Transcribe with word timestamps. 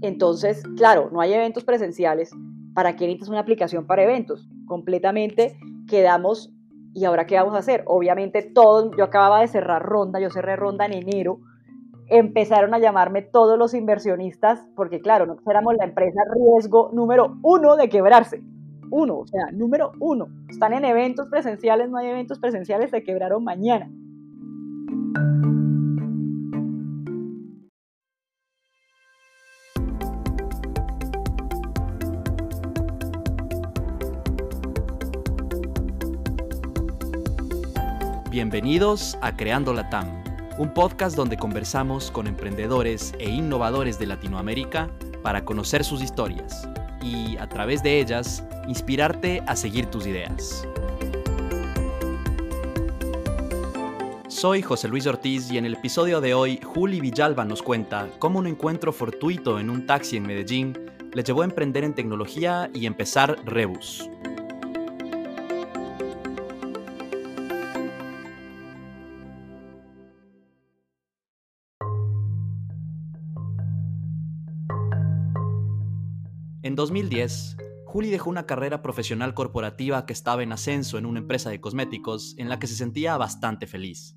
Entonces, 0.00 0.62
claro, 0.76 1.10
no 1.12 1.20
hay 1.20 1.32
eventos 1.32 1.64
presenciales. 1.64 2.30
¿Para 2.74 2.96
qué 2.96 3.06
necesitas 3.06 3.28
una 3.28 3.40
aplicación 3.40 3.86
para 3.86 4.04
eventos? 4.04 4.48
Completamente 4.66 5.58
quedamos, 5.88 6.52
¿y 6.94 7.04
ahora 7.04 7.26
qué 7.26 7.36
vamos 7.36 7.54
a 7.54 7.58
hacer? 7.58 7.82
Obviamente 7.86 8.42
todos, 8.42 8.90
yo 8.96 9.04
acababa 9.04 9.40
de 9.40 9.48
cerrar 9.48 9.82
ronda, 9.82 10.20
yo 10.20 10.30
cerré 10.30 10.54
ronda 10.54 10.86
en 10.86 10.92
enero, 10.92 11.40
empezaron 12.08 12.72
a 12.74 12.78
llamarme 12.78 13.22
todos 13.22 13.58
los 13.58 13.74
inversionistas, 13.74 14.66
porque 14.76 15.00
claro, 15.00 15.26
nosotros 15.26 15.50
éramos 15.50 15.74
la 15.76 15.84
empresa 15.84 16.20
riesgo 16.34 16.90
número 16.92 17.36
uno 17.42 17.76
de 17.76 17.88
quebrarse. 17.88 18.42
Uno, 18.90 19.18
o 19.18 19.26
sea, 19.26 19.50
número 19.52 19.92
uno. 20.00 20.28
Están 20.48 20.72
en 20.72 20.84
eventos 20.84 21.28
presenciales, 21.28 21.90
no 21.90 21.98
hay 21.98 22.08
eventos 22.08 22.38
presenciales, 22.38 22.90
se 22.90 23.02
quebraron 23.02 23.44
mañana. 23.44 23.90
Bienvenidos 38.38 39.18
a 39.20 39.36
Creando 39.36 39.74
la 39.74 39.90
TAM, 39.90 40.06
un 40.58 40.72
podcast 40.72 41.16
donde 41.16 41.36
conversamos 41.36 42.12
con 42.12 42.28
emprendedores 42.28 43.12
e 43.18 43.28
innovadores 43.28 43.98
de 43.98 44.06
Latinoamérica 44.06 44.88
para 45.24 45.44
conocer 45.44 45.82
sus 45.82 46.00
historias 46.00 46.68
y, 47.02 47.36
a 47.38 47.48
través 47.48 47.82
de 47.82 47.98
ellas, 47.98 48.44
inspirarte 48.68 49.42
a 49.48 49.56
seguir 49.56 49.86
tus 49.86 50.06
ideas. 50.06 50.64
Soy 54.28 54.62
José 54.62 54.86
Luis 54.86 55.08
Ortiz 55.08 55.50
y 55.50 55.58
en 55.58 55.64
el 55.64 55.74
episodio 55.74 56.20
de 56.20 56.34
hoy, 56.34 56.60
Juli 56.62 57.00
Villalba 57.00 57.44
nos 57.44 57.60
cuenta 57.60 58.08
cómo 58.20 58.38
un 58.38 58.46
encuentro 58.46 58.92
fortuito 58.92 59.58
en 59.58 59.68
un 59.68 59.84
taxi 59.84 60.16
en 60.16 60.22
Medellín 60.22 60.78
le 61.12 61.24
llevó 61.24 61.42
a 61.42 61.46
emprender 61.46 61.82
en 61.82 61.92
tecnología 61.92 62.70
y 62.72 62.86
empezar 62.86 63.36
Rebus, 63.44 64.08
2010, 76.78 77.56
Juli 77.86 78.08
dejó 78.08 78.30
una 78.30 78.46
carrera 78.46 78.82
profesional 78.82 79.34
corporativa 79.34 80.06
que 80.06 80.12
estaba 80.12 80.44
en 80.44 80.52
ascenso 80.52 80.96
en 80.96 81.06
una 81.06 81.18
empresa 81.18 81.50
de 81.50 81.60
cosméticos 81.60 82.36
en 82.38 82.48
la 82.48 82.60
que 82.60 82.68
se 82.68 82.76
sentía 82.76 83.16
bastante 83.16 83.66
feliz. 83.66 84.16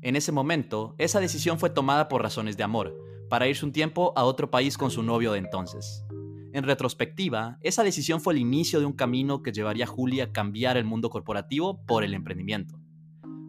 En 0.00 0.14
ese 0.14 0.30
momento, 0.30 0.94
esa 0.98 1.18
decisión 1.18 1.58
fue 1.58 1.70
tomada 1.70 2.06
por 2.06 2.22
razones 2.22 2.56
de 2.56 2.62
amor, 2.62 2.96
para 3.28 3.48
irse 3.48 3.66
un 3.66 3.72
tiempo 3.72 4.12
a 4.14 4.22
otro 4.22 4.48
país 4.48 4.78
con 4.78 4.92
su 4.92 5.02
novio 5.02 5.32
de 5.32 5.40
entonces. 5.40 6.04
En 6.52 6.62
retrospectiva, 6.62 7.58
esa 7.62 7.82
decisión 7.82 8.20
fue 8.20 8.34
el 8.34 8.38
inicio 8.38 8.78
de 8.78 8.86
un 8.86 8.92
camino 8.92 9.42
que 9.42 9.50
llevaría 9.50 9.82
a 9.82 9.88
Juli 9.88 10.20
a 10.20 10.30
cambiar 10.30 10.76
el 10.76 10.84
mundo 10.84 11.10
corporativo 11.10 11.84
por 11.84 12.04
el 12.04 12.14
emprendimiento. 12.14 12.78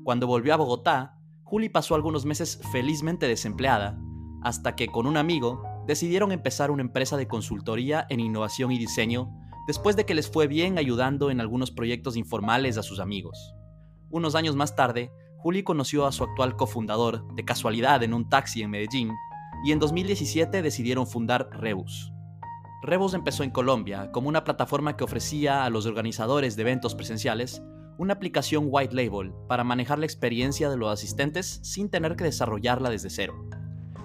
Cuando 0.03 0.25
volvió 0.25 0.55
a 0.55 0.57
Bogotá, 0.57 1.19
Juli 1.43 1.69
pasó 1.69 1.93
algunos 1.93 2.25
meses 2.25 2.59
felizmente 2.71 3.27
desempleada, 3.27 4.01
hasta 4.41 4.75
que 4.75 4.87
con 4.87 5.05
un 5.05 5.17
amigo 5.17 5.61
decidieron 5.89 6.31
empezar 6.31 6.69
una 6.69 6.83
empresa 6.83 7.17
de 7.17 7.27
consultoría 7.27 8.05
en 8.09 8.19
innovación 8.19 8.71
y 8.71 8.77
diseño 8.77 9.31
después 9.65 9.95
de 9.95 10.05
que 10.05 10.13
les 10.13 10.29
fue 10.29 10.45
bien 10.45 10.77
ayudando 10.77 11.31
en 11.31 11.41
algunos 11.41 11.71
proyectos 11.71 12.15
informales 12.15 12.77
a 12.77 12.83
sus 12.83 12.99
amigos. 12.99 13.55
Unos 14.11 14.35
años 14.35 14.55
más 14.55 14.75
tarde, 14.75 15.11
Juli 15.37 15.63
conoció 15.63 16.05
a 16.05 16.11
su 16.11 16.23
actual 16.23 16.55
cofundador 16.55 17.33
de 17.33 17.43
casualidad 17.43 18.03
en 18.03 18.13
un 18.13 18.29
taxi 18.29 18.61
en 18.61 18.69
Medellín 18.69 19.09
y 19.65 19.71
en 19.71 19.79
2017 19.79 20.61
decidieron 20.61 21.07
fundar 21.07 21.49
Rebus. 21.53 22.13
Rebus 22.83 23.15
empezó 23.15 23.41
en 23.41 23.49
Colombia 23.49 24.11
como 24.11 24.29
una 24.29 24.43
plataforma 24.43 24.95
que 24.95 25.05
ofrecía 25.05 25.65
a 25.65 25.71
los 25.71 25.87
organizadores 25.87 26.55
de 26.55 26.61
eventos 26.61 26.93
presenciales 26.93 27.63
una 27.97 28.13
aplicación 28.13 28.67
white 28.67 28.93
label 28.93 29.33
para 29.47 29.63
manejar 29.63 29.97
la 29.97 30.05
experiencia 30.05 30.69
de 30.69 30.77
los 30.77 30.93
asistentes 30.93 31.59
sin 31.63 31.89
tener 31.89 32.15
que 32.15 32.25
desarrollarla 32.25 32.91
desde 32.91 33.09
cero 33.09 33.49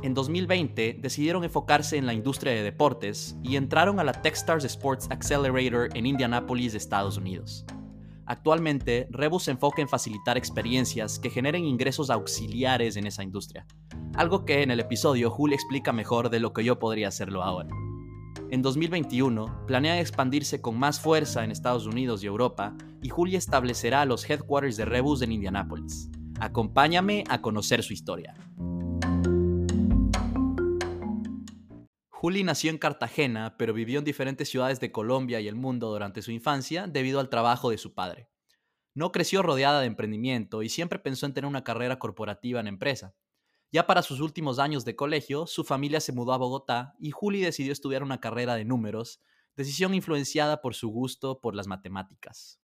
en 0.05 0.13
2020 0.13 0.99
decidieron 1.01 1.45
enfocarse 1.45 1.97
en 1.97 2.05
la 2.05 2.13
industria 2.13 2.53
de 2.53 2.63
deportes 2.63 3.39
y 3.43 3.57
entraron 3.57 3.99
a 3.99 4.05
la 4.05 4.13
Techstars 4.13 4.65
Sports 4.65 5.07
Accelerator 5.11 5.89
en 5.97 6.05
Indianapolis, 6.05 6.75
Estados 6.75 7.17
Unidos. 7.17 7.65
Actualmente, 8.27 9.09
Rebus 9.11 9.45
se 9.45 9.53
enfoca 9.53 9.81
en 9.81 9.89
facilitar 9.89 10.37
experiencias 10.37 11.19
que 11.19 11.31
generen 11.31 11.65
ingresos 11.65 12.11
auxiliares 12.11 12.97
en 12.97 13.07
esa 13.07 13.23
industria, 13.23 13.67
algo 14.15 14.45
que 14.45 14.63
en 14.63 14.71
el 14.71 14.81
episodio 14.81 15.31
Juli 15.31 15.55
explica 15.55 15.95
mejor 15.95 16.29
de 16.29 16.41
lo 16.41 16.53
que 16.53 16.65
yo 16.65 16.79
podría 16.79 17.09
hacerlo 17.09 17.43
ahora. 17.43 17.71
En 18.51 18.61
2021, 18.61 19.65
planean 19.67 19.97
expandirse 19.97 20.61
con 20.61 20.79
más 20.79 21.01
fuerza 21.01 21.45
en 21.45 21.51
Estados 21.51 21.87
Unidos 21.87 22.23
y 22.23 22.27
Europa, 22.27 22.77
y 23.03 23.09
Juli 23.09 23.37
establecerá 23.37 24.05
los 24.05 24.29
headquarters 24.29 24.77
de 24.77 24.85
Rebus 24.85 25.23
en 25.23 25.33
Indianapolis. 25.33 26.11
Acompáñame 26.41 27.25
a 27.31 27.41
conocer 27.41 27.83
su 27.83 27.95
historia. 27.95 28.35
Juli 32.25 32.43
nació 32.43 32.71
en 32.71 32.79
Cartagena, 32.79 33.55
pero 33.59 33.75
vivió 33.75 33.99
en 33.99 34.07
diferentes 34.07 34.49
ciudades 34.49 34.81
de 34.81 34.91
Colombia 34.91 35.43
y 35.43 35.47
el 35.47 35.57
mundo 35.57 35.91
durante 35.91 36.23
su 36.23 36.33
infancia 36.33 36.87
debido 36.87 37.21
al 37.21 37.29
trabajo 37.29 37.69
de 37.69 37.77
su 37.77 37.93
padre. 37.93 38.31
No 38.95 39.13
creció 39.13 39.43
rodeada 39.43 39.81
de 39.81 39.89
emprendimiento 39.89 40.63
y 40.63 40.71
siempre 40.71 40.99
pensó 40.99 41.27
en 41.27 41.35
tener 41.35 41.47
una 41.47 41.65
carrera 41.65 41.99
corporativa 41.99 42.61
en 42.61 42.67
empresa. 42.67 43.15
Ya 43.71 43.87
para 43.87 44.01
sus 44.01 44.21
últimos 44.21 44.59
años 44.59 44.87
de 44.87 44.97
colegio, 44.97 45.47
su 45.47 45.65
familia 45.65 46.01
se 46.01 46.15
mudó 46.15 46.33
a 46.33 46.39
Bogotá 46.39 46.95
y 46.99 47.11
Juli 47.11 47.43
decidió 47.43 47.73
estudiar 47.73 48.03
una 48.03 48.23
carrera 48.23 48.55
de 48.55 48.65
números, 48.65 49.21
decisión 49.55 49.93
influenciada 49.93 50.63
por 50.63 50.75
su 50.75 50.89
gusto 50.89 51.43
por 51.43 51.55
las 51.55 51.67
matemáticas. 51.67 52.59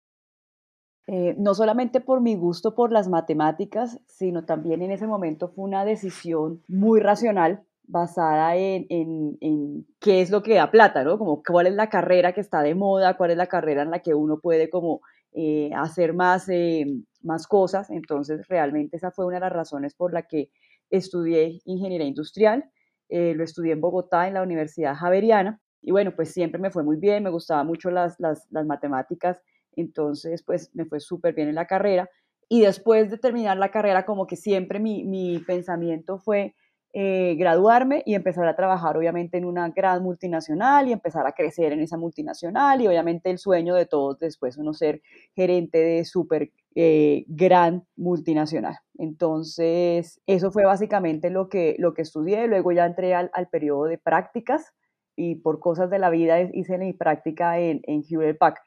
Eh, 1.06 1.34
no 1.36 1.52
solamente 1.54 2.00
por 2.00 2.22
mi 2.22 2.34
gusto 2.34 2.74
por 2.74 2.92
las 2.92 3.08
matemáticas, 3.08 4.00
sino 4.06 4.46
también 4.46 4.80
en 4.80 4.90
ese 4.90 5.06
momento 5.06 5.50
fue 5.50 5.64
una 5.64 5.84
decisión 5.84 6.62
muy 6.66 7.00
racional 7.00 7.66
basada 7.90 8.54
en, 8.56 8.86
en, 8.88 9.86
qué 9.98 10.22
es 10.22 10.30
lo 10.30 10.42
que 10.42 10.54
da 10.54 10.70
plata, 10.70 11.02
¿no? 11.02 11.18
Como 11.18 11.42
cuál 11.42 11.66
es 11.66 11.74
la 11.74 11.88
carrera 11.88 12.32
que 12.32 12.40
está 12.40 12.62
de 12.62 12.74
moda, 12.74 13.16
cuál 13.16 13.32
es 13.32 13.36
la 13.36 13.48
carrera 13.48 13.82
en 13.82 13.90
la 13.90 14.00
que 14.00 14.14
uno 14.14 14.38
puede 14.38 14.70
como 14.70 15.00
eh, 15.32 15.70
hacer 15.74 16.14
más, 16.14 16.48
eh, 16.48 16.86
más 17.22 17.46
cosas. 17.46 17.90
Entonces, 17.90 18.46
realmente 18.48 18.96
esa 18.96 19.10
fue 19.10 19.26
una 19.26 19.36
de 19.36 19.40
las 19.40 19.52
razones 19.52 19.94
por 19.94 20.12
la 20.12 20.22
que 20.22 20.50
estudié 20.88 21.60
ingeniería 21.64 22.06
industrial. 22.06 22.70
Eh, 23.08 23.34
lo 23.34 23.42
estudié 23.42 23.72
en 23.72 23.80
Bogotá, 23.80 24.28
en 24.28 24.34
la 24.34 24.42
Universidad 24.42 24.94
Javeriana. 24.94 25.60
Y 25.82 25.90
bueno, 25.90 26.14
pues 26.14 26.32
siempre 26.32 26.60
me 26.60 26.70
fue 26.70 26.84
muy 26.84 26.96
bien, 26.96 27.24
me 27.24 27.30
gustaban 27.30 27.66
mucho 27.66 27.90
las, 27.90 28.20
las, 28.20 28.46
las 28.50 28.66
matemáticas, 28.66 29.40
entonces 29.74 30.42
pues 30.44 30.70
me 30.74 30.84
fue 30.84 31.00
súper 31.00 31.34
bien 31.34 31.48
en 31.48 31.54
la 31.54 31.66
carrera. 31.66 32.08
Y 32.48 32.60
después 32.60 33.10
de 33.10 33.18
terminar 33.18 33.56
la 33.56 33.70
carrera, 33.70 34.04
como 34.04 34.26
que 34.26 34.36
siempre 34.36 34.78
mi, 34.78 35.04
mi 35.04 35.38
pensamiento 35.38 36.18
fue 36.18 36.54
eh, 36.92 37.36
graduarme 37.38 38.02
y 38.04 38.14
empezar 38.14 38.48
a 38.48 38.56
trabajar 38.56 38.96
obviamente 38.96 39.38
en 39.38 39.44
una 39.44 39.68
gran 39.68 40.02
multinacional 40.02 40.88
y 40.88 40.92
empezar 40.92 41.24
a 41.24 41.32
crecer 41.32 41.72
en 41.72 41.80
esa 41.80 41.96
multinacional 41.96 42.80
y 42.80 42.88
obviamente 42.88 43.30
el 43.30 43.38
sueño 43.38 43.76
de 43.76 43.86
todos 43.86 44.18
después 44.18 44.56
uno 44.56 44.74
ser 44.74 45.00
gerente 45.36 45.78
de 45.78 46.04
súper 46.04 46.50
eh, 46.74 47.24
gran 47.28 47.86
multinacional. 47.96 48.78
Entonces, 48.98 50.20
eso 50.26 50.50
fue 50.50 50.64
básicamente 50.64 51.30
lo 51.30 51.48
que, 51.48 51.76
lo 51.78 51.94
que 51.94 52.02
estudié. 52.02 52.48
Luego 52.48 52.72
ya 52.72 52.86
entré 52.86 53.14
al, 53.14 53.30
periodo 53.52 53.84
de 53.84 53.98
prácticas 53.98 54.72
y 55.14 55.36
por 55.36 55.60
cosas 55.60 55.90
de 55.90 56.00
la 56.00 56.10
vida 56.10 56.40
hice 56.40 56.76
mi 56.76 56.92
práctica 56.92 57.60
en, 57.60 57.82
en 57.84 58.02
Hewlett 58.02 58.38
Packard. 58.38 58.66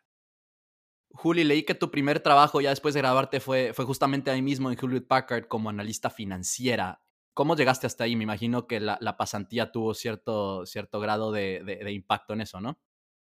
Juli, 1.10 1.44
leí 1.44 1.64
que 1.64 1.76
tu 1.76 1.92
primer 1.92 2.22
trabajo 2.22 2.62
ya 2.62 2.70
después 2.72 2.94
de 2.94 3.02
graduarte 3.02 3.40
fue, 3.40 3.74
fue 3.74 3.86
justamente 3.86 4.32
ahí 4.32 4.42
mismo 4.42 4.72
en 4.72 4.78
Hewlett 4.82 5.08
Packard 5.08 5.48
como 5.48 5.70
analista 5.70 6.10
financiera. 6.10 7.03
¿Cómo 7.34 7.56
llegaste 7.56 7.88
hasta 7.88 8.04
ahí? 8.04 8.16
Me 8.16 8.24
imagino 8.24 8.68
que 8.68 8.80
la, 8.80 9.18
pasantía 9.18 9.72
tuvo 9.72 9.94
cierto, 9.94 10.66
cierto 10.66 11.00
grado 11.00 11.32
de, 11.32 11.92
impacto 11.92 12.34
en 12.34 12.42
eso, 12.42 12.62
¿no? 12.62 12.78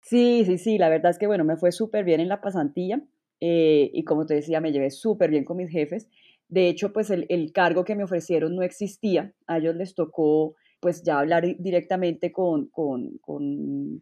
Sí, 0.02 0.44
sí, 0.46 0.58
sí, 0.58 0.78
la 0.78 0.90
verdad 0.90 1.12
es 1.12 1.18
que, 1.18 1.28
bueno, 1.28 1.44
me 1.46 1.58
fue 1.58 1.72
súper 1.72 2.04
bien 2.04 2.20
en 2.20 2.28
la 2.28 2.42
pasantía 2.42 3.02
eh, 3.40 3.90
y 3.94 4.04
como 4.04 4.26
te 4.26 4.36
decía, 4.36 4.62
me 4.62 4.72
llevé 4.72 4.92
súper 4.92 5.30
bien 5.32 5.46
con 5.46 5.58
mis 5.58 5.72
jefes. 5.72 6.10
De 6.48 6.68
hecho, 6.68 6.94
pues 6.94 7.10
el, 7.10 7.52
cargo 7.54 7.86
que 7.86 7.96
me 7.96 8.04
ofrecieron 8.04 8.56
no 8.56 8.62
existía. 8.62 9.34
A 9.48 9.58
ellos 9.58 9.76
les 9.76 9.96
tocó 9.96 10.56
pues 10.80 11.02
ya 11.02 11.20
hablar 11.20 11.46
directamente 11.58 12.32
con, 12.32 12.70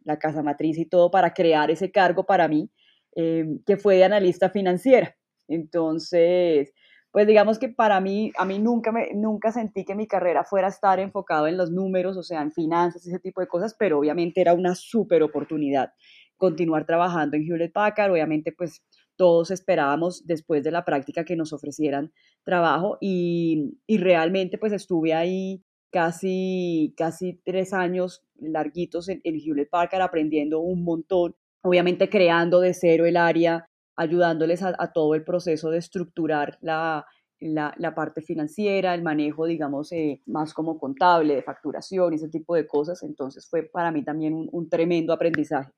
la 0.03 0.19
casa 0.19 0.43
matriz 0.43 0.77
y 0.77 0.85
todo 0.85 1.11
para 1.11 1.33
crear 1.33 1.71
ese 1.71 1.91
cargo 1.91 2.25
para 2.25 2.47
mí, 2.47 2.69
eh, 3.15 3.45
que 3.65 3.77
fue 3.77 3.95
de 3.95 4.03
analista 4.03 4.49
financiera. 4.49 5.15
Entonces, 5.47 6.73
pues 7.13 7.27
digamos 7.27 7.59
que 7.59 7.69
para 7.69 8.01
mí, 8.01 8.31
a 8.39 8.43
mí 8.43 8.57
nunca, 8.57 8.91
me, 8.91 9.13
nunca 9.13 9.51
sentí 9.51 9.85
que 9.85 9.93
mi 9.93 10.07
carrera 10.07 10.43
fuera 10.43 10.67
estar 10.67 10.99
enfocado 10.99 11.45
en 11.45 11.57
los 11.57 11.69
números, 11.69 12.17
o 12.17 12.23
sea, 12.23 12.41
en 12.41 12.51
finanzas, 12.51 13.05
ese 13.05 13.19
tipo 13.19 13.39
de 13.39 13.47
cosas, 13.47 13.75
pero 13.77 13.99
obviamente 13.99 14.41
era 14.41 14.55
una 14.55 14.73
súper 14.73 15.21
oportunidad 15.21 15.91
continuar 16.37 16.87
trabajando 16.87 17.37
en 17.37 17.43
Hewlett 17.43 17.71
Packard, 17.71 18.11
obviamente 18.11 18.51
pues 18.51 18.83
todos 19.15 19.51
esperábamos 19.51 20.25
después 20.25 20.63
de 20.63 20.71
la 20.71 20.85
práctica 20.85 21.23
que 21.23 21.35
nos 21.35 21.53
ofrecieran 21.53 22.11
trabajo 22.43 22.97
y, 22.99 23.77
realmente 23.87 24.57
pues 24.57 24.73
estuve 24.73 25.13
ahí 25.13 25.63
casi, 25.91 26.95
casi 26.97 27.39
tres 27.45 27.73
años 27.73 28.23
larguitos 28.39 29.07
en 29.07 29.21
Hewlett 29.23 29.69
Packard 29.69 30.01
aprendiendo 30.01 30.61
un 30.61 30.83
montón, 30.83 31.35
obviamente 31.61 32.09
creando 32.09 32.59
de 32.59 32.73
cero 32.73 33.05
el 33.05 33.17
área, 33.17 33.67
ayudándoles 33.95 34.63
a, 34.63 34.91
todo 34.93 35.15
el 35.15 35.23
proceso 35.23 35.69
de 35.69 35.77
estructurar 35.77 36.57
la, 36.61 37.05
la, 37.39 37.95
parte 37.95 38.21
financiera, 38.21 38.93
el 38.93 39.03
manejo, 39.03 39.45
digamos, 39.45 39.91
eh, 39.91 40.21
más 40.25 40.53
como 40.53 40.79
contable, 40.79 41.35
de 41.35 41.43
facturación, 41.43 42.13
ese 42.13 42.29
tipo 42.29 42.55
de 42.55 42.65
cosas. 42.67 43.03
Entonces 43.03 43.47
fue 43.49 43.63
para 43.63 43.91
mí 43.91 44.03
también 44.03 44.47
un 44.51 44.69
tremendo 44.69 45.13
aprendizaje 45.13 45.71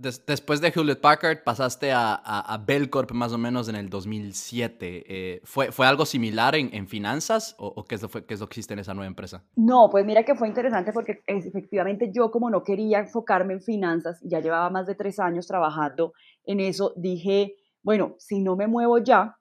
después 0.00 0.60
de 0.60 0.72
Hewlett 0.74 1.00
Packard 1.00 1.44
pasaste 1.44 1.92
a, 1.92 2.14
a, 2.14 2.58
Bellcorp 2.58 3.12
más 3.12 3.32
o 3.32 3.38
menos 3.38 3.68
en 3.68 3.76
el 3.76 3.90
2007. 3.90 5.04
Eh, 5.06 5.40
¿fue, 5.44 5.72
¿Fue 5.72 5.86
algo 5.86 6.06
similar 6.06 6.54
en, 6.54 6.88
finanzas 6.88 7.54
o, 7.58 7.84
qué, 7.84 7.96
es 7.96 8.02
lo, 8.02 8.08
qué 8.08 8.34
es 8.34 8.40
lo 8.40 8.48
que 8.48 8.54
hiciste 8.54 8.72
en 8.72 8.80
esa 8.80 8.94
nueva 8.94 9.08
empresa? 9.08 9.44
No, 9.56 9.88
pues 9.90 10.06
mira 10.06 10.24
que 10.24 10.34
fue 10.34 10.48
interesante 10.48 10.92
porque 10.92 11.20
efectivamente 11.26 12.10
yo 12.12 12.30
como 12.30 12.50
no 12.50 12.62
quería 12.62 13.00
enfocarme 13.00 13.54
en 13.54 13.60
finanzas, 13.60 14.18
ya 14.22 14.40
llevaba 14.40 14.70
más 14.70 14.86
de 14.86 14.94
tres 14.94 15.18
años 15.18 15.46
trabajando 15.46 16.12
en 16.44 16.60
eso, 16.60 16.94
dije, 16.96 17.56
bueno, 17.82 18.14
si 18.18 18.40
no 18.40 18.56
me 18.56 18.66
muevo 18.66 18.98
ya, 18.98 19.36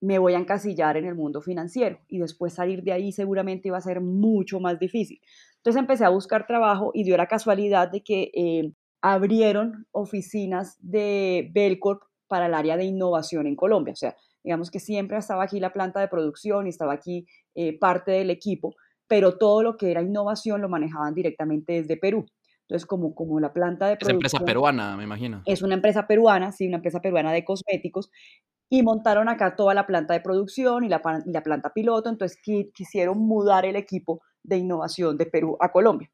me 0.00 0.18
voy 0.18 0.34
a 0.34 0.38
encasillar 0.38 0.96
en 0.96 1.04
el 1.04 1.14
mundo 1.14 1.42
financiero 1.42 1.98
y 2.08 2.18
después 2.18 2.54
salir 2.54 2.82
de 2.82 2.92
ahí 2.92 3.12
seguramente 3.12 3.68
iba 3.68 3.76
a 3.76 3.82
ser 3.82 4.00
mucho 4.00 4.58
más 4.58 4.78
difícil. 4.78 5.20
Entonces 5.56 5.78
empecé 5.78 6.04
a 6.04 6.08
buscar 6.08 6.46
trabajo 6.46 6.90
y 6.94 7.04
dio 7.04 7.16
la 7.16 7.26
casualidad 7.26 7.90
de 7.90 8.02
que 8.02 8.30
eh, 8.34 8.72
abrieron 9.02 9.86
oficinas 9.92 10.76
de 10.80 11.50
Belcorp 11.52 12.02
para 12.28 12.46
el 12.46 12.54
área 12.54 12.76
de 12.76 12.84
innovación 12.84 13.46
en 13.46 13.56
Colombia. 13.56 13.92
O 13.92 13.96
sea, 13.96 14.16
digamos 14.44 14.70
que 14.70 14.80
siempre 14.80 15.16
estaba 15.18 15.44
aquí 15.44 15.60
la 15.60 15.72
planta 15.72 16.00
de 16.00 16.08
producción 16.08 16.66
y 16.66 16.70
estaba 16.70 16.92
aquí 16.92 17.26
eh, 17.54 17.78
parte 17.78 18.12
del 18.12 18.30
equipo, 18.30 18.74
pero 19.08 19.36
todo 19.36 19.62
lo 19.62 19.76
que 19.76 19.90
era 19.90 20.02
innovación 20.02 20.60
lo 20.60 20.68
manejaban 20.68 21.14
directamente 21.14 21.74
desde 21.74 21.96
Perú. 21.96 22.26
Entonces, 22.68 22.86
como, 22.86 23.14
como 23.16 23.40
la 23.40 23.52
planta 23.52 23.88
de 23.88 23.96
producción... 23.96 24.24
Es 24.24 24.32
empresa 24.32 24.44
peruana, 24.44 24.96
me 24.96 25.02
imagino. 25.02 25.42
Es 25.44 25.62
una 25.62 25.74
empresa 25.74 26.06
peruana, 26.06 26.52
sí, 26.52 26.68
una 26.68 26.76
empresa 26.76 27.00
peruana 27.00 27.32
de 27.32 27.44
cosméticos, 27.44 28.10
y 28.68 28.84
montaron 28.84 29.28
acá 29.28 29.56
toda 29.56 29.74
la 29.74 29.86
planta 29.86 30.14
de 30.14 30.20
producción 30.20 30.84
y 30.84 30.88
la, 30.88 31.02
la 31.26 31.42
planta 31.42 31.72
piloto, 31.72 32.08
entonces 32.08 32.38
quisieron 32.72 33.18
mudar 33.18 33.64
el 33.64 33.74
equipo 33.74 34.22
de 34.44 34.58
innovación 34.58 35.18
de 35.18 35.26
Perú 35.26 35.56
a 35.58 35.72
Colombia. 35.72 36.08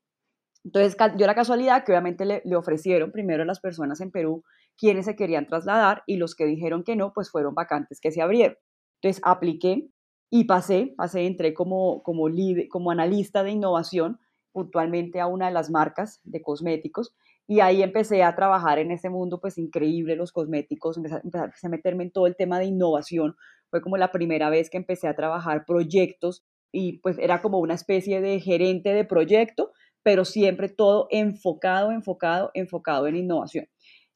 Entonces 0.67 0.97
dio 1.17 1.29
la 1.29 1.37
casualidad 1.37 1.85
que 1.85 1.93
obviamente 1.93 2.25
le, 2.25 2.57
ofrecieron 2.57 3.13
primero 3.13 3.45
a 3.45 3.47
las 3.47 3.61
personas 3.61 4.01
en 4.01 4.11
Perú 4.11 4.43
quienes 4.77 5.05
se 5.05 5.15
querían 5.15 5.47
trasladar 5.47 6.03
y 6.07 6.17
los 6.17 6.35
que 6.35 6.45
dijeron 6.45 6.83
que 6.83 6.97
no, 6.97 7.13
pues 7.13 7.31
fueron 7.31 7.55
vacantes 7.55 8.01
que 8.01 8.11
se 8.11 8.21
abrieron. 8.21 8.57
Entonces 9.01 9.23
apliqué 9.25 9.89
y 10.29 10.45
pasé, 10.45 10.93
pasé, 10.97 11.25
entré 11.25 11.55
como, 11.55 12.03
como, 12.03 12.27
como 12.69 12.91
analista 12.91 13.45
de 13.45 13.53
innovación 13.53 14.19
puntualmente 14.51 15.21
a 15.21 15.29
una 15.29 15.47
de 15.47 15.53
las 15.53 15.71
marcas 15.71 16.21
de 16.25 16.43
cosméticos 16.43 17.15
y 17.47 17.61
ahí 17.61 17.85
empecé 17.85 18.25
a 18.25 18.35
trabajar 18.35 18.81
en 18.81 18.91
ese 18.91 19.09
mundo 19.09 19.41
pues 19.41 19.59
increíble, 19.59 20.17
los 20.17 20.33
cosméticos, 20.33 20.97
empecé, 20.97 21.21
empecé 21.23 21.67
a 21.69 21.71
meterme 21.71 22.03
en 22.03 22.11
todo 22.11 22.27
el 22.27 22.35
tema 22.35 22.59
de 22.59 22.65
innovación. 22.65 23.37
Fue 23.71 23.81
como 23.81 23.99
la 23.99 24.11
primera 24.11 24.51
vez 24.51 24.69
que 24.69 24.79
empecé 24.79 25.07
a 25.07 25.15
trabajar 25.15 25.65
proyectos 25.65 26.45
y 26.73 26.99
pues 26.99 27.19
era 27.19 27.41
como 27.41 27.61
una 27.61 27.75
especie 27.75 28.21
de 28.21 28.41
gerente 28.41 28.93
de 28.93 29.05
proyecto, 29.05 29.71
pero 30.07 30.25
siempre 30.25 30.69
todo 30.69 31.09
enfocado, 31.11 31.91
enfocado, 31.91 32.53
enfocado 32.55 33.09
en 33.09 33.17
innovación 33.17 33.67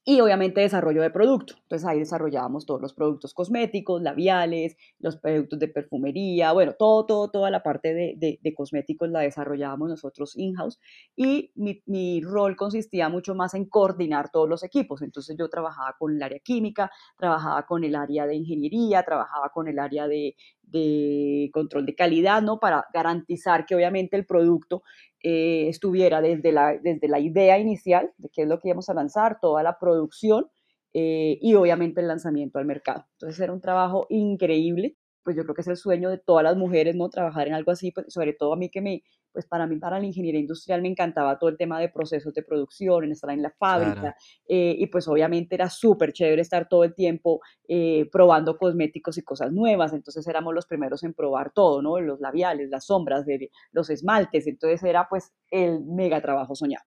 y 0.04 0.20
obviamente 0.20 0.60
desarrollo 0.60 1.02
de 1.02 1.10
producto. 1.10 1.54
Entonces 1.62 1.86
ahí 1.86 1.98
desarrollábamos 1.98 2.64
todos 2.64 2.80
los 2.80 2.94
productos 2.94 3.34
cosméticos, 3.34 4.00
labiales, 4.00 4.76
los 5.00 5.16
productos 5.16 5.58
de 5.58 5.66
perfumería, 5.66 6.52
bueno, 6.52 6.74
todo, 6.78 7.06
todo, 7.06 7.28
toda 7.28 7.50
la 7.50 7.64
parte 7.64 7.92
de, 7.92 8.38
de, 8.40 8.54
cosméticos 8.54 9.10
la 9.10 9.20
desarrollábamos 9.20 9.88
nosotros 9.88 10.36
in-house 10.36 10.78
y 11.16 11.50
mi, 11.56 11.82
mi, 11.86 12.20
rol 12.22 12.54
consistía 12.54 13.08
mucho 13.08 13.34
más 13.34 13.54
en 13.54 13.64
coordinar 13.64 14.30
todos 14.30 14.48
los 14.48 14.62
equipos. 14.62 15.02
Entonces 15.02 15.36
yo 15.36 15.48
trabajaba 15.48 15.96
con 15.98 16.14
el 16.14 16.22
área 16.22 16.38
química, 16.38 16.90
trabajaba 17.18 17.66
con 17.66 17.82
el 17.82 17.96
área 17.96 18.26
de 18.26 18.36
ingeniería, 18.36 19.02
trabajaba 19.02 19.50
con 19.50 19.66
el 19.66 19.80
área 19.80 20.06
de, 20.06 20.36
de 20.70 21.50
control 21.52 21.86
de 21.86 21.94
calidad, 21.94 22.42
¿no? 22.42 22.58
Para 22.58 22.86
garantizar 22.92 23.66
que 23.66 23.74
obviamente 23.74 24.16
el 24.16 24.26
producto 24.26 24.82
eh, 25.22 25.68
estuviera 25.68 26.20
desde 26.20 26.52
la, 26.52 26.78
desde 26.82 27.08
la 27.08 27.20
idea 27.20 27.58
inicial 27.58 28.12
de 28.18 28.28
qué 28.30 28.42
es 28.42 28.48
lo 28.48 28.58
que 28.58 28.68
íbamos 28.68 28.88
a 28.88 28.94
lanzar, 28.94 29.38
toda 29.40 29.62
la 29.62 29.78
producción 29.78 30.46
eh, 30.92 31.38
y 31.40 31.54
obviamente 31.54 32.00
el 32.00 32.08
lanzamiento 32.08 32.58
al 32.58 32.64
mercado. 32.64 33.06
Entonces 33.12 33.40
era 33.40 33.52
un 33.52 33.60
trabajo 33.60 34.06
increíble 34.08 34.96
pues 35.24 35.36
yo 35.36 35.42
creo 35.44 35.54
que 35.54 35.62
es 35.62 35.68
el 35.68 35.76
sueño 35.76 36.10
de 36.10 36.18
todas 36.18 36.44
las 36.44 36.56
mujeres, 36.56 36.96
¿no? 36.96 37.08
Trabajar 37.08 37.48
en 37.48 37.54
algo 37.54 37.70
así, 37.70 37.92
pues, 37.92 38.06
sobre 38.12 38.32
todo 38.32 38.52
a 38.52 38.56
mí 38.56 38.70
que 38.70 38.80
me, 38.80 39.02
pues 39.32 39.46
para 39.46 39.66
mí, 39.66 39.76
para 39.76 39.98
la 39.98 40.06
ingeniería 40.06 40.40
industrial 40.40 40.82
me 40.82 40.88
encantaba 40.88 41.38
todo 41.38 41.50
el 41.50 41.56
tema 41.56 41.78
de 41.80 41.88
procesos 41.88 42.34
de 42.34 42.42
producción, 42.42 43.04
en 43.04 43.12
estar 43.12 43.30
en 43.30 43.42
la 43.42 43.50
fábrica, 43.58 44.16
eh, 44.48 44.74
y 44.78 44.86
pues 44.86 45.06
obviamente 45.08 45.54
era 45.54 45.68
súper 45.70 46.12
chévere 46.12 46.42
estar 46.42 46.68
todo 46.68 46.84
el 46.84 46.94
tiempo 46.94 47.40
eh, 47.68 48.08
probando 48.10 48.56
cosméticos 48.58 49.18
y 49.18 49.22
cosas 49.22 49.52
nuevas, 49.52 49.92
entonces 49.92 50.26
éramos 50.26 50.54
los 50.54 50.66
primeros 50.66 51.02
en 51.04 51.14
probar 51.14 51.52
todo, 51.52 51.82
¿no? 51.82 52.00
Los 52.00 52.20
labiales, 52.20 52.70
las 52.70 52.86
sombras, 52.86 53.24
los 53.72 53.90
esmaltes, 53.90 54.46
entonces 54.46 54.82
era 54.82 55.06
pues 55.08 55.32
el 55.50 55.84
mega 55.84 56.20
trabajo 56.20 56.54
soñado. 56.54 56.89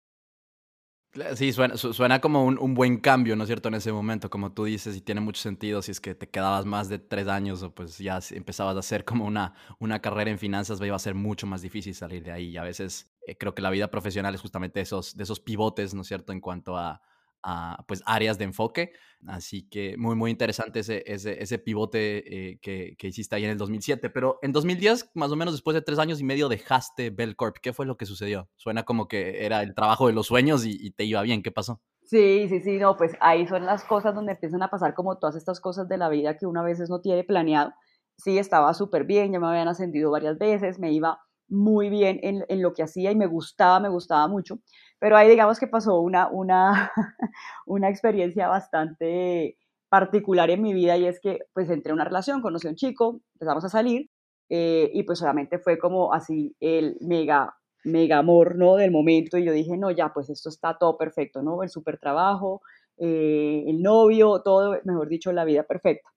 Sí, 1.35 1.53
suena, 1.53 1.77
suena 1.77 2.19
como 2.19 2.43
un, 2.43 2.73
buen 2.73 2.97
cambio, 2.97 3.37
¿no 3.37 3.43
es 3.43 3.47
cierto? 3.47 3.69
En 3.69 3.75
ese 3.75 3.93
momento, 3.93 4.29
como 4.29 4.51
tú 4.51 4.65
dices, 4.65 4.97
y 4.97 5.01
tiene 5.01 5.21
mucho 5.21 5.41
sentido 5.41 5.81
si 5.81 5.91
es 5.91 6.01
que 6.01 6.13
te 6.13 6.27
quedabas 6.27 6.65
más 6.65 6.89
de 6.89 6.99
tres 6.99 7.29
años 7.29 7.63
o 7.63 7.73
pues 7.73 7.97
ya 7.97 8.19
empezabas 8.31 8.75
a 8.75 8.79
hacer 8.79 9.05
como 9.05 9.25
una, 9.25 9.53
una 9.79 10.01
carrera 10.01 10.29
en 10.29 10.37
finanzas, 10.37 10.81
iba 10.81 10.95
a 10.95 10.99
ser 10.99 11.15
mucho 11.15 11.47
más 11.47 11.61
difícil 11.61 11.95
salir 11.95 12.21
de 12.23 12.33
ahí. 12.33 12.49
Y 12.49 12.57
a 12.57 12.63
veces 12.63 13.15
eh, 13.27 13.37
creo 13.37 13.55
que 13.55 13.61
la 13.61 13.69
vida 13.69 13.89
profesional 13.89 14.35
es 14.35 14.41
justamente 14.41 14.81
esos, 14.81 15.15
de 15.15 15.23
esos 15.23 15.39
pivotes, 15.39 15.93
¿no 15.93 16.01
es 16.01 16.07
cierto? 16.07 16.33
En 16.33 16.41
cuanto 16.41 16.77
a, 16.77 17.01
pues 17.87 18.01
áreas 18.05 18.37
de 18.37 18.45
enfoque. 18.45 18.91
Así 19.27 19.67
que 19.69 19.97
muy, 19.97 20.15
muy 20.15 20.31
interesante 20.31 20.79
ese, 20.81 21.03
ese, 21.05 21.41
ese 21.41 21.57
pivote 21.57 22.51
eh, 22.51 22.59
que, 22.61 22.95
que, 22.97 23.07
hiciste 23.07 23.35
ahí 23.35 23.43
en 23.43 23.51
el 23.51 23.57
2007. 23.57 24.09
Pero 24.09 24.37
en 24.41 24.51
2010, 24.51 25.11
más 25.15 25.31
o 25.31 25.35
menos 25.35 25.53
después 25.53 25.73
de 25.73 25.81
tres 25.81 25.99
años 25.99 26.19
y 26.19 26.23
medio, 26.23 26.49
dejaste 26.49 27.09
Bellcorp. 27.09 27.57
¿Qué 27.61 27.73
fue 27.73 27.85
lo 27.85 27.97
que 27.97 28.05
sucedió? 28.05 28.49
Suena 28.55 28.83
como 28.83 29.07
que 29.07 29.45
era 29.45 29.61
el 29.61 29.73
trabajo 29.73 30.07
de 30.07 30.13
los 30.13 30.27
sueños 30.27 30.65
y, 30.65 30.91
te 30.91 31.05
iba 31.05 31.21
bien. 31.21 31.41
¿Qué 31.41 31.51
pasó? 31.51 31.81
Sí, 32.03 32.47
sí, 32.49 32.61
sí, 32.61 32.77
no, 32.77 32.95
pues 32.97 33.13
ahí 33.19 33.47
son 33.47 33.65
las 33.65 33.83
cosas 33.83 34.13
donde 34.13 34.33
empiezan 34.33 34.61
a 34.61 34.69
pasar 34.69 34.93
como 34.93 35.17
todas 35.17 35.35
estas 35.35 35.59
cosas 35.59 35.87
de 35.87 35.97
la 35.97 36.07
vida 36.09 36.37
que 36.37 36.45
una 36.45 36.61
veces 36.61 36.89
no 36.89 37.01
tiene 37.01 37.23
planeado. 37.23 37.73
Sí, 38.17 38.37
estaba 38.37 38.73
súper 38.75 39.05
bien, 39.05 39.31
ya 39.31 39.39
me 39.39 39.47
habían 39.47 39.67
ascendido 39.67 40.11
varias 40.11 40.37
veces, 40.37 40.77
me 40.77 40.91
iba 40.91 41.19
muy 41.47 41.89
bien 41.89 42.19
en, 42.21 42.45
en, 42.47 42.61
lo 42.61 42.73
que 42.73 42.83
hacía 42.83 43.11
y 43.11 43.15
me 43.15 43.25
gustaba, 43.25 43.79
me 43.79 43.89
gustaba 43.89 44.27
mucho. 44.27 44.59
Pero 44.99 45.17
ahí 45.17 45.29
digamos 45.29 45.59
que 45.59 45.67
pasó 45.67 45.99
una, 45.99 46.27
una, 46.29 46.91
una 47.65 47.89
experiencia 47.89 48.47
bastante 48.47 49.57
particular 49.89 50.49
en 50.49 50.61
mi 50.61 50.73
vida 50.73 50.97
y 50.97 51.05
es 51.05 51.19
que 51.19 51.39
pues 51.53 51.69
entré 51.69 51.91
en 51.91 51.95
una 51.95 52.05
relación, 52.05 52.41
conocí 52.41 52.67
a 52.67 52.71
un 52.71 52.75
chico, 52.75 53.21
empezamos 53.35 53.63
a 53.65 53.69
salir 53.69 54.09
eh, 54.49 54.89
y 54.93 55.03
pues 55.03 55.19
solamente 55.19 55.59
fue 55.59 55.77
como 55.77 56.13
así 56.13 56.55
el 56.59 56.97
mega, 57.01 57.55
mega 57.83 58.17
amor, 58.17 58.55
¿no? 58.57 58.75
Del 58.75 58.91
momento 58.91 59.37
y 59.37 59.45
yo 59.45 59.53
dije, 59.53 59.77
no, 59.77 59.91
ya, 59.91 60.11
pues 60.13 60.29
esto 60.29 60.49
está 60.49 60.77
todo 60.77 60.97
perfecto, 60.97 61.41
¿no? 61.41 61.63
El 61.63 61.69
super 61.69 61.97
trabajo, 61.97 62.61
eh, 62.97 63.63
el 63.67 63.81
novio, 63.81 64.41
todo, 64.43 64.79
mejor 64.83 65.07
dicho, 65.07 65.31
la 65.31 65.45
vida 65.45 65.63
perfecta. 65.63 66.09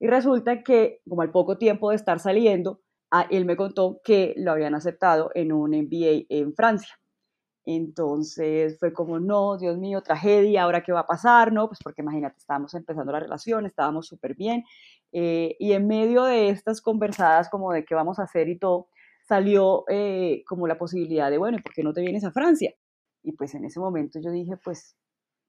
Y 0.00 0.06
resulta 0.06 0.62
que 0.62 1.00
como 1.08 1.22
al 1.22 1.30
poco 1.30 1.58
tiempo 1.58 1.90
de 1.90 1.96
estar 1.96 2.20
saliendo, 2.20 2.80
él 3.30 3.44
me 3.44 3.56
contó 3.56 4.00
que 4.04 4.34
lo 4.36 4.52
habían 4.52 4.74
aceptado 4.74 5.30
en 5.34 5.52
un 5.52 5.70
MBA 5.70 6.26
en 6.28 6.54
Francia. 6.54 6.98
Entonces 7.70 8.78
fue 8.78 8.94
como, 8.94 9.20
no, 9.20 9.58
Dios 9.58 9.76
mío, 9.76 10.00
tragedia, 10.00 10.62
ahora 10.62 10.82
qué 10.82 10.90
va 10.90 11.00
a 11.00 11.06
pasar, 11.06 11.52
¿no? 11.52 11.68
Pues 11.68 11.78
porque 11.84 12.00
imagínate, 12.00 12.38
estábamos 12.38 12.72
empezando 12.72 13.12
la 13.12 13.20
relación, 13.20 13.66
estábamos 13.66 14.06
súper 14.06 14.34
bien. 14.34 14.64
Eh, 15.12 15.54
y 15.58 15.72
en 15.72 15.86
medio 15.86 16.24
de 16.24 16.48
estas 16.48 16.80
conversadas 16.80 17.50
como 17.50 17.70
de 17.74 17.84
qué 17.84 17.94
vamos 17.94 18.18
a 18.18 18.22
hacer 18.22 18.48
y 18.48 18.58
todo, 18.58 18.88
salió 19.28 19.84
eh, 19.88 20.44
como 20.46 20.66
la 20.66 20.78
posibilidad 20.78 21.30
de, 21.30 21.36
bueno, 21.36 21.58
¿por 21.62 21.74
qué 21.74 21.82
no 21.82 21.92
te 21.92 22.00
vienes 22.00 22.24
a 22.24 22.32
Francia? 22.32 22.72
Y 23.22 23.32
pues 23.32 23.54
en 23.54 23.66
ese 23.66 23.80
momento 23.80 24.18
yo 24.18 24.30
dije, 24.30 24.56
pues, 24.56 24.96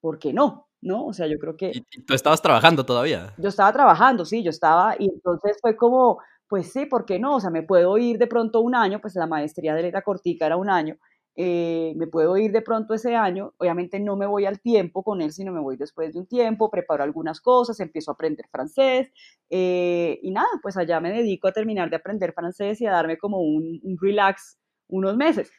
¿por 0.02 0.20
qué 0.20 0.34
no? 0.34 0.68
¿No? 0.82 1.06
O 1.06 1.14
sea, 1.14 1.26
yo 1.28 1.40
creo 1.40 1.56
que... 1.56 1.72
¿Y 1.74 2.04
tú 2.04 2.14
estabas 2.14 2.42
trabajando 2.42 2.86
todavía? 2.86 3.34
Yo 3.38 3.48
estaba 3.48 3.72
trabajando, 3.72 4.26
sí, 4.26 4.44
yo 4.44 4.50
estaba, 4.50 4.94
y 5.00 5.10
entonces 5.10 5.58
fue 5.62 5.78
como, 5.78 6.20
pues 6.50 6.74
sí, 6.74 6.86
¿por 6.86 7.06
qué 7.06 7.18
no? 7.18 7.36
O 7.36 7.40
sea, 7.40 7.50
me 7.50 7.64
puedo 7.64 7.98
ir 7.98 8.18
de 8.18 8.28
pronto 8.28 8.60
un 8.60 8.76
año, 8.76 9.00
pues 9.00 9.16
la 9.16 9.26
maestría 9.26 9.74
de 9.74 9.90
la 9.90 10.02
cortica 10.02 10.48
era 10.48 10.58
un 10.58 10.70
año, 10.70 10.98
eh, 11.42 11.94
me 11.96 12.06
puedo 12.06 12.36
ir 12.36 12.52
de 12.52 12.62
pronto 12.62 12.94
ese 12.94 13.16
año, 13.16 13.54
obviamente 13.60 13.98
no 13.98 14.18
me 14.18 14.26
voy 14.26 14.44
al 14.44 14.60
tiempo 14.60 15.04
con 15.04 15.22
él, 15.22 15.32
sino 15.32 15.54
me 15.54 15.62
voy 15.62 15.78
después 15.78 16.12
de 16.12 16.20
un 16.20 16.26
tiempo, 16.28 16.70
preparo 16.70 17.02
algunas 17.02 17.40
cosas, 17.40 17.80
empiezo 17.80 18.12
a 18.12 18.16
aprender 18.16 18.46
francés 18.52 19.10
eh, 19.50 20.20
y 20.22 20.32
nada, 20.32 20.50
pues 20.62 20.76
allá 20.76 21.00
me 21.00 21.14
dedico 21.14 21.48
a 21.48 21.54
terminar 21.54 21.90
de 21.90 21.96
aprender 21.96 22.34
francés 22.34 22.82
y 22.82 22.88
a 22.88 22.92
darme 22.92 23.18
como 23.18 23.40
un, 23.40 23.80
relax 24.02 24.60
unos 24.90 25.16
meses. 25.16 25.50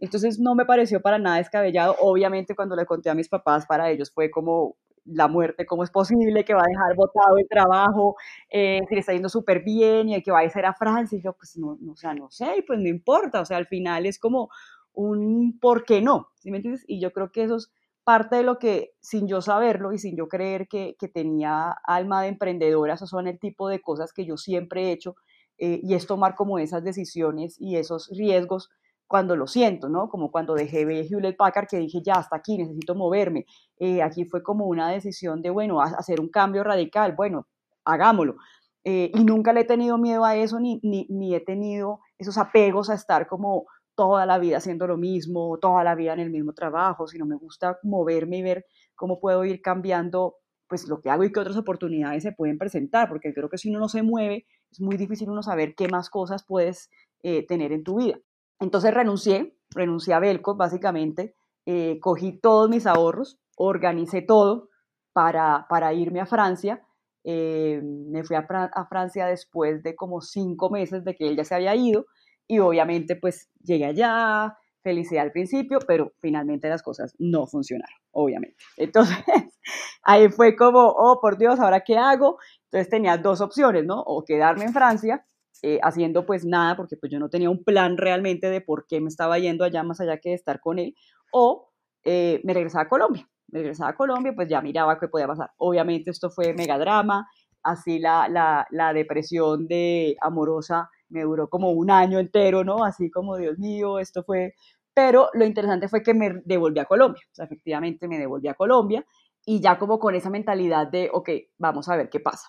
Entonces 0.00 0.40
no 0.40 0.56
me 0.56 0.64
pareció 0.64 1.00
para 1.00 1.20
nada 1.20 1.36
descabellado, 1.36 1.94
obviamente 2.00 2.56
cuando 2.56 2.74
le 2.74 2.84
conté 2.84 3.08
a 3.08 3.14
mis 3.14 3.28
papás, 3.28 3.64
para 3.64 3.90
ellos 3.92 4.10
fue 4.12 4.32
como 4.32 4.74
la 5.04 5.28
muerte, 5.28 5.66
cómo 5.66 5.84
es 5.84 5.90
posible 5.90 6.44
que 6.44 6.52
va 6.52 6.62
a 6.62 6.68
dejar 6.68 6.96
botado 6.96 7.38
el 7.38 7.46
trabajo, 7.48 8.16
eh, 8.50 8.80
si 8.88 8.94
le 8.94 9.00
está 9.00 9.12
yendo 9.12 9.28
súper 9.28 9.62
bien 9.62 10.08
y 10.08 10.20
que 10.20 10.32
va 10.32 10.40
a 10.40 10.44
ir 10.44 10.66
a 10.66 10.74
Francia. 10.74 11.16
Y 11.16 11.22
yo, 11.22 11.32
pues 11.32 11.56
no, 11.56 11.78
no, 11.80 11.92
o 11.92 11.96
sea, 11.96 12.12
no 12.12 12.28
sé, 12.28 12.64
pues 12.66 12.78
no 12.80 12.88
importa, 12.88 13.40
o 13.40 13.44
sea, 13.44 13.56
al 13.56 13.66
final 13.66 14.04
es 14.04 14.18
como 14.18 14.50
un 14.98 15.58
por 15.60 15.84
qué 15.84 16.02
no, 16.02 16.28
¿sí 16.34 16.50
me 16.50 16.56
entiendes? 16.56 16.84
Y 16.88 17.00
yo 17.00 17.12
creo 17.12 17.30
que 17.30 17.44
eso 17.44 17.56
es 17.56 17.70
parte 18.02 18.36
de 18.36 18.42
lo 18.42 18.58
que, 18.58 18.94
sin 19.00 19.28
yo 19.28 19.40
saberlo 19.40 19.92
y 19.92 19.98
sin 19.98 20.16
yo 20.16 20.28
creer 20.28 20.66
que, 20.66 20.96
tenía 21.14 21.76
alma 21.84 22.22
de 22.22 22.28
emprendedora, 22.28 22.94
esos 22.94 23.10
son 23.10 23.28
el 23.28 23.38
tipo 23.38 23.68
de 23.68 23.80
cosas 23.80 24.12
que 24.12 24.26
yo 24.26 24.36
siempre 24.36 24.84
he 24.84 24.92
hecho, 24.92 25.14
eh, 25.58 25.80
y 25.84 25.94
es 25.94 26.06
tomar 26.06 26.34
como 26.34 26.58
esas 26.58 26.82
decisiones 26.82 27.60
y 27.60 27.76
esos 27.76 28.10
riesgos 28.16 28.70
cuando 29.06 29.36
lo 29.36 29.46
siento, 29.46 29.88
¿no? 29.88 30.08
Como 30.08 30.32
cuando 30.32 30.54
dejé 30.54 30.82
Hewlett 30.82 31.36
Packard, 31.36 31.68
que 31.68 31.78
dije, 31.78 32.00
ya, 32.04 32.14
hasta 32.14 32.36
aquí, 32.36 32.58
necesito 32.58 32.94
moverme. 32.94 33.46
Eh, 33.78 34.02
aquí 34.02 34.24
fue 34.24 34.42
como 34.42 34.66
una 34.66 34.90
decisión 34.90 35.42
de, 35.42 35.50
bueno, 35.50 35.80
hacer 35.80 36.20
un 36.20 36.28
cambio 36.28 36.64
radical, 36.64 37.14
bueno, 37.16 37.46
hagámoslo. 37.84 38.36
Eh, 38.84 39.10
y 39.14 39.24
nunca 39.24 39.52
le 39.52 39.60
he 39.60 39.64
tenido 39.64 39.98
miedo 39.98 40.24
a 40.24 40.34
eso, 40.36 40.58
ni, 40.60 40.80
ni, 40.82 41.34
he 41.34 41.40
tenido 41.40 42.00
esos 42.18 42.38
apegos 42.38 42.90
a 42.90 42.94
estar 42.94 43.26
como 43.26 43.66
toda 43.98 44.26
la 44.26 44.38
vida 44.38 44.58
haciendo 44.58 44.86
lo 44.86 44.96
mismo, 44.96 45.58
toda 45.58 45.82
la 45.82 45.96
vida 45.96 46.12
en 46.12 46.20
el 46.20 46.30
mismo 46.30 46.52
trabajo, 46.52 47.08
sino 47.08 47.26
me 47.26 47.34
gusta 47.34 47.80
moverme 47.82 48.38
y 48.38 48.42
ver 48.42 48.64
cómo 48.94 49.18
puedo 49.18 49.44
ir 49.44 49.60
cambiando 49.60 50.36
pues 50.68 50.86
lo 50.86 51.00
que 51.00 51.10
hago 51.10 51.24
y 51.24 51.32
qué 51.32 51.40
otras 51.40 51.56
oportunidades 51.56 52.22
se 52.22 52.30
pueden 52.30 52.58
presentar, 52.58 53.08
porque 53.08 53.34
creo 53.34 53.48
que 53.48 53.58
si 53.58 53.70
uno 53.70 53.80
no 53.80 53.88
se 53.88 54.04
mueve, 54.04 54.46
es 54.70 54.80
muy 54.80 54.96
difícil 54.96 55.28
uno 55.28 55.42
saber 55.42 55.74
qué 55.74 55.88
más 55.88 56.10
cosas 56.10 56.44
puedes 56.46 56.90
eh, 57.24 57.44
tener 57.44 57.72
en 57.72 57.82
tu 57.82 57.96
vida. 57.96 58.20
Entonces 58.60 58.94
renuncié, 58.94 59.56
renuncié 59.74 60.14
a 60.14 60.20
Belco 60.20 60.54
básicamente, 60.54 61.34
eh, 61.66 61.98
cogí 61.98 62.38
todos 62.38 62.70
mis 62.70 62.86
ahorros, 62.86 63.40
organicé 63.56 64.22
todo 64.22 64.68
para, 65.12 65.66
para 65.68 65.92
irme 65.92 66.20
a 66.20 66.26
Francia. 66.26 66.86
Eh, 67.24 67.82
me 67.82 68.22
fui 68.22 68.36
a, 68.36 68.46
a, 68.48 68.86
Francia 68.86 69.26
después 69.26 69.82
de 69.82 69.96
como 69.96 70.20
cinco 70.20 70.70
meses 70.70 71.04
de 71.04 71.16
que 71.16 71.28
él 71.28 71.36
ya 71.36 71.44
se 71.44 71.56
había 71.56 71.74
ido 71.74 72.06
y 72.48 72.58
obviamente 72.58 73.14
pues 73.14 73.48
llegué 73.62 73.84
allá, 73.84 74.56
felicidad 74.82 75.24
al 75.24 75.32
principio, 75.32 75.78
pero 75.86 76.12
finalmente 76.20 76.68
las 76.68 76.82
cosas 76.82 77.14
no 77.18 77.46
funcionaron, 77.46 77.96
obviamente. 78.10 78.56
Entonces 78.76 79.18
ahí 80.02 80.28
fue 80.30 80.56
como, 80.56 80.80
oh 80.80 81.20
por 81.20 81.36
Dios, 81.36 81.60
¿ahora 81.60 81.82
qué 81.82 81.96
hago? 81.96 82.38
Entonces 82.64 82.88
tenía 82.88 83.18
dos 83.18 83.40
opciones, 83.40 83.84
¿no? 83.84 84.00
O 84.00 84.24
quedarme 84.24 84.64
en 84.64 84.72
Francia 84.72 85.24
eh, 85.62 85.78
haciendo 85.82 86.24
pues 86.24 86.44
nada, 86.44 86.76
porque 86.76 86.96
pues 86.96 87.12
yo 87.12 87.18
no 87.18 87.28
tenía 87.28 87.50
un 87.50 87.62
plan 87.64 87.96
realmente 87.98 88.48
de 88.48 88.60
por 88.60 88.86
qué 88.86 89.00
me 89.00 89.08
estaba 89.08 89.38
yendo 89.38 89.64
allá 89.64 89.82
más 89.82 90.00
allá 90.00 90.18
que 90.18 90.30
de 90.30 90.36
estar 90.36 90.60
con 90.60 90.78
él, 90.78 90.94
o 91.32 91.70
eh, 92.04 92.40
me 92.44 92.54
regresaba 92.54 92.84
a 92.84 92.88
Colombia. 92.88 93.28
Me 93.48 93.60
regresaba 93.60 93.90
a 93.90 93.96
Colombia, 93.96 94.32
pues 94.34 94.48
ya 94.48 94.60
miraba 94.60 94.98
qué 94.98 95.08
podía 95.08 95.26
pasar. 95.26 95.50
Obviamente 95.56 96.10
esto 96.10 96.30
fue 96.30 96.54
mega 96.54 96.78
drama, 96.78 97.26
así 97.62 97.98
la, 97.98 98.28
la, 98.28 98.66
la 98.70 98.92
depresión 98.92 99.66
de 99.66 100.16
amorosa 100.20 100.90
me 101.10 101.22
duró 101.22 101.48
como 101.48 101.70
un 101.70 101.90
año 101.90 102.18
entero, 102.18 102.64
¿no? 102.64 102.84
Así 102.84 103.10
como, 103.10 103.36
Dios 103.36 103.58
mío, 103.58 103.98
esto 103.98 104.22
fue... 104.22 104.54
Pero 104.94 105.30
lo 105.34 105.44
interesante 105.44 105.88
fue 105.88 106.02
que 106.02 106.14
me 106.14 106.42
devolví 106.44 106.80
a 106.80 106.84
Colombia, 106.84 107.22
o 107.30 107.34
sea, 107.34 107.44
efectivamente 107.44 108.08
me 108.08 108.18
devolví 108.18 108.48
a 108.48 108.54
Colombia 108.54 109.06
y 109.46 109.60
ya 109.60 109.78
como 109.78 109.98
con 109.98 110.14
esa 110.14 110.28
mentalidad 110.28 110.88
de, 110.88 111.08
ok, 111.12 111.30
vamos 111.56 111.88
a 111.88 111.96
ver 111.96 112.10
qué 112.10 112.20
pasa. 112.20 112.48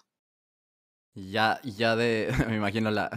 Ya, 1.16 1.60
ya 1.64 1.96
de, 1.96 2.30
me 2.48 2.56
imagino, 2.56 2.92
la, 2.92 3.10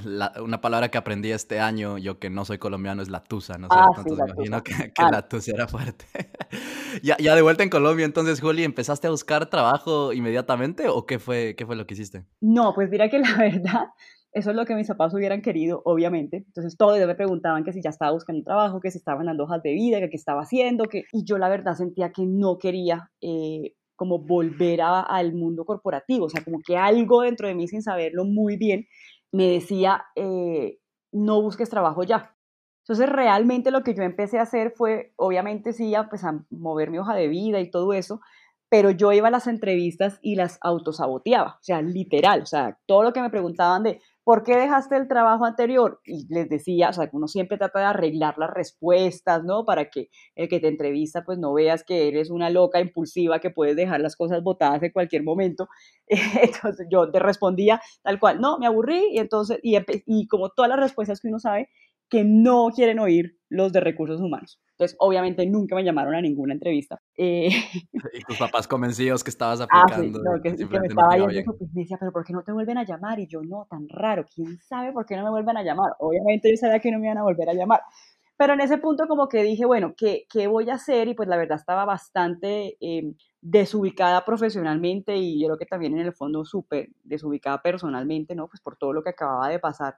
una 0.42 0.60
palabra 0.60 0.88
que 0.88 0.98
aprendí 0.98 1.30
este 1.30 1.60
año, 1.60 1.98
yo 1.98 2.18
que 2.18 2.30
no 2.30 2.44
soy 2.44 2.58
colombiano, 2.58 3.02
es 3.02 3.08
la 3.08 3.22
tusa, 3.22 3.58
¿no? 3.58 3.68
Ah, 3.70 3.86
entonces 3.88 4.16
sí, 4.16 4.22
me 4.22 4.30
imagino 4.30 4.62
que, 4.62 4.72
que 4.94 5.02
la 5.10 5.28
tusa 5.28 5.52
era 5.52 5.68
fuerte. 5.68 6.06
ya, 7.02 7.16
ya 7.18 7.34
de 7.34 7.42
vuelta 7.42 7.62
en 7.62 7.70
Colombia, 7.70 8.04
entonces, 8.04 8.40
Juli, 8.40 8.64
¿empezaste 8.64 9.06
a 9.06 9.10
buscar 9.10 9.46
trabajo 9.46 10.12
inmediatamente 10.12 10.88
o 10.88 11.06
qué 11.06 11.18
fue, 11.18 11.54
qué 11.56 11.66
fue 11.66 11.76
lo 11.76 11.86
que 11.86 11.94
hiciste? 11.94 12.24
No, 12.40 12.74
pues 12.74 12.88
mira 12.90 13.08
que 13.08 13.18
la 13.18 13.36
verdad, 13.36 13.86
eso 14.32 14.50
es 14.50 14.56
lo 14.56 14.64
que 14.64 14.74
mis 14.74 14.88
papás 14.88 15.12
hubieran 15.14 15.42
querido, 15.42 15.82
obviamente. 15.84 16.38
Entonces 16.38 16.76
todos 16.76 16.98
me 16.98 17.14
preguntaban 17.14 17.64
que 17.64 17.72
si 17.72 17.82
ya 17.82 17.90
estaba 17.90 18.12
buscando 18.12 18.42
trabajo, 18.42 18.80
que 18.80 18.90
si 18.90 18.98
estaban 18.98 19.26
dando 19.26 19.44
hojas 19.44 19.62
de 19.62 19.74
vida, 19.74 20.00
que 20.00 20.08
qué 20.08 20.16
estaba 20.16 20.42
haciendo, 20.42 20.84
que... 20.84 21.04
y 21.12 21.24
yo 21.24 21.36
la 21.38 21.50
verdad 21.50 21.74
sentía 21.74 22.12
que 22.12 22.24
no 22.26 22.58
quería 22.58 23.10
eh, 23.20 23.74
como 23.94 24.18
volver 24.18 24.80
al 24.82 25.34
mundo 25.34 25.64
corporativo, 25.64 26.26
o 26.26 26.28
sea, 26.30 26.42
como 26.42 26.60
que 26.66 26.76
algo 26.76 27.22
dentro 27.22 27.46
de 27.46 27.54
mí 27.54 27.68
sin 27.68 27.82
saberlo 27.82 28.24
muy 28.24 28.56
bien 28.56 28.86
me 29.32 29.46
decía, 29.48 30.04
eh, 30.16 30.78
no 31.12 31.42
busques 31.42 31.68
trabajo 31.70 32.02
ya. 32.02 32.34
Entonces 32.84 33.08
realmente 33.08 33.70
lo 33.70 33.82
que 33.82 33.94
yo 33.94 34.02
empecé 34.02 34.38
a 34.38 34.42
hacer 34.42 34.72
fue, 34.74 35.12
obviamente 35.16 35.72
sí, 35.72 35.94
a, 35.94 36.08
pues, 36.08 36.24
a 36.24 36.42
mover 36.50 36.90
mi 36.90 36.98
hoja 36.98 37.14
de 37.14 37.28
vida 37.28 37.60
y 37.60 37.70
todo 37.70 37.92
eso, 37.92 38.20
pero 38.68 38.90
yo 38.90 39.12
iba 39.12 39.28
a 39.28 39.30
las 39.30 39.46
entrevistas 39.46 40.18
y 40.22 40.34
las 40.34 40.58
autosaboteaba, 40.62 41.58
o 41.60 41.62
sea, 41.62 41.82
literal, 41.82 42.42
o 42.42 42.46
sea, 42.46 42.78
todo 42.86 43.02
lo 43.02 43.12
que 43.12 43.20
me 43.20 43.30
preguntaban 43.30 43.82
de, 43.82 44.00
¿por 44.24 44.42
qué 44.42 44.56
dejaste 44.56 44.96
el 44.96 45.08
trabajo 45.08 45.44
anterior? 45.44 46.00
Y 46.04 46.26
les 46.32 46.48
decía, 46.48 46.90
o 46.90 46.92
sea, 46.92 47.08
uno 47.12 47.28
siempre 47.28 47.58
trata 47.58 47.80
de 47.80 47.84
arreglar 47.86 48.38
las 48.38 48.50
respuestas, 48.50 49.44
¿no? 49.44 49.64
Para 49.64 49.90
que 49.90 50.08
el 50.34 50.48
que 50.48 50.60
te 50.60 50.68
entrevista, 50.68 51.24
pues 51.24 51.38
no 51.38 51.52
veas 51.54 51.84
que 51.84 52.08
eres 52.08 52.30
una 52.30 52.50
loca 52.50 52.80
impulsiva 52.80 53.40
que 53.40 53.50
puedes 53.50 53.76
dejar 53.76 54.00
las 54.00 54.16
cosas 54.16 54.42
botadas 54.42 54.82
en 54.82 54.92
cualquier 54.92 55.22
momento. 55.22 55.68
Entonces 56.08 56.86
yo 56.90 57.10
te 57.10 57.18
respondía 57.18 57.80
tal 58.02 58.20
cual, 58.20 58.40
no, 58.40 58.58
me 58.58 58.66
aburrí 58.66 59.08
y 59.12 59.18
entonces, 59.18 59.58
y, 59.62 59.76
y 60.06 60.26
como 60.26 60.50
todas 60.50 60.68
las 60.68 60.80
respuestas 60.80 61.20
que 61.20 61.28
uno 61.28 61.38
sabe, 61.38 61.68
que 62.12 62.24
no 62.24 62.68
quieren 62.74 62.98
oír 62.98 63.38
los 63.48 63.72
de 63.72 63.80
recursos 63.80 64.20
humanos. 64.20 64.60
Entonces, 64.72 64.94
obviamente, 65.00 65.46
nunca 65.46 65.74
me 65.74 65.82
llamaron 65.82 66.14
a 66.14 66.20
ninguna 66.20 66.52
entrevista. 66.52 67.00
Eh, 67.16 67.48
y 68.12 68.22
tus 68.24 68.36
papás 68.38 68.68
convencidos 68.68 69.24
que 69.24 69.30
estabas 69.30 69.62
aplicando. 69.62 70.18
Ah, 70.18 70.22
sí, 70.22 70.22
no, 70.22 70.42
que, 70.42 70.54
que 70.54 70.80
me 70.80 70.88
estaba 70.88 71.16
yendo 71.16 71.30
eso, 71.30 71.56
pues, 71.56 71.72
me 71.72 71.80
decía, 71.80 71.96
pero 71.98 72.12
¿por 72.12 72.22
qué 72.26 72.34
no 72.34 72.42
te 72.42 72.52
vuelven 72.52 72.76
a 72.76 72.84
llamar? 72.84 73.18
Y 73.18 73.28
yo, 73.28 73.40
no, 73.42 73.66
tan 73.70 73.88
raro, 73.88 74.26
¿quién 74.34 74.58
sabe 74.58 74.92
por 74.92 75.06
qué 75.06 75.16
no 75.16 75.24
me 75.24 75.30
vuelven 75.30 75.56
a 75.56 75.62
llamar? 75.62 75.92
Obviamente 76.00 76.50
yo 76.50 76.56
sabía 76.58 76.80
que 76.80 76.90
no 76.90 76.98
me 76.98 77.06
iban 77.06 77.16
a 77.16 77.22
volver 77.22 77.48
a 77.48 77.54
llamar. 77.54 77.80
Pero 78.36 78.52
en 78.52 78.60
ese 78.60 78.76
punto 78.76 79.06
como 79.08 79.26
que 79.26 79.42
dije, 79.42 79.64
bueno, 79.64 79.94
¿qué, 79.96 80.26
qué 80.28 80.48
voy 80.48 80.68
a 80.68 80.74
hacer? 80.74 81.08
Y 81.08 81.14
pues 81.14 81.30
la 81.30 81.38
verdad 81.38 81.56
estaba 81.56 81.86
bastante 81.86 82.76
eh, 82.78 83.14
desubicada 83.40 84.22
profesionalmente 84.26 85.16
y 85.16 85.40
yo 85.40 85.46
creo 85.46 85.58
que 85.58 85.64
también 85.64 85.98
en 85.98 86.04
el 86.06 86.12
fondo 86.12 86.44
súper 86.44 86.90
desubicada 87.04 87.62
personalmente, 87.62 88.34
¿no? 88.34 88.48
Pues 88.48 88.60
por 88.60 88.76
todo 88.76 88.92
lo 88.92 89.02
que 89.02 89.10
acababa 89.10 89.48
de 89.48 89.58
pasar 89.58 89.94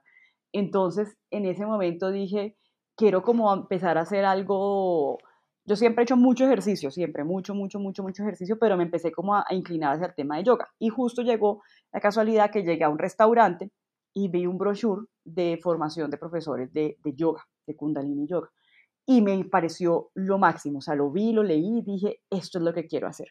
entonces, 0.59 1.17
en 1.31 1.45
ese 1.45 1.65
momento 1.65 2.11
dije, 2.11 2.55
quiero 2.95 3.23
como 3.23 3.53
empezar 3.53 3.97
a 3.97 4.01
hacer 4.01 4.25
algo, 4.25 5.17
yo 5.65 5.75
siempre 5.75 6.01
he 6.01 6.05
hecho 6.05 6.17
mucho 6.17 6.45
ejercicio, 6.45 6.91
siempre, 6.91 7.23
mucho, 7.23 7.53
mucho, 7.53 7.79
mucho, 7.79 8.03
mucho 8.03 8.23
ejercicio, 8.23 8.57
pero 8.59 8.77
me 8.77 8.83
empecé 8.83 9.11
como 9.11 9.35
a, 9.35 9.45
inclinar 9.51 9.93
hacia 9.93 10.07
el 10.07 10.15
tema 10.15 10.37
de 10.37 10.43
yoga. 10.43 10.69
Y 10.79 10.89
justo 10.89 11.21
llegó 11.21 11.61
la 11.91 11.99
casualidad 11.99 12.51
que 12.51 12.63
llegué 12.63 12.83
a 12.83 12.89
un 12.89 12.99
restaurante 12.99 13.71
y 14.13 14.29
vi 14.29 14.45
un 14.45 14.57
brochure 14.57 15.07
de 15.25 15.59
formación 15.61 16.09
de 16.09 16.17
profesores 16.17 16.71
de, 16.71 16.97
de 17.03 17.13
yoga, 17.13 17.43
de 17.67 17.75
kundalini 17.75 18.27
yoga. 18.27 18.49
Y 19.05 19.21
me 19.21 19.43
pareció 19.45 20.09
lo 20.15 20.37
máximo, 20.39 20.79
o 20.79 20.81
sea, 20.81 20.95
lo 20.95 21.11
vi, 21.11 21.33
lo 21.33 21.43
leí 21.43 21.79
y 21.79 21.81
dije, 21.81 22.21
esto 22.29 22.59
es 22.59 22.63
lo 22.63 22.73
que 22.73 22.87
quiero 22.87 23.07
hacer. 23.07 23.27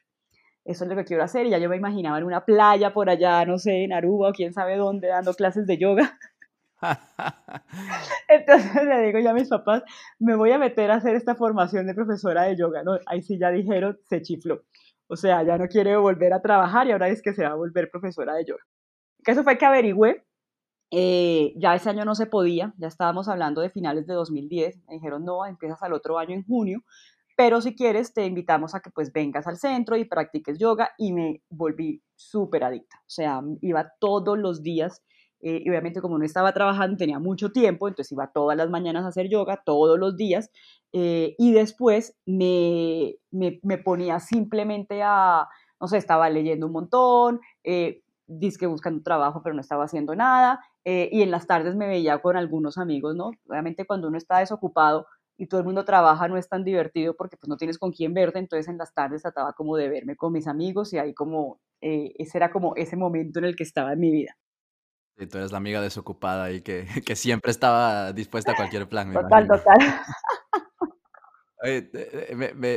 Esto 0.64 0.84
es 0.84 0.90
lo 0.90 0.96
que 0.96 1.04
quiero 1.04 1.22
hacer. 1.22 1.46
Y 1.46 1.50
ya 1.50 1.58
yo 1.58 1.68
me 1.68 1.76
imaginaba 1.76 2.18
en 2.18 2.24
una 2.24 2.44
playa 2.44 2.92
por 2.92 3.10
allá, 3.10 3.44
no 3.44 3.58
sé, 3.58 3.84
en 3.84 3.92
Aruba 3.92 4.30
o 4.30 4.32
quién 4.32 4.52
sabe 4.52 4.76
dónde, 4.76 5.08
dando 5.08 5.34
clases 5.34 5.66
de 5.66 5.78
yoga. 5.78 6.18
Entonces 8.28 8.84
le 8.84 9.02
digo 9.02 9.18
ya 9.18 9.30
a 9.30 9.34
mis 9.34 9.48
papás, 9.48 9.82
me 10.18 10.34
voy 10.34 10.52
a 10.52 10.58
meter 10.58 10.90
a 10.90 10.96
hacer 10.96 11.14
esta 11.14 11.34
formación 11.34 11.86
de 11.86 11.94
profesora 11.94 12.42
de 12.44 12.56
yoga. 12.56 12.82
¿no? 12.82 12.98
Ahí 13.06 13.22
sí 13.22 13.38
ya 13.38 13.50
dijeron, 13.50 13.98
se 14.04 14.22
chifló. 14.22 14.62
O 15.06 15.16
sea, 15.16 15.42
ya 15.42 15.58
no 15.58 15.68
quiere 15.68 15.96
volver 15.96 16.32
a 16.32 16.42
trabajar 16.42 16.86
y 16.86 16.92
ahora 16.92 17.08
es 17.08 17.22
que 17.22 17.34
se 17.34 17.44
va 17.44 17.50
a 17.50 17.56
volver 17.56 17.90
profesora 17.90 18.34
de 18.34 18.44
yoga. 18.44 18.62
Que 19.22 19.32
eso 19.32 19.44
fue 19.44 19.58
que 19.58 19.66
averigüé. 19.66 20.24
Eh, 20.90 21.54
ya 21.56 21.74
ese 21.74 21.90
año 21.90 22.04
no 22.04 22.14
se 22.14 22.26
podía, 22.26 22.72
ya 22.76 22.86
estábamos 22.86 23.28
hablando 23.28 23.60
de 23.60 23.70
finales 23.70 24.06
de 24.06 24.14
2010. 24.14 24.84
Me 24.86 24.94
dijeron, 24.94 25.24
no, 25.24 25.44
empiezas 25.44 25.82
al 25.82 25.92
otro 25.92 26.18
año 26.18 26.34
en 26.34 26.44
junio, 26.44 26.84
pero 27.36 27.60
si 27.60 27.74
quieres 27.74 28.12
te 28.12 28.26
invitamos 28.26 28.74
a 28.74 28.80
que 28.80 28.90
pues 28.90 29.12
vengas 29.12 29.46
al 29.46 29.56
centro 29.56 29.96
y 29.96 30.04
practiques 30.04 30.58
yoga 30.58 30.90
y 30.96 31.12
me 31.12 31.42
volví 31.50 32.02
súper 32.14 32.64
adicta. 32.64 32.98
O 33.00 33.10
sea, 33.10 33.42
iba 33.60 33.92
todos 33.98 34.38
los 34.38 34.62
días 34.62 35.02
eh, 35.44 35.60
y 35.62 35.68
obviamente 35.68 36.00
como 36.00 36.18
no 36.18 36.24
estaba 36.24 36.54
trabajando, 36.54 36.96
tenía 36.96 37.18
mucho 37.18 37.52
tiempo, 37.52 37.86
entonces 37.86 38.10
iba 38.12 38.32
todas 38.32 38.56
las 38.56 38.70
mañanas 38.70 39.04
a 39.04 39.08
hacer 39.08 39.28
yoga, 39.28 39.62
todos 39.62 39.98
los 39.98 40.16
días, 40.16 40.50
eh, 40.94 41.34
y 41.38 41.52
después 41.52 42.16
me, 42.24 43.16
me, 43.30 43.78
ponía 43.78 44.20
simplemente 44.20 45.02
a, 45.02 45.46
no 45.78 45.86
sé, 45.86 45.98
estaba 45.98 46.30
leyendo 46.30 46.66
un 46.66 46.72
montón, 46.72 47.40
eh, 47.62 48.00
que 48.58 48.66
buscando 48.66 49.02
trabajo, 49.02 49.42
pero 49.42 49.54
no 49.54 49.60
estaba 49.60 49.84
haciendo 49.84 50.16
nada, 50.16 50.60
eh, 50.86 51.10
y 51.12 51.20
en 51.20 51.30
las 51.30 51.46
tardes 51.46 51.76
me 51.76 51.88
veía 51.88 52.22
con 52.22 52.38
algunos 52.38 52.78
amigos, 52.78 53.14
¿no? 53.14 53.32
Obviamente 53.46 53.84
cuando 53.84 54.08
uno 54.08 54.16
está 54.16 54.38
desocupado, 54.38 55.06
y 55.36 55.46
todo 55.46 55.60
el 55.60 55.66
mundo 55.66 55.84
trabaja, 55.84 56.26
no 56.28 56.38
es 56.38 56.48
tan 56.48 56.64
divertido 56.64 57.14
porque 57.16 57.36
pues 57.36 57.48
no 57.48 57.56
tienes 57.58 57.78
con 57.78 57.90
quién 57.92 58.14
verte, 58.14 58.38
entonces 58.38 58.68
en 58.68 58.78
las 58.78 58.94
tardes 58.94 59.22
trataba 59.22 59.52
como 59.52 59.76
de 59.76 59.88
verme 59.90 60.16
con 60.16 60.32
mis 60.32 60.46
amigos 60.46 60.92
y 60.94 60.98
ahí 60.98 61.12
como, 61.12 61.60
ese 61.80 62.38
era 62.38 62.50
como 62.50 62.74
ese 62.76 62.96
momento 62.96 63.40
en 63.40 63.46
el 63.46 63.56
que 63.56 63.64
estaba 63.64 63.92
en 63.92 64.00
mi 64.00 64.10
vida. 64.10 64.36
Y 65.16 65.26
tú 65.26 65.38
eres 65.38 65.52
la 65.52 65.58
amiga 65.58 65.80
desocupada 65.80 66.50
y 66.50 66.60
que, 66.60 66.86
que 67.06 67.16
siempre 67.16 67.50
estaba 67.50 68.12
dispuesta 68.12 68.52
a 68.52 68.56
cualquier 68.56 68.88
plan. 68.88 69.12
total, 69.12 69.46
total. 69.46 69.78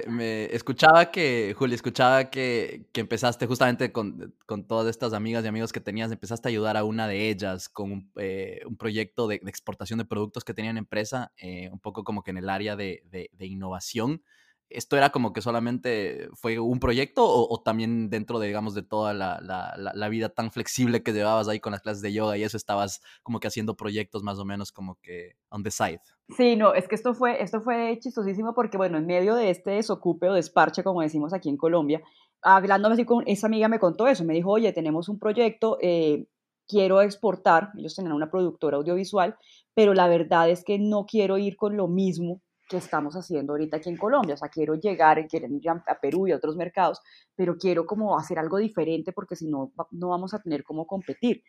me, 0.08 0.46
escuchaba 0.54 1.12
que, 1.12 1.54
Juli, 1.58 1.76
escuchaba 1.76 2.30
que, 2.30 2.88
que 2.94 3.02
empezaste 3.02 3.48
justamente 3.48 3.92
con, 3.92 4.36
con, 4.46 4.66
todas 4.66 4.88
estas 4.88 5.14
amigas 5.14 5.44
y 5.44 5.48
amigos 5.48 5.74
que 5.74 5.82
tenías, 5.82 6.12
empezaste 6.12 6.48
a 6.48 6.52
ayudar 6.52 6.78
a 6.78 6.84
una 6.84 7.08
de 7.08 7.30
ellas 7.30 7.70
con 7.70 7.92
un, 7.92 8.12
eh, 8.18 8.62
un 8.66 8.78
proyecto 8.78 9.28
de, 9.28 9.36
exportación 9.36 10.00
de 10.00 10.06
productos 10.06 10.44
que 10.44 10.54
tenían 10.54 10.78
empresa, 10.78 11.34
eh, 11.38 11.70
un 11.72 11.80
poco 11.80 12.04
como 12.04 12.24
que 12.24 12.32
en 12.32 12.38
el 12.38 12.50
área 12.50 12.76
de, 12.76 13.04
de 13.12 13.46
innovación 13.46 14.22
esto 14.70 14.98
era 14.98 15.12
como 15.12 15.34
que 15.34 15.42
solamente 15.42 16.30
fue 16.34 16.60
un 16.60 16.80
proyecto 16.80 17.24
o, 17.26 17.62
también 17.62 18.10
dentro 18.10 18.40
de, 18.40 18.48
digamos, 18.48 18.74
de 18.74 18.84
toda 18.84 19.14
la, 19.14 19.40
la, 19.42 20.10
vida 20.10 20.30
tan 20.30 20.52
flexible 20.52 21.04
que 21.04 21.14
llevabas 21.14 21.48
ahí 21.48 21.60
con 21.60 21.72
las 21.72 21.82
clases 21.82 22.02
de 22.02 22.14
yoga 22.14 22.38
y 22.38 22.44
eso 22.44 22.58
estabas 22.58 23.02
como 23.24 23.40
que 23.40 23.48
haciendo 23.48 23.76
proyectos 23.76 24.24
más 24.24 24.40
o 24.40 24.46
menos 24.46 24.72
como 24.72 24.96
que 25.02 25.36
on 25.50 25.64
the 25.64 25.72
side. 25.72 26.02
Sí, 26.36 26.56
no, 26.56 26.74
es 26.74 26.88
que 26.88 26.96
esto 26.96 27.14
fue, 27.14 27.42
esto 27.42 27.62
fue 27.62 27.98
chistosísimo 28.00 28.54
porque, 28.54 28.78
bueno, 28.78 28.98
en 28.98 29.06
medio 29.06 29.36
de 29.36 29.50
este 29.50 29.72
desocupe 29.72 30.30
o 30.30 30.34
desparche, 30.34 30.84
como 30.84 31.02
decimos 31.02 31.34
aquí 31.34 31.50
en 31.50 31.58
Colombia, 31.58 32.02
hablándome 32.42 32.94
así 32.94 33.06
con 33.06 33.24
esa 33.28 33.48
amiga 33.48 33.68
me 33.68 33.80
contó 33.80 34.08
eso, 34.08 34.24
me 34.24 34.34
dijo, 34.34 34.52
oye, 34.52 34.74
tenemos 34.74 35.10
un 35.10 35.20
proyecto, 35.20 35.78
eh, 35.82 36.28
quiero 36.68 37.02
exportar, 37.02 37.72
ellos 37.78 37.96
tenían 37.96 38.14
una 38.14 38.30
productora 38.30 38.78
audiovisual, 38.78 39.38
pero 39.74 39.94
la 39.94 40.08
verdad 40.08 40.50
es 40.50 40.64
que 40.64 40.78
no 40.80 41.06
quiero 41.06 41.38
ir 41.38 41.56
con 41.56 41.78
lo 41.78 41.88
mismo 41.88 42.42
que 42.68 42.78
estamos 42.78 43.16
haciendo 43.16 43.54
ahorita 43.54 43.78
aquí 43.78 43.90
en 43.90 43.98
Colombia. 43.98 44.36
O 44.36 44.38
sea, 44.38 44.50
quiero 44.50 44.76
llegar, 44.76 45.26
quieren 45.28 45.56
ir 45.56 45.70
a 45.70 46.00
Perú 46.00 46.28
y 46.28 46.32
a 46.32 46.36
otros 46.36 46.56
mercados, 46.56 47.00
pero 47.36 47.58
quiero 47.58 47.86
como 47.86 48.18
hacer 48.18 48.40
algo 48.40 48.58
diferente 48.58 49.14
porque 49.14 49.36
si 49.36 49.48
no, 49.48 49.72
no 49.92 50.10
vamos 50.10 50.34
a 50.34 50.40
tener 50.40 50.64
cómo 50.64 50.86
competir. 50.86 51.44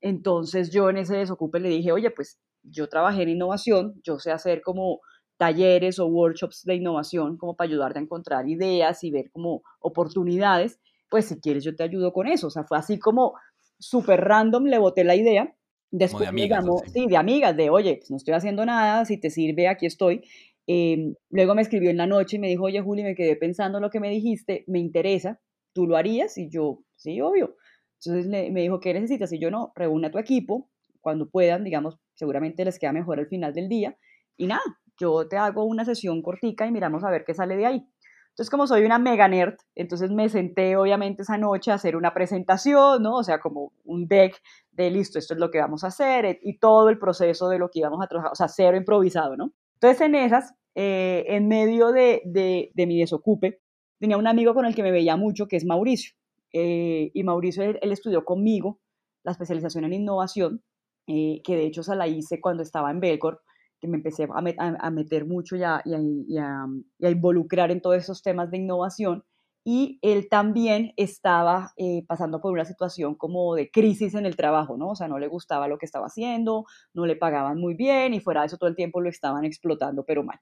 Entonces 0.00 0.70
yo 0.70 0.90
en 0.90 0.98
ese 0.98 1.16
desocupe 1.16 1.60
le 1.60 1.68
dije, 1.68 1.92
oye, 1.92 2.10
pues 2.10 2.38
yo 2.62 2.88
trabajé 2.88 3.22
en 3.22 3.30
innovación, 3.30 3.94
yo 4.02 4.18
sé 4.18 4.32
hacer 4.32 4.60
como 4.62 5.00
talleres 5.36 5.98
o 5.98 6.06
workshops 6.06 6.62
de 6.64 6.76
innovación 6.76 7.36
como 7.36 7.56
para 7.56 7.68
ayudarte 7.68 7.98
a 7.98 8.02
encontrar 8.02 8.48
ideas 8.48 9.02
y 9.04 9.10
ver 9.10 9.30
como 9.32 9.62
oportunidades, 9.80 10.78
pues 11.10 11.26
si 11.26 11.40
quieres 11.40 11.64
yo 11.64 11.74
te 11.74 11.82
ayudo 11.82 12.12
con 12.12 12.26
eso. 12.26 12.48
O 12.48 12.50
sea, 12.50 12.64
fue 12.64 12.78
así 12.78 12.98
como 12.98 13.34
súper 13.78 14.20
random, 14.20 14.64
le 14.64 14.78
boté 14.78 15.04
la 15.04 15.16
idea. 15.16 15.54
Después 15.90 16.22
de 16.22 16.28
amigas, 16.28 16.64
sí, 16.92 17.06
de 17.06 17.16
amigas, 17.16 17.56
de 17.56 17.70
oye, 17.70 17.96
pues 17.98 18.10
no 18.10 18.16
estoy 18.16 18.34
haciendo 18.34 18.66
nada, 18.66 19.04
si 19.04 19.18
te 19.18 19.30
sirve, 19.30 19.68
aquí 19.68 19.86
estoy. 19.86 20.22
Em, 20.66 21.14
luego 21.30 21.54
me 21.54 21.62
escribió 21.62 21.90
en 21.90 21.96
la 21.98 22.06
noche 22.06 22.36
y 22.36 22.40
me 22.40 22.48
dijo, 22.48 22.64
oye 22.64 22.80
Juli, 22.80 23.02
me 23.02 23.14
quedé 23.14 23.36
pensando 23.36 23.80
lo 23.80 23.90
que 23.90 24.00
me 24.00 24.10
dijiste, 24.10 24.64
me 24.66 24.78
interesa, 24.78 25.40
¿tú 25.72 25.86
lo 25.86 25.96
harías? 25.96 26.38
Y 26.38 26.48
yo, 26.50 26.80
sí, 26.96 27.20
obvio. 27.20 27.56
Entonces 28.04 28.28
me 28.28 28.60
dijo, 28.60 28.80
¿qué 28.80 28.92
necesitas? 28.94 29.32
Y 29.32 29.38
yo 29.38 29.50
no, 29.50 29.72
reúne 29.74 30.08
a 30.08 30.10
tu 30.10 30.18
equipo 30.18 30.68
cuando 31.00 31.28
puedan, 31.28 31.64
digamos, 31.64 31.98
seguramente 32.14 32.64
les 32.64 32.78
queda 32.78 32.92
mejor 32.92 33.18
al 33.18 33.28
final 33.28 33.52
del 33.52 33.68
día. 33.68 33.96
Y 34.36 34.46
nada, 34.46 34.62
yo 34.98 35.28
te 35.28 35.36
hago 35.36 35.64
una 35.64 35.84
sesión 35.84 36.22
cortica 36.22 36.66
y 36.66 36.72
miramos 36.72 37.04
a 37.04 37.10
ver 37.10 37.24
qué 37.24 37.34
sale 37.34 37.56
de 37.56 37.66
ahí. 37.66 37.86
Entonces, 38.30 38.50
como 38.50 38.66
soy 38.66 38.84
una 38.84 38.98
mega 38.98 39.28
nerd, 39.28 39.54
entonces 39.76 40.10
me 40.10 40.28
senté 40.28 40.76
obviamente 40.76 41.22
esa 41.22 41.38
noche 41.38 41.70
a 41.70 41.74
hacer 41.74 41.94
una 41.94 42.12
presentación, 42.12 43.00
¿no? 43.02 43.16
O 43.18 43.22
sea, 43.22 43.38
como 43.38 43.72
un 43.84 44.08
deck 44.08 44.40
de 44.72 44.90
listo, 44.90 45.20
esto 45.20 45.34
es 45.34 45.40
lo 45.40 45.52
que 45.52 45.60
vamos 45.60 45.84
a 45.84 45.88
hacer 45.88 46.40
y 46.42 46.58
todo 46.58 46.88
el 46.88 46.98
proceso 46.98 47.48
de 47.48 47.58
lo 47.58 47.70
que 47.70 47.78
íbamos 47.78 48.02
a 48.02 48.08
trabajar, 48.08 48.32
o 48.32 48.34
sea, 48.34 48.48
cero 48.48 48.76
improvisado, 48.76 49.36
¿no? 49.36 49.52
Entonces, 49.74 50.00
en 50.00 50.14
esas, 50.14 50.54
eh, 50.74 51.24
en 51.28 51.48
medio 51.48 51.92
de, 51.92 52.22
de, 52.24 52.86
mi 52.86 52.98
desocupe, 52.98 53.60
tenía 53.98 54.16
un 54.16 54.26
amigo 54.26 54.54
con 54.54 54.66
el 54.66 54.74
que 54.74 54.82
me 54.82 54.90
veía 54.90 55.16
mucho, 55.16 55.46
que 55.46 55.56
es 55.56 55.64
Mauricio. 55.64 56.14
Eh, 56.52 57.10
y 57.14 57.22
Mauricio, 57.24 57.64
él, 57.64 57.92
estudió 57.92 58.24
conmigo 58.24 58.80
la 59.24 59.32
especialización 59.32 59.84
en 59.84 59.94
innovación, 59.94 60.62
eh, 61.06 61.40
que 61.44 61.56
de 61.56 61.66
hecho 61.66 61.82
se 61.82 61.96
la 61.96 62.08
hice 62.08 62.40
cuando 62.40 62.62
estaba 62.62 62.90
en 62.90 63.00
Belcor, 63.00 63.42
que 63.80 63.88
me 63.88 63.96
empecé 63.96 64.26
a, 64.30 64.90
meter 64.90 65.26
mucho 65.26 65.56
y 65.56 65.62
a, 65.62 65.82
y 65.84 66.38
a, 66.38 67.10
involucrar 67.10 67.70
en 67.70 67.80
todos 67.80 67.96
esos 67.96 68.22
temas 68.22 68.50
de 68.50 68.58
innovación 68.58 69.24
y 69.64 69.98
él 70.02 70.28
también 70.28 70.92
estaba 70.96 71.72
eh, 71.78 72.04
pasando 72.06 72.42
por 72.42 72.52
una 72.52 72.66
situación 72.66 73.14
como 73.14 73.54
de 73.54 73.70
crisis 73.70 74.14
en 74.14 74.26
el 74.26 74.36
trabajo, 74.36 74.76
¿no? 74.76 74.90
O 74.90 74.94
sea, 74.94 75.08
no 75.08 75.18
le 75.18 75.26
gustaba 75.26 75.68
lo 75.68 75.78
que 75.78 75.86
estaba 75.86 76.06
haciendo, 76.06 76.66
no 76.92 77.06
le 77.06 77.16
pagaban 77.16 77.58
muy 77.58 77.74
bien 77.74 78.12
y 78.12 78.20
fuera 78.20 78.42
de 78.42 78.48
eso 78.48 78.58
todo 78.58 78.68
el 78.68 78.76
tiempo 78.76 79.00
lo 79.00 79.08
estaban 79.08 79.44
explotando, 79.46 80.04
pero 80.04 80.22
mal. 80.22 80.38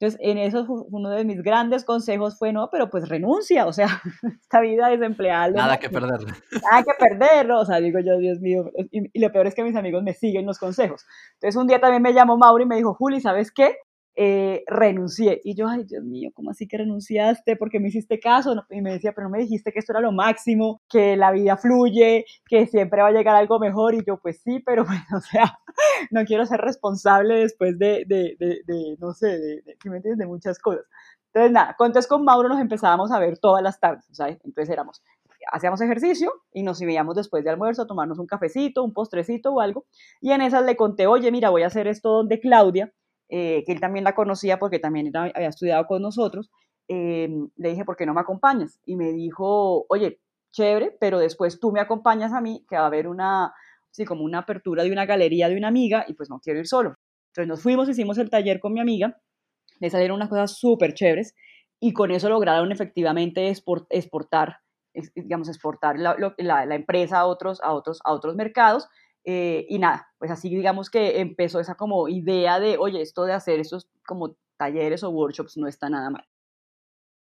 Entonces, 0.00 0.20
en 0.20 0.38
eso 0.38 0.66
uno 0.90 1.08
de 1.10 1.24
mis 1.24 1.40
grandes 1.40 1.84
consejos 1.84 2.36
fue, 2.36 2.52
no, 2.52 2.68
pero 2.68 2.90
pues 2.90 3.08
renuncia, 3.08 3.64
o 3.66 3.72
sea, 3.72 4.02
esta 4.40 4.60
vida 4.60 4.88
desempleada. 4.88 5.52
Nada 5.52 5.78
que 5.78 5.88
perder. 5.88 6.18
Nada 6.20 6.82
que 6.82 6.92
perderlo, 6.98 7.60
o 7.60 7.64
sea, 7.64 7.78
digo 7.78 8.00
yo, 8.00 8.18
Dios 8.18 8.40
mío, 8.40 8.72
y, 8.90 9.08
y, 9.12 9.20
lo 9.20 9.30
peor 9.30 9.46
es 9.46 9.54
que 9.54 9.62
mis 9.62 9.76
amigos 9.76 10.02
me 10.02 10.12
siguen 10.12 10.46
los 10.46 10.58
consejos. 10.58 11.06
Entonces, 11.34 11.54
un 11.60 11.68
día 11.68 11.80
también 11.80 12.02
me 12.02 12.12
llamó 12.12 12.36
Mauri 12.36 12.64
y 12.64 12.66
me 12.66 12.76
dijo, 12.76 12.94
Juli, 12.94 13.20
¿sabes 13.20 13.52
qué? 13.52 13.76
Eh, 14.16 14.62
renuncié. 14.68 15.40
Y 15.42 15.56
yo, 15.56 15.66
ay, 15.66 15.84
Dios 15.84 16.04
mío, 16.04 16.30
¿cómo 16.34 16.50
así 16.50 16.68
que 16.68 16.78
renunciaste? 16.78 17.56
porque 17.56 17.80
me 17.80 17.88
hiciste 17.88 18.20
caso? 18.20 18.54
Y 18.70 18.80
me 18.80 18.92
decía, 18.92 19.12
pero 19.12 19.28
no 19.28 19.32
me 19.32 19.40
dijiste 19.40 19.72
que 19.72 19.80
esto 19.80 19.92
era 19.92 20.00
lo 20.00 20.12
máximo, 20.12 20.80
que 20.88 21.16
la 21.16 21.32
vida 21.32 21.56
fluye, 21.56 22.24
que 22.46 22.66
siempre 22.66 23.02
va 23.02 23.08
a 23.08 23.12
llegar 23.12 23.34
algo 23.34 23.58
mejor. 23.58 23.94
Y 23.94 24.04
yo, 24.06 24.18
pues 24.18 24.40
sí, 24.42 24.60
pero 24.64 24.84
pues, 24.86 25.00
o 25.16 25.20
sea, 25.20 25.58
no 26.10 26.24
quiero 26.24 26.46
ser 26.46 26.60
responsable 26.60 27.36
después 27.38 27.78
de, 27.78 28.04
de, 28.06 28.36
de, 28.38 28.96
no 29.00 29.12
sé, 29.12 29.38
de, 29.38 29.62
entiendes? 29.82 30.18
De 30.18 30.26
muchas 30.26 30.58
cosas. 30.58 30.84
Entonces, 31.32 31.52
nada, 31.52 31.70
entonces 31.78 32.06
con 32.06 32.24
Mauro 32.24 32.48
nos 32.48 32.60
empezábamos 32.60 33.10
a 33.10 33.18
ver 33.18 33.38
todas 33.38 33.60
las 33.62 33.80
tardes, 33.80 34.04
¿sabes? 34.12 34.38
Entonces 34.44 34.70
éramos, 34.70 35.02
hacíamos 35.50 35.80
ejercicio 35.80 36.32
y 36.52 36.62
nos 36.62 36.80
íbamos 36.80 37.16
después 37.16 37.42
de 37.42 37.50
almuerzo 37.50 37.82
a 37.82 37.86
tomarnos 37.88 38.20
un 38.20 38.26
cafecito, 38.26 38.84
un 38.84 38.92
postrecito 38.92 39.52
o 39.52 39.60
algo. 39.60 39.84
Y 40.20 40.30
en 40.30 40.42
esas 40.42 40.64
le 40.64 40.76
conté, 40.76 41.08
oye, 41.08 41.32
mira, 41.32 41.50
voy 41.50 41.64
a 41.64 41.66
hacer 41.66 41.88
esto 41.88 42.10
donde 42.10 42.38
Claudia 42.38 42.92
eh, 43.28 43.64
que 43.64 43.72
él 43.72 43.80
también 43.80 44.04
la 44.04 44.14
conocía 44.14 44.58
porque 44.58 44.78
también 44.78 45.10
había 45.14 45.48
estudiado 45.48 45.86
con 45.86 46.02
nosotros, 46.02 46.50
eh, 46.88 47.28
le 47.56 47.68
dije, 47.70 47.84
¿por 47.84 47.96
qué 47.96 48.06
no 48.06 48.14
me 48.14 48.20
acompañas? 48.20 48.80
Y 48.84 48.96
me 48.96 49.12
dijo, 49.12 49.86
oye, 49.88 50.20
chévere, 50.52 50.96
pero 51.00 51.18
después 51.18 51.58
tú 51.58 51.72
me 51.72 51.80
acompañas 51.80 52.32
a 52.32 52.40
mí, 52.40 52.64
que 52.68 52.76
va 52.76 52.82
a 52.82 52.86
haber 52.86 53.08
una, 53.08 53.52
sí, 53.90 54.04
como 54.04 54.24
una 54.24 54.40
apertura 54.40 54.84
de 54.84 54.92
una 54.92 55.06
galería 55.06 55.48
de 55.48 55.56
una 55.56 55.68
amiga 55.68 56.04
y 56.06 56.14
pues 56.14 56.28
no 56.30 56.40
quiero 56.40 56.60
ir 56.60 56.66
solo. 56.66 56.94
Entonces 57.28 57.48
nos 57.48 57.62
fuimos, 57.62 57.88
hicimos 57.88 58.18
el 58.18 58.30
taller 58.30 58.60
con 58.60 58.72
mi 58.72 58.80
amiga, 58.80 59.18
le 59.80 59.90
salieron 59.90 60.16
unas 60.16 60.28
cosas 60.28 60.56
súper 60.56 60.94
chéveres 60.94 61.34
y 61.80 61.92
con 61.92 62.10
eso 62.10 62.28
lograron 62.28 62.70
efectivamente 62.70 63.48
exportar, 63.48 64.58
digamos, 65.14 65.48
exportar 65.48 65.98
la, 65.98 66.16
la, 66.38 66.74
empresa 66.74 67.18
a 67.18 67.26
otros, 67.26 67.60
a, 67.62 67.72
otros, 67.72 67.98
a 68.04 68.12
otros 68.12 68.36
mercados 68.36 68.88
eh, 69.24 69.66
y 69.68 69.78
nada, 69.78 70.08
pues 70.18 70.30
así 70.30 70.48
digamos 70.48 70.90
que 70.90 71.20
empezó 71.20 71.60
esa 71.60 71.74
como 71.74 72.08
idea 72.08 72.60
de, 72.60 72.76
oye, 72.78 73.00
esto 73.00 73.24
de 73.24 73.32
hacer 73.32 73.60
esos 73.60 73.88
como 74.06 74.36
talleres 74.56 75.02
o 75.02 75.10
workshops 75.10 75.56
no 75.56 75.66
está 75.66 75.88
nada 75.88 76.10
mal. 76.10 76.26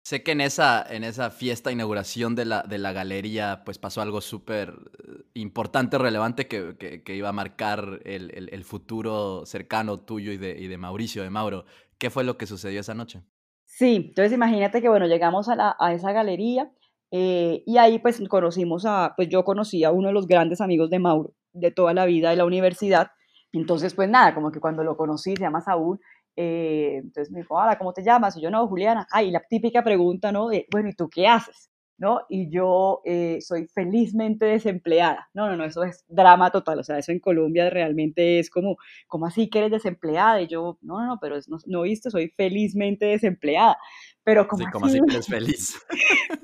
Sé 0.03 0.23
que 0.23 0.31
en 0.31 0.39
esa, 0.39 0.85
en 0.89 1.03
esa 1.03 1.29
fiesta, 1.31 1.69
inauguración 1.69 2.33
de 2.33 2.45
la, 2.45 2.63
de 2.63 2.77
la 2.77 2.93
galería, 2.93 3.63
pues 3.65 3.77
pasó 3.77 4.01
algo 4.01 4.21
súper 4.21 4.69
eh, 4.69 5.23
importante, 5.33 5.97
relevante, 5.97 6.47
que, 6.47 6.77
que, 6.77 7.15
iba 7.15 7.27
a 7.27 7.33
marcar 7.33 7.99
el, 8.05 8.31
el, 8.33 8.63
futuro 8.63 9.45
cercano 9.45 9.99
tuyo 9.99 10.31
y 10.31 10.37
de, 10.37 10.57
y 10.57 10.67
de 10.67 10.77
Mauricio, 10.77 11.23
de 11.23 11.29
Mauro. 11.29 11.65
¿Qué 11.97 12.09
fue 12.09 12.23
lo 12.23 12.37
que 12.37 12.45
sucedió 12.45 12.79
esa 12.79 12.93
noche? 12.93 13.21
Sí, 13.65 13.95
entonces 14.07 14.31
imagínate 14.31 14.81
que, 14.81 14.87
bueno, 14.87 15.07
llegamos 15.07 15.49
a, 15.49 15.57
la, 15.57 15.75
a 15.77 15.93
esa 15.93 16.13
galería 16.13 16.71
eh, 17.11 17.63
y 17.65 17.77
ahí 17.77 17.99
pues 17.99 18.21
conocimos 18.29 18.85
a, 18.85 19.13
pues 19.15 19.29
yo 19.29 19.43
conocí 19.43 19.83
a 19.83 19.91
uno 19.91 20.07
de 20.07 20.13
los 20.13 20.27
grandes 20.27 20.61
amigos 20.61 20.89
de 20.89 20.99
Mauro, 20.99 21.33
de 21.59 21.71
toda 21.71 21.93
la 21.93 22.05
vida 22.05 22.29
de 22.29 22.37
la 22.37 22.45
universidad. 22.45 23.11
Entonces, 23.51 23.93
pues 23.93 24.09
nada, 24.09 24.33
como 24.35 24.51
que 24.51 24.59
cuando 24.59 24.83
lo 24.83 24.97
conocí, 24.97 25.35
se 25.35 25.41
llama 25.41 25.61
Saúl, 25.61 25.99
eh, 26.35 26.97
entonces 26.97 27.31
me 27.31 27.39
dijo, 27.39 27.55
hola, 27.55 27.77
¿cómo 27.77 27.93
te 27.93 28.03
llamas? 28.03 28.37
Y 28.37 28.41
yo, 28.41 28.51
no, 28.51 28.67
Juliana. 28.67 29.07
Ah, 29.11 29.23
y 29.23 29.31
la 29.31 29.41
típica 29.41 29.83
pregunta, 29.83 30.31
¿no? 30.31 30.49
De, 30.49 30.67
bueno, 30.71 30.89
¿y 30.89 30.93
tú 30.93 31.09
qué 31.09 31.27
haces? 31.27 31.69
¿no? 31.97 32.21
Y 32.29 32.49
yo 32.49 33.01
eh, 33.05 33.39
soy 33.41 33.67
felizmente 33.73 34.45
desempleada. 34.45 35.29
No, 35.33 35.47
no, 35.47 35.57
no, 35.57 35.65
eso 35.65 35.83
es 35.83 36.05
drama 36.07 36.51
total. 36.51 36.79
O 36.79 36.83
sea, 36.83 36.99
eso 36.99 37.11
en 37.11 37.19
Colombia 37.19 37.69
realmente 37.69 38.39
es 38.39 38.49
como, 38.49 38.77
¿cómo 39.07 39.25
así 39.25 39.49
que 39.49 39.59
eres 39.59 39.71
desempleada? 39.71 40.41
Y 40.41 40.47
yo, 40.47 40.77
no, 40.81 40.99
no, 40.99 41.07
no, 41.07 41.19
pero 41.19 41.37
no, 41.47 41.57
no 41.65 41.81
viste, 41.81 42.11
soy 42.11 42.29
felizmente 42.37 43.05
desempleada. 43.07 43.77
Pero 44.23 44.47
como 44.47 44.65
sí, 44.65 44.71
como 44.71 44.85
así 44.85 44.99
que 44.99 45.13
eres 45.13 45.27
feliz. 45.27 45.81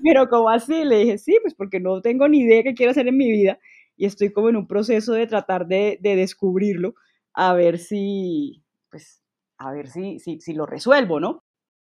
pero 0.03 0.27
como 0.27 0.49
así, 0.49 0.83
le 0.83 0.99
dije, 0.99 1.17
sí, 1.19 1.37
pues 1.41 1.53
porque 1.53 1.79
no 1.79 2.01
tengo 2.01 2.27
ni 2.27 2.39
idea 2.39 2.57
de 2.57 2.63
qué 2.63 2.73
quiero 2.73 2.91
hacer 2.91 3.07
en 3.07 3.17
mi 3.17 3.31
vida 3.31 3.59
y 3.95 4.05
estoy 4.05 4.31
como 4.31 4.49
en 4.49 4.55
un 4.55 4.67
proceso 4.67 5.13
de 5.13 5.27
tratar 5.27 5.67
de, 5.67 5.97
de 6.01 6.15
descubrirlo, 6.15 6.95
a 7.33 7.53
ver 7.53 7.79
si, 7.79 8.63
pues, 8.89 9.21
a 9.57 9.71
ver 9.71 9.89
si, 9.89 10.19
si, 10.19 10.39
si 10.39 10.53
lo 10.53 10.65
resuelvo, 10.65 11.19
¿no? 11.19 11.43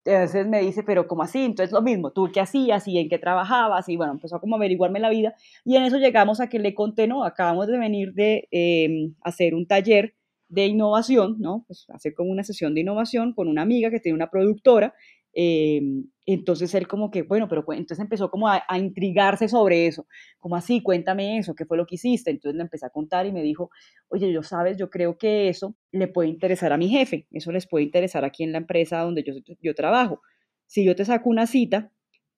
Entonces 0.06 0.46
me 0.46 0.60
dice, 0.60 0.82
pero 0.82 1.06
¿cómo 1.06 1.22
así? 1.22 1.44
Entonces 1.44 1.72
lo 1.72 1.80
mismo, 1.80 2.12
¿tú 2.12 2.30
qué 2.32 2.40
hacías 2.40 2.86
y 2.88 2.98
en 2.98 3.08
qué 3.08 3.18
trabajabas? 3.18 3.88
Y 3.88 3.96
bueno, 3.96 4.12
empezó 4.12 4.36
a 4.36 4.40
como 4.40 4.56
averiguarme 4.56 5.00
la 5.00 5.08
vida. 5.08 5.34
Y 5.64 5.76
en 5.76 5.84
eso 5.84 5.96
llegamos 5.96 6.40
a 6.40 6.48
que 6.48 6.58
le 6.58 6.74
conté, 6.74 7.06
no, 7.08 7.24
acabamos 7.24 7.68
de 7.68 7.78
venir 7.78 8.12
de 8.12 8.46
em, 8.50 9.14
hacer 9.22 9.54
un 9.54 9.66
taller 9.66 10.14
de 10.48 10.66
innovación, 10.66 11.36
¿no? 11.38 11.64
Pues 11.66 11.86
hacer 11.88 12.14
como 12.14 12.30
una 12.30 12.44
sesión 12.44 12.74
de 12.74 12.82
innovación 12.82 13.32
con 13.32 13.48
una 13.48 13.62
amiga 13.62 13.90
que 13.90 14.00
tiene 14.00 14.16
una 14.16 14.30
productora 14.30 14.94
Em, 15.34 16.06
entonces 16.26 16.74
él 16.74 16.88
como 16.88 17.10
que, 17.10 17.22
bueno, 17.22 17.48
pero 17.48 17.64
entonces 17.72 18.00
empezó 18.00 18.30
como 18.30 18.48
a, 18.48 18.62
intrigarse 18.78 19.48
sobre 19.48 19.86
eso, 19.86 20.06
como 20.38 20.56
así, 20.56 20.82
cuéntame 20.82 21.38
eso, 21.38 21.54
¿qué 21.54 21.66
fue 21.66 21.76
lo 21.76 21.86
que 21.86 21.96
hiciste? 21.96 22.30
Entonces 22.30 22.56
le 22.56 22.62
empecé 22.62 22.86
a 22.86 22.90
contar 22.90 23.26
y 23.26 23.32
me 23.32 23.42
dijo, 23.42 23.70
oye, 24.08 24.32
yo 24.32 24.42
sabes, 24.42 24.78
yo 24.78 24.88
creo 24.88 25.18
que 25.18 25.48
eso 25.48 25.76
le 25.92 26.08
puede 26.08 26.28
interesar 26.30 26.72
a 26.72 26.78
mi 26.78 26.88
jefe, 26.88 27.26
eso 27.30 27.52
les 27.52 27.66
puede 27.66 27.84
interesar 27.84 28.24
aquí 28.24 28.42
en 28.42 28.52
la 28.52 28.58
empresa 28.58 29.00
donde 29.00 29.22
yo, 29.22 29.34
yo 29.60 29.74
trabajo. 29.74 30.22
si 30.66 30.84
yo 30.84 30.96
te 30.96 31.04
saco 31.04 31.28
una 31.28 31.46
cita, 31.46 31.92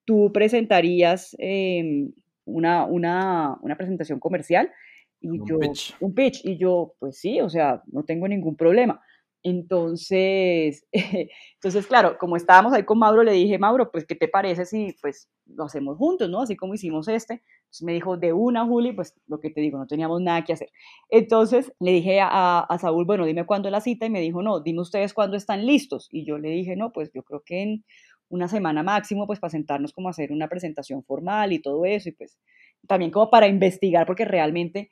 tú 0.05 0.31
presentarías 0.33 1.35
em, 1.39 2.11
una, 2.45 2.85
una, 2.85 3.57
una, 3.61 3.75
presentación 3.77 4.19
comercial 4.19 4.71
y 5.21 5.29
un 5.29 5.47
yo, 5.47 5.59
pitch. 5.59 5.95
un 5.99 6.13
pitch, 6.13 6.45
y 6.45 6.57
yo, 6.57 6.93
pues 6.99 7.19
sí, 7.19 7.39
o 7.41 7.49
sea, 7.49 7.83
no 7.87 8.03
tengo 8.03 8.27
ningún 8.27 8.55
problema. 8.55 9.01
Entonces, 9.49 10.85
entonces, 11.55 11.87
claro, 11.87 12.17
como 12.17 12.35
estábamos 12.35 12.73
ahí 12.73 12.83
con 12.83 12.99
Mauro, 12.99 13.23
le 13.23 13.31
dije, 13.31 13.57
Mauro, 13.57 13.89
pues, 13.91 14.05
¿qué 14.05 14.13
te 14.15 14.27
parece 14.27 14.65
si, 14.65 14.93
pues, 15.01 15.29
lo 15.45 15.63
hacemos 15.63 15.97
juntos, 15.97 16.29
¿no? 16.29 16.41
Así 16.41 16.57
como 16.57 16.73
hicimos 16.73 17.07
este. 17.07 17.35
Entonces 17.61 17.83
me 17.83 17.93
dijo, 17.93 18.17
de 18.17 18.33
una, 18.33 18.65
Juli, 18.65 18.91
pues, 18.91 19.13
lo 19.27 19.39
que 19.39 19.49
te 19.49 19.61
digo, 19.61 19.77
no 19.77 19.87
teníamos 19.87 20.21
nada 20.21 20.43
que 20.43 20.51
hacer. 20.51 20.69
Entonces, 21.09 21.71
le 21.79 21.91
dije 21.93 22.19
a, 22.19 22.59
a 22.59 22.77
Saúl, 22.77 23.05
bueno, 23.05 23.25
dime 23.25 23.45
cuándo 23.45 23.69
la 23.69 23.79
cita, 23.79 24.05
y 24.05 24.09
me 24.09 24.19
dijo, 24.19 24.41
no, 24.43 24.59
dime 24.59 24.81
ustedes 24.81 25.13
cuándo 25.13 25.37
están 25.37 25.65
listos. 25.65 26.09
Y 26.11 26.25
yo 26.25 26.37
le 26.37 26.49
dije, 26.49 26.75
no, 26.75 26.91
pues, 26.91 27.09
yo 27.13 27.23
creo 27.23 27.41
que 27.45 27.61
en 27.63 27.85
una 28.29 28.49
semana 28.49 28.83
máximo, 28.83 29.27
pues, 29.27 29.39
para 29.39 29.51
sentarnos 29.51 29.93
como 29.93 30.09
a 30.09 30.11
hacer 30.11 30.33
una 30.33 30.49
presentación 30.49 31.03
formal 31.05 31.53
y 31.53 31.61
todo 31.61 31.85
eso, 31.85 32.09
y 32.09 32.11
pues, 32.11 32.37
también 32.85 33.11
como 33.11 33.29
para 33.29 33.47
investigar, 33.47 34.05
porque 34.05 34.25
realmente 34.25 34.89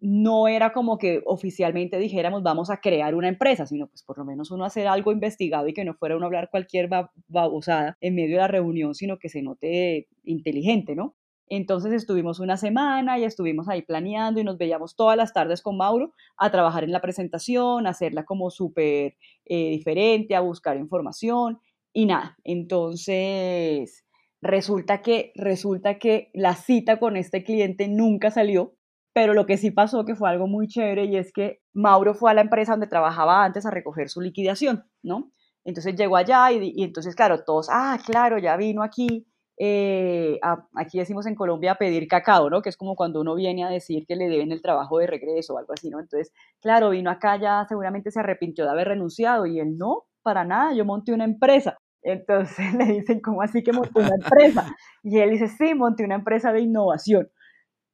no 0.00 0.46
era 0.46 0.72
como 0.72 0.98
que 0.98 1.22
oficialmente 1.26 1.98
dijéramos 1.98 2.42
vamos 2.42 2.70
a 2.70 2.80
crear 2.80 3.14
una 3.14 3.28
empresa, 3.28 3.66
sino 3.66 3.88
pues 3.88 4.02
por 4.02 4.18
lo 4.18 4.24
menos 4.24 4.50
uno 4.50 4.64
hacer 4.64 4.86
algo 4.86 5.12
investigado 5.12 5.66
y 5.66 5.74
que 5.74 5.84
no 5.84 5.94
fuera 5.94 6.16
uno 6.16 6.26
hablar 6.26 6.50
cualquier 6.50 6.88
babosada 7.26 7.96
en 8.00 8.14
medio 8.14 8.36
de 8.36 8.42
la 8.42 8.48
reunión, 8.48 8.94
sino 8.94 9.18
que 9.18 9.28
se 9.28 9.42
note 9.42 10.08
inteligente, 10.24 10.94
¿no? 10.94 11.16
Entonces 11.50 11.92
estuvimos 11.92 12.40
una 12.40 12.56
semana 12.56 13.18
y 13.18 13.24
estuvimos 13.24 13.68
ahí 13.68 13.82
planeando 13.82 14.40
y 14.40 14.44
nos 14.44 14.58
veíamos 14.58 14.96
todas 14.96 15.16
las 15.16 15.32
tardes 15.32 15.62
con 15.62 15.76
Mauro 15.76 16.12
a 16.36 16.50
trabajar 16.50 16.84
en 16.84 16.92
la 16.92 17.00
presentación, 17.00 17.86
a 17.86 17.90
hacerla 17.90 18.24
como 18.24 18.50
súper 18.50 19.16
eh, 19.46 19.70
diferente, 19.70 20.34
a 20.34 20.40
buscar 20.40 20.76
información 20.76 21.58
y 21.92 22.06
nada. 22.06 22.36
Entonces 22.44 24.04
resulta 24.40 25.02
que, 25.02 25.32
resulta 25.34 25.98
que 25.98 26.30
la 26.34 26.54
cita 26.54 26.98
con 26.98 27.16
este 27.16 27.42
cliente 27.42 27.88
nunca 27.88 28.30
salió 28.30 28.74
pero 29.18 29.34
lo 29.34 29.46
que 29.46 29.56
sí 29.56 29.72
pasó 29.72 30.04
que 30.04 30.14
fue 30.14 30.30
algo 30.30 30.46
muy 30.46 30.68
chévere 30.68 31.06
y 31.06 31.16
es 31.16 31.32
que 31.32 31.58
Mauro 31.74 32.14
fue 32.14 32.30
a 32.30 32.34
la 32.34 32.40
empresa 32.40 32.74
donde 32.74 32.86
trabajaba 32.86 33.44
antes 33.44 33.66
a 33.66 33.70
recoger 33.72 34.08
su 34.08 34.20
liquidación, 34.20 34.84
¿no? 35.02 35.32
Entonces 35.64 35.96
llegó 35.96 36.16
allá 36.16 36.52
y, 36.52 36.84
entonces, 36.84 37.16
claro, 37.16 37.42
todos, 37.42 37.66
ah, 37.68 37.98
claro, 38.06 38.38
ya 38.38 38.56
vino 38.56 38.80
aquí, 38.80 39.26
eh, 39.58 40.38
aquí 40.76 41.00
decimos 41.00 41.26
en 41.26 41.34
Colombia 41.34 41.74
pedir 41.74 42.06
cacao, 42.06 42.48
¿no? 42.48 42.62
Que 42.62 42.68
es 42.68 42.76
como 42.76 42.94
cuando 42.94 43.20
uno 43.20 43.34
viene 43.34 43.64
a 43.64 43.70
decir 43.70 44.06
que 44.06 44.14
le 44.14 44.28
deben 44.28 44.52
el 44.52 44.62
trabajo 44.62 44.98
de 44.98 45.08
regreso 45.08 45.54
o 45.54 45.58
algo 45.58 45.72
así, 45.72 45.90
¿no? 45.90 45.98
Entonces, 45.98 46.32
claro, 46.60 46.90
vino 46.90 47.10
acá 47.10 47.40
ya, 47.40 47.66
seguramente 47.68 48.12
se 48.12 48.20
arrepintió 48.20 48.66
de 48.66 48.70
haber 48.70 48.86
renunciado 48.86 49.46
y 49.46 49.58
él 49.58 49.76
no, 49.76 50.04
para 50.22 50.44
nada, 50.44 50.74
yo 50.74 50.84
monté 50.84 51.12
una 51.12 51.24
empresa. 51.24 51.76
Entonces 52.02 52.72
le 52.74 52.84
dicen, 52.84 53.18
¿cómo 53.18 53.42
así 53.42 53.64
que 53.64 53.72
monté 53.72 53.98
una 53.98 54.14
empresa? 54.14 54.76
Y 55.02 55.18
él 55.18 55.30
dice, 55.30 55.48
sí, 55.48 55.74
monté 55.74 56.04
una 56.04 56.14
empresa 56.14 56.52
de 56.52 56.60
innovación. 56.60 57.28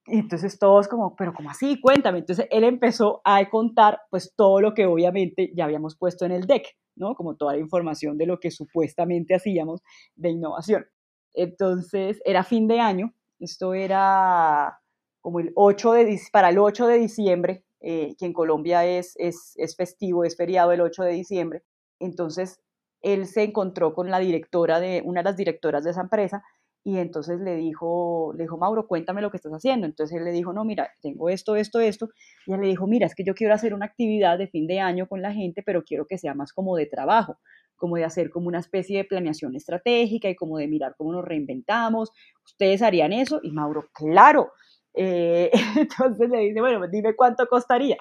Y 0.06 0.18
entonces 0.18 0.58
todos 0.58 0.86
como, 0.86 1.16
pero 1.16 1.32
¿cómo 1.32 1.50
así? 1.50 1.80
Cuéntame. 1.80 2.18
Entonces 2.18 2.46
él 2.50 2.64
empezó 2.64 3.22
a 3.24 3.48
contar 3.48 4.00
pues 4.10 4.34
todo 4.36 4.60
lo 4.60 4.74
que 4.74 4.86
obviamente 4.86 5.50
ya 5.56 5.64
habíamos 5.64 5.96
puesto 5.96 6.26
en 6.26 6.32
el 6.32 6.46
deck, 6.46 6.76
¿no? 6.94 7.14
Como 7.14 7.36
toda 7.36 7.54
la 7.54 7.60
información 7.60 8.18
de 8.18 8.26
lo 8.26 8.38
que 8.38 8.50
supuestamente 8.50 9.34
hacíamos 9.34 9.82
de 10.14 10.30
innovación. 10.30 10.86
Entonces 11.32 12.20
era 12.24 12.44
fin 12.44 12.68
de 12.68 12.80
año, 12.80 13.14
esto 13.40 13.74
era 13.74 14.78
como 15.20 15.40
el 15.40 15.52
8 15.54 15.92
de, 15.92 16.20
para 16.30 16.50
el 16.50 16.58
8 16.58 16.86
de 16.86 16.98
diciembre, 16.98 17.64
eh, 17.80 18.14
que 18.18 18.26
en 18.26 18.34
Colombia 18.34 18.84
es, 18.84 19.14
es, 19.16 19.54
es 19.56 19.74
festivo, 19.74 20.24
es 20.24 20.36
feriado 20.36 20.72
el 20.72 20.82
8 20.82 21.02
de 21.02 21.12
diciembre. 21.12 21.62
Entonces 21.98 22.60
él 23.00 23.26
se 23.26 23.42
encontró 23.42 23.94
con 23.94 24.10
la 24.10 24.18
directora 24.18 24.80
de, 24.80 25.02
una 25.04 25.20
de 25.20 25.24
las 25.24 25.36
directoras 25.36 25.84
de 25.84 25.90
esa 25.90 26.02
empresa 26.02 26.42
y 26.86 26.98
entonces 26.98 27.40
le 27.40 27.56
dijo, 27.56 28.34
le 28.36 28.44
dijo, 28.44 28.58
Mauro, 28.58 28.86
cuéntame 28.86 29.22
lo 29.22 29.30
que 29.30 29.38
estás 29.38 29.52
haciendo. 29.52 29.86
Entonces 29.86 30.18
él 30.18 30.24
le 30.24 30.32
dijo, 30.32 30.52
no, 30.52 30.66
mira, 30.66 30.90
tengo 31.00 31.30
esto, 31.30 31.56
esto, 31.56 31.80
esto. 31.80 32.10
Y 32.46 32.52
él 32.52 32.60
le 32.60 32.66
dijo, 32.68 32.86
mira, 32.86 33.06
es 33.06 33.14
que 33.14 33.24
yo 33.24 33.34
quiero 33.34 33.54
hacer 33.54 33.72
una 33.72 33.86
actividad 33.86 34.36
de 34.36 34.48
fin 34.48 34.66
de 34.66 34.80
año 34.80 35.08
con 35.08 35.22
la 35.22 35.32
gente, 35.32 35.62
pero 35.62 35.82
quiero 35.82 36.06
que 36.06 36.18
sea 36.18 36.34
más 36.34 36.52
como 36.52 36.76
de 36.76 36.84
trabajo, 36.84 37.38
como 37.74 37.96
de 37.96 38.04
hacer 38.04 38.28
como 38.28 38.48
una 38.48 38.58
especie 38.58 38.98
de 38.98 39.04
planeación 39.04 39.56
estratégica 39.56 40.28
y 40.28 40.36
como 40.36 40.58
de 40.58 40.68
mirar 40.68 40.94
cómo 40.98 41.12
nos 41.12 41.24
reinventamos. 41.24 42.10
¿Ustedes 42.44 42.82
harían 42.82 43.14
eso? 43.14 43.40
Y 43.42 43.50
Mauro, 43.52 43.86
claro. 43.94 44.52
Eh, 44.92 45.50
entonces 45.78 46.28
le 46.28 46.38
dice, 46.40 46.60
bueno, 46.60 46.86
dime 46.86 47.16
cuánto 47.16 47.46
costaría. 47.46 47.96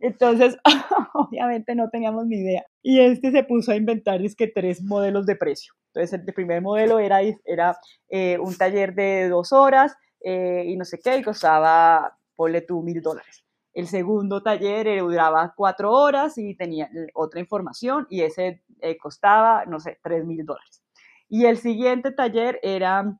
Entonces, 0.00 0.56
obviamente 1.14 1.76
no 1.76 1.88
teníamos 1.88 2.26
ni 2.26 2.38
idea. 2.38 2.64
Y 2.82 2.98
este 2.98 3.30
se 3.30 3.44
puso 3.44 3.70
a 3.70 3.76
inventar, 3.76 4.20
es 4.22 4.34
que 4.34 4.48
tres 4.48 4.82
modelos 4.82 5.24
de 5.24 5.36
precio. 5.36 5.72
Entonces, 5.94 6.20
el 6.26 6.34
primer 6.34 6.60
modelo 6.60 6.98
era, 6.98 7.20
era 7.44 7.78
eh, 8.08 8.36
un 8.40 8.56
taller 8.56 8.94
de 8.94 9.28
dos 9.28 9.52
horas 9.52 9.96
eh, 10.20 10.64
y 10.66 10.76
no 10.76 10.84
sé 10.84 10.98
qué, 10.98 11.16
y 11.16 11.22
costaba, 11.22 12.18
ponle 12.34 12.62
tú, 12.62 12.82
mil 12.82 13.00
dólares. 13.00 13.44
El 13.72 13.86
segundo 13.86 14.42
taller 14.42 14.88
eh, 14.88 14.98
duraba 14.98 15.54
cuatro 15.56 15.92
horas 15.92 16.36
y 16.36 16.56
tenía 16.56 16.88
otra 17.14 17.40
información 17.40 18.06
y 18.10 18.22
ese 18.22 18.62
costaba, 19.00 19.64
no 19.66 19.78
sé, 19.78 19.98
tres 20.02 20.24
mil 20.24 20.44
dólares. 20.44 20.82
Y 21.28 21.46
el 21.46 21.58
siguiente 21.58 22.10
taller 22.10 22.58
era 22.62 23.18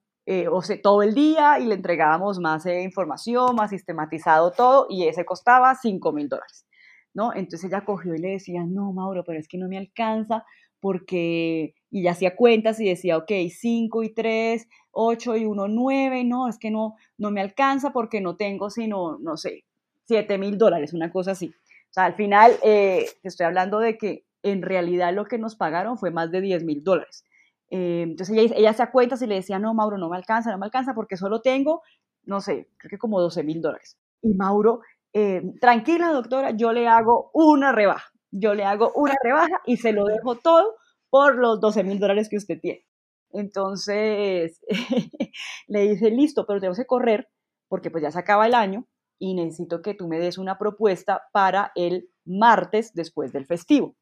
o 0.51 0.63
sea, 0.63 0.81
todo 0.81 1.03
el 1.03 1.15
día 1.15 1.59
y 1.61 1.67
le 1.67 1.75
entregábamos 1.75 2.39
más 2.41 2.65
información, 2.67 3.55
más 3.55 3.71
sistematizado 3.71 4.53
todo 4.53 4.87
y 4.89 5.07
ese 5.07 5.25
costaba 5.25 5.75
cinco 5.75 6.13
mil 6.13 6.29
dólares. 6.29 6.67
¿no? 7.15 7.33
Entonces 7.33 7.71
ella 7.71 7.85
cogió 7.85 8.15
y 8.15 8.19
le 8.19 8.31
decía, 8.31 8.65
no, 8.67 8.93
Mauro, 8.93 9.23
pero 9.25 9.39
es 9.39 9.49
que 9.49 9.59
no 9.59 9.69
me 9.69 9.79
alcanza 9.79 10.45
porque, 10.81 11.75
y 11.95 12.03
ya 12.03 12.11
hacía 12.11 12.35
cuentas 12.35 12.81
y 12.81 12.89
decía, 12.89 13.17
ok, 13.17 13.31
5 13.49 14.03
y 14.03 14.13
3, 14.13 14.69
8 14.91 15.37
y 15.37 15.45
1, 15.45 15.69
9, 15.69 16.25
no, 16.25 16.49
es 16.49 16.59
que 16.59 16.73
no, 16.73 16.97
no 17.19 17.31
me 17.31 17.41
alcanza 17.41 17.93
porque 17.93 18.21
no 18.21 18.35
tengo 18.35 18.69
sino, 18.69 19.17
no 19.21 19.37
sé, 19.37 19.65
7 20.07 20.37
mil 20.39 20.59
dólares, 20.59 20.93
una 20.93 21.13
cosa 21.13 21.31
así. 21.31 21.55
O 21.55 21.93
sea, 21.93 22.07
al 22.07 22.17
final, 22.17 22.51
eh, 22.65 23.07
estoy 23.23 23.47
hablando 23.47 23.79
de 23.79 23.97
que 23.97 24.25
en 24.43 24.63
realidad 24.63 25.15
lo 25.15 25.27
que 25.27 25.39
nos 25.39 25.55
pagaron 25.55 25.97
fue 25.97 26.11
más 26.11 26.33
de 26.33 26.41
10 26.41 26.65
mil 26.65 26.83
dólares. 26.83 27.23
Eh, 27.71 28.03
entonces 28.03 28.37
ella, 28.37 28.57
ella 28.57 28.71
hacía 28.71 28.91
cuentas 28.91 29.23
y 29.23 29.29
le 29.29 29.37
decía, 29.37 29.61
no, 29.61 29.73
Mauro, 29.73 29.97
no 29.97 30.09
me 30.09 30.17
alcanza, 30.17 30.51
no 30.51 30.59
me 30.59 30.67
alcanza 30.67 30.95
porque 30.95 31.17
solo 31.17 31.43
tengo, 31.43 31.83
no 32.25 32.41
sé, 32.41 32.71
creo 32.77 32.91
que 32.91 32.99
como 32.99 33.21
12 33.21 33.45
mil 33.45 33.63
dólares. 33.63 33.97
Y 34.21 34.35
Mauro, 34.35 34.81
eh, 35.13 35.45
tranquila 35.61 36.09
doctora, 36.09 36.51
yo 36.57 36.73
le 36.73 36.89
hago 36.89 37.31
una 37.35 37.71
rebaja 37.71 38.11
yo 38.37 38.53
le 38.55 38.65
hago 38.65 38.93
una 38.97 39.15
rebaja 39.23 39.61
y 39.65 39.77
se 39.77 39.93
lo 39.93 40.07
dejo 40.07 40.35
todo 40.35 40.75
por 41.15 41.37
los 41.37 41.61
12 41.61 41.85
mil 41.85 42.01
dólares 42.01 42.29
que 42.29 42.37
usted 42.37 42.59
tiene. 42.61 42.85
Entonces 43.31 44.61
le 45.69 45.83
dice, 45.83 46.11
listo, 46.11 46.45
pero 46.45 46.59
tengo 46.59 46.75
que 46.75 46.87
correr 46.87 47.29
porque 47.69 47.93
pues 47.93 48.03
ya 48.03 48.11
se 48.11 48.19
acaba 48.19 48.47
el 48.47 48.55
año 48.55 48.89
y 49.21 49.35
necesito 49.35 49.81
que 49.81 49.95
tú 49.95 50.09
me 50.09 50.19
des 50.19 50.39
una 50.39 50.59
propuesta 50.59 51.23
para 51.33 51.71
el 51.77 52.09
martes 52.25 52.95
después 52.95 53.33
del 53.33 53.47
festivo. 53.47 53.95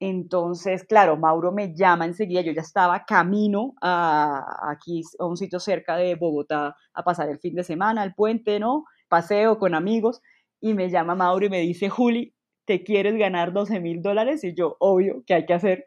Entonces, 0.00 0.84
claro, 0.84 1.18
Mauro 1.18 1.52
me 1.52 1.74
llama 1.76 2.06
enseguida, 2.06 2.40
yo 2.40 2.52
ya 2.52 2.62
estaba 2.62 3.04
camino 3.04 3.74
a, 3.82 4.70
aquí 4.70 5.02
a 5.18 5.26
un 5.26 5.36
sitio 5.36 5.60
cerca 5.60 5.96
de 5.98 6.14
Bogotá 6.14 6.74
a 6.94 7.04
pasar 7.04 7.28
el 7.28 7.40
fin 7.40 7.56
de 7.56 7.62
semana, 7.62 8.00
al 8.00 8.14
puente, 8.14 8.58
¿no? 8.58 8.86
Paseo 9.10 9.58
con 9.58 9.74
amigos 9.74 10.22
y 10.62 10.72
me 10.72 10.88
llama 10.88 11.14
Mauro 11.14 11.44
y 11.44 11.50
me 11.50 11.60
dice, 11.60 11.90
Juli, 11.90 12.34
¿te 12.64 12.84
quieres 12.84 13.16
ganar 13.16 13.52
12 13.52 13.80
mil 13.80 14.00
dólares? 14.00 14.44
Y 14.44 14.54
yo, 14.54 14.78
obvio, 14.80 15.22
¿qué 15.26 15.34
hay 15.34 15.44
que 15.44 15.52
hacer? 15.52 15.84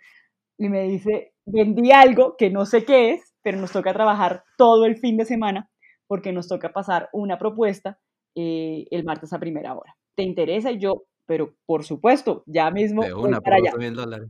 Y 0.62 0.70
me 0.70 0.84
dice, 0.84 1.34
vendí 1.44 1.92
algo 1.92 2.36
que 2.38 2.52
no 2.52 2.68
sé 2.68 2.86
qué 2.86 3.14
es, 3.14 3.34
pero 3.42 3.58
nos 3.58 3.72
toca 3.72 3.94
trabajar 3.94 4.44
todo 4.60 4.86
el 4.86 4.96
fin 4.96 5.18
de 5.18 5.26
semana 5.26 5.72
porque 6.06 6.32
nos 6.32 6.48
toca 6.48 6.72
pasar 6.72 7.10
una 7.14 7.40
propuesta 7.40 7.98
eh, 8.36 8.86
el 8.92 9.04
martes 9.04 9.34
a 9.34 9.40
primera 9.40 9.74
hora. 9.74 9.96
¿Te 10.16 10.22
interesa? 10.22 10.70
Y 10.70 10.78
yo, 10.78 11.06
pero 11.26 11.56
por 11.66 11.84
supuesto, 11.84 12.44
ya 12.46 12.70
mismo 12.70 13.02
voy 13.02 13.32
para 13.44 13.56
allá. 13.56 13.72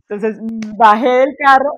Entonces 0.08 0.39
bajé 0.78 1.10
del 1.10 1.36
carro, 1.38 1.72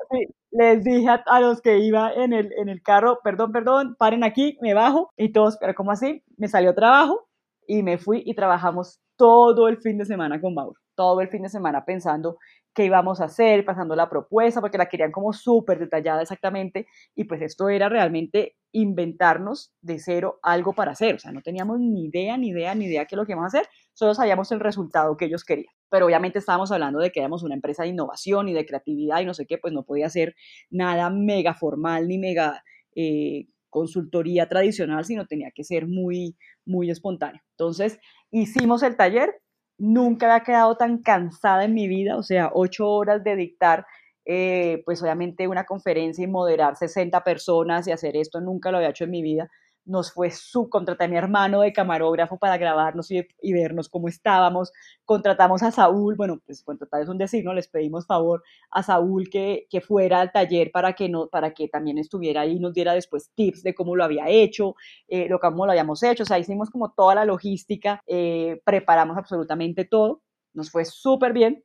les 0.51 0.83
dije 0.83 1.07
a, 1.09 1.39
los 1.39 1.59
que 1.59 1.79
iba 1.79 2.13
en 2.13 2.31
el, 2.31 2.51
en 2.55 2.69
el 2.69 2.83
carro, 2.83 3.21
perdón, 3.23 3.53
perdón, 3.53 3.95
paren 3.97 4.23
aquí, 4.23 4.59
me 4.61 4.75
bajo 4.75 5.09
y 5.17 5.31
todos, 5.31 5.57
pero 5.59 5.73
¿cómo 5.73 5.89
así? 5.89 6.21
Me 6.37 6.47
salió 6.47 6.75
trabajo 6.75 7.27
y 7.65 7.81
me 7.81 7.97
fui 7.97 8.21
y 8.23 8.35
trabajamos 8.35 8.99
todo 9.15 9.67
el 9.67 9.78
fin 9.78 9.97
de 9.97 10.06
semana 10.06 10.41
con 10.41 10.54
Mauro, 10.54 10.80
todo 10.95 11.21
el 11.21 11.30
fin 11.30 11.43
de 11.43 11.49
semana 11.49 11.86
pensando 11.86 12.38
qué 12.73 12.86
íbamos 12.86 13.21
a 13.21 13.26
hacer, 13.26 13.65
pasando 13.65 13.95
la 13.95 14.10
propuesta, 14.10 14.60
porque 14.60 14.78
la 14.78 14.88
querían 14.88 15.12
como 15.12 15.32
súper 15.32 15.80
detallada 15.80 16.21
exactamente, 16.21 16.88
y 17.15 17.26
pues 17.26 17.41
esto 17.41 17.69
era 17.69 17.88
realmente 17.89 18.56
inventarnos 18.71 19.71
de 19.82 19.99
cero 19.99 20.39
algo 20.41 20.73
para 20.73 20.91
hacer, 20.91 21.15
o 21.15 21.19
sea, 21.19 21.32
no 21.32 21.41
teníamos 21.41 21.80
ni 21.80 22.06
idea, 22.06 22.36
ni 22.38 22.49
idea, 22.49 22.73
ni 22.73 22.86
idea 22.86 23.06
qué 23.06 23.15
es 23.15 23.17
lo 23.17 23.26
que 23.26 23.34
íbamos 23.34 23.54
a 23.54 23.58
hacer, 23.58 23.69
solo 23.93 24.15
sabíamos 24.15 24.52
el 24.52 24.60
resultado 24.60 25.15
que 25.15 25.26
ellos 25.26 25.43
querían, 25.43 25.73
pero 25.89 26.08
obviamente 26.08 26.39
estábamos 26.39 26.71
hablando 26.71 26.99
de 26.99 27.12
que 27.12 27.19
éramos 27.19 27.43
una 27.43 27.54
empresa 27.54 27.84
de 27.84 27.89
innovación 27.89 28.49
y 28.49 28.54
de 28.54 28.65
creatividad 28.65 29.19
y 29.21 29.26
no 29.26 29.36
sé 29.36 29.45
qué, 29.45 29.60
pues 29.60 29.73
no 29.73 29.84
podía 29.84 30.10
ser 30.10 30.36
nada 30.71 31.12
mega 31.12 31.54
formal 31.54 32.08
ni 32.08 32.17
mega 32.17 32.63
eh, 32.95 33.47
consultoría 33.73 34.47
tradicional, 34.47 35.03
sino 35.03 35.25
tenía 35.25 35.51
que 35.53 35.65
ser 35.65 35.88
muy, 35.88 36.38
muy 36.65 36.89
espontáneo. 36.89 37.41
Entonces, 37.57 37.99
hicimos 38.31 38.83
el 38.83 38.95
taller, 38.95 39.33
nunca 39.77 40.27
había 40.27 40.45
quedado 40.45 40.77
tan 40.77 41.01
cansada 41.01 41.65
en 41.65 41.73
mi 41.73 41.88
vida, 41.88 42.15
o 42.15 42.23
sea, 42.23 42.51
ocho 42.53 42.88
horas 42.88 43.23
de 43.23 43.36
dictar 43.36 43.86
eh, 44.25 44.83
pues 44.86 45.01
obviamente 45.01 45.49
una 45.49 45.65
conferencia 45.65 46.23
y 46.23 46.27
moderar 46.27 46.77
60 46.77 47.25
personas 47.25 47.88
y 47.88 47.91
hacer 47.91 48.15
esto 48.15 48.39
nunca 48.39 48.71
lo 48.71 48.77
había 48.77 48.91
hecho 48.91 49.03
en 49.03 49.12
mi 49.12 49.21
vida 49.21 49.49
nos 49.85 50.13
fue 50.13 50.31
su, 50.31 50.69
contraté 50.69 51.05
a 51.05 51.07
mi 51.07 51.17
hermano 51.17 51.61
de 51.61 51.73
camarógrafo 51.73 52.37
para 52.37 52.57
grabarnos 52.57 53.11
y, 53.11 53.53
vernos 53.53 53.89
cómo 53.89 54.07
estábamos, 54.07 54.71
contratamos 55.05 55.63
a 55.63 55.71
Saúl, 55.71 56.15
bueno, 56.15 56.39
pues 56.45 56.63
contratar 56.63 57.01
es 57.01 57.09
un 57.09 57.17
decir, 57.17 57.43
¿no? 57.43 57.53
Les 57.53 57.67
pedimos 57.67 58.05
favor 58.05 58.43
a 58.71 58.83
Saúl 58.83 59.29
que, 59.29 59.67
que 59.69 59.81
fuera 59.81 60.21
al 60.21 60.31
taller 60.31 60.71
para 60.71 60.93
que, 60.93 61.09
no, 61.09 61.27
para 61.27 61.53
que 61.53 61.67
también 61.67 61.97
estuviera 61.97 62.41
ahí 62.41 62.53
y 62.53 62.59
nos 62.59 62.73
diera 62.73 62.93
después 62.93 63.31
tips 63.35 63.63
de 63.63 63.75
cómo 63.75 63.95
lo 63.95 64.03
había 64.03 64.29
hecho, 64.29 64.75
eh, 65.07 65.27
lo 65.27 65.39
cómo 65.39 65.65
lo 65.65 65.71
habíamos 65.71 66.01
hecho, 66.03 66.23
o 66.23 66.25
sea, 66.25 66.39
hicimos 66.39 66.69
como 66.69 66.91
toda 66.93 67.15
la 67.15 67.25
logística, 67.25 68.01
eh, 68.07 68.61
preparamos 68.65 69.17
absolutamente 69.17 69.85
todo, 69.85 70.21
nos 70.53 70.71
fue 70.71 70.85
súper 70.85 71.33
bien, 71.33 71.63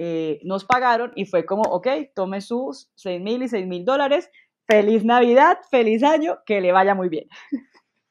eh, 0.00 0.38
nos 0.44 0.64
pagaron 0.64 1.12
y 1.16 1.24
fue 1.24 1.44
como, 1.44 1.62
ok, 1.62 1.88
tome 2.14 2.40
sus 2.40 2.88
6 2.94 3.20
mil 3.20 3.42
y 3.42 3.48
6 3.48 3.66
mil 3.66 3.84
dólares, 3.84 4.30
feliz 4.68 5.04
Navidad, 5.04 5.58
feliz 5.70 6.04
año, 6.04 6.38
que 6.46 6.60
le 6.60 6.70
vaya 6.70 6.94
muy 6.94 7.08
bien. 7.08 7.26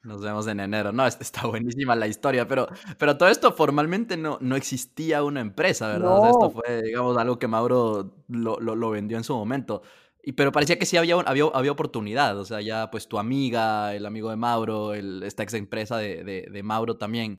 Nos 0.02 0.20
vemos 0.20 0.46
en 0.46 0.60
enero. 0.60 0.92
No, 0.92 1.06
está 1.06 1.46
buenísima 1.46 1.94
la 1.94 2.06
historia, 2.06 2.46
pero, 2.46 2.68
pero 2.98 3.16
todo 3.16 3.28
esto 3.28 3.52
formalmente 3.52 4.16
no, 4.16 4.38
no 4.40 4.56
existía 4.56 5.22
una 5.22 5.40
empresa, 5.40 5.88
¿verdad? 5.88 6.18
O 6.18 6.20
sea, 6.20 6.30
esto 6.30 6.50
fue, 6.50 6.82
digamos, 6.82 7.16
algo 7.16 7.38
que 7.38 7.48
Mauro 7.48 8.24
lo, 8.28 8.58
lo, 8.58 8.90
vendió 8.90 9.16
en 9.16 9.24
su 9.24 9.34
momento. 9.34 9.82
Y, 10.22 10.32
pero 10.32 10.52
parecía 10.52 10.78
que 10.78 10.86
sí 10.86 10.96
había, 10.96 11.14
había, 11.20 11.44
había, 11.52 11.72
oportunidad. 11.72 12.38
O 12.38 12.44
sea, 12.44 12.60
ya 12.60 12.90
pues 12.90 13.08
tu 13.08 13.18
amiga, 13.18 13.94
el 13.94 14.04
amigo 14.06 14.30
de 14.30 14.36
Mauro, 14.36 14.94
el, 14.94 15.22
esta 15.22 15.42
ex 15.42 15.54
empresa 15.54 15.96
de, 15.98 16.24
de, 16.50 16.62
Mauro 16.62 16.96
también. 16.96 17.38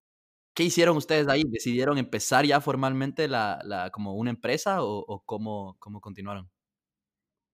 ¿Qué 0.55 0.63
hicieron 0.63 0.97
ustedes 0.97 1.27
ahí? 1.27 1.43
¿Decidieron 1.47 1.97
empezar 1.97 2.45
ya 2.45 2.62
formalmente 2.62 3.27
la, 3.27 3.60
la 3.63 3.91
como 3.91 4.15
una 4.15 4.32
empresa 4.32 4.84
o, 4.84 4.99
o 5.08 5.23
cómo, 5.25 5.77
cómo 5.79 6.01
continuaron? 6.01 6.49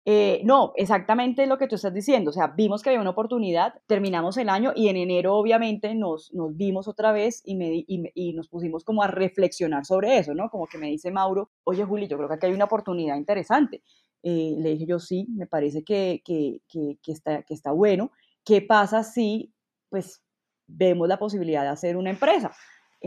Eh, 0.08 0.42
no, 0.44 0.72
exactamente 0.76 1.48
lo 1.48 1.58
que 1.58 1.68
tú 1.68 1.76
estás 1.76 1.94
diciendo. 1.94 2.30
O 2.30 2.34
sea, 2.34 2.48
vimos 2.56 2.84
que 2.84 2.90
había 2.90 3.02
una 3.02 3.10
oportunidad, 3.10 3.74
terminamos 3.88 4.38
el 4.38 4.50
año 4.50 4.72
y 4.76 4.88
en 4.90 4.98
enero 4.98 5.36
obviamente 5.36 5.96
nos, 5.96 6.32
nos 6.32 6.56
vimos 6.56 6.88
otra 6.88 7.12
vez 7.12 7.42
y, 7.44 7.56
me, 7.56 7.84
y, 7.88 8.34
nos 8.34 8.48
pusimos 8.48 8.84
como 8.84 9.02
a 9.02 9.08
reflexionar 9.08 9.84
sobre 9.86 10.20
eso, 10.20 10.36
¿no? 10.36 10.50
Como 10.52 10.68
que 10.68 10.78
me 10.78 10.88
dice 10.88 11.10
Mauro, 11.10 11.50
oye 11.64 11.84
Juli, 11.84 12.08
yo 12.08 12.18
creo 12.18 12.30
que 12.30 12.36
aquí 12.36 12.46
hay 12.46 12.54
una 12.54 12.66
oportunidad 12.66 13.18
interesante. 13.18 13.82
Eh, 14.22 14.56
le 14.60 14.70
dije 14.72 14.86
yo, 14.86 15.00
sí, 15.00 15.28
me 15.36 15.48
parece 15.48 15.84
que, 15.84 16.22
que, 16.24 16.62
que, 16.68 17.00
que, 17.02 17.12
está, 17.12 17.42
que 17.42 17.56
está 17.56 17.72
bueno. 17.72 18.12
¿Qué 18.44 18.62
pasa 18.62 19.04
si, 19.04 19.54
pues, 19.90 20.24
vemos 20.68 21.08
la 21.08 21.18
posibilidad 21.18 21.64
de 21.64 21.70
hacer 21.70 21.98
una 21.98 22.12
empresa? 22.12 22.52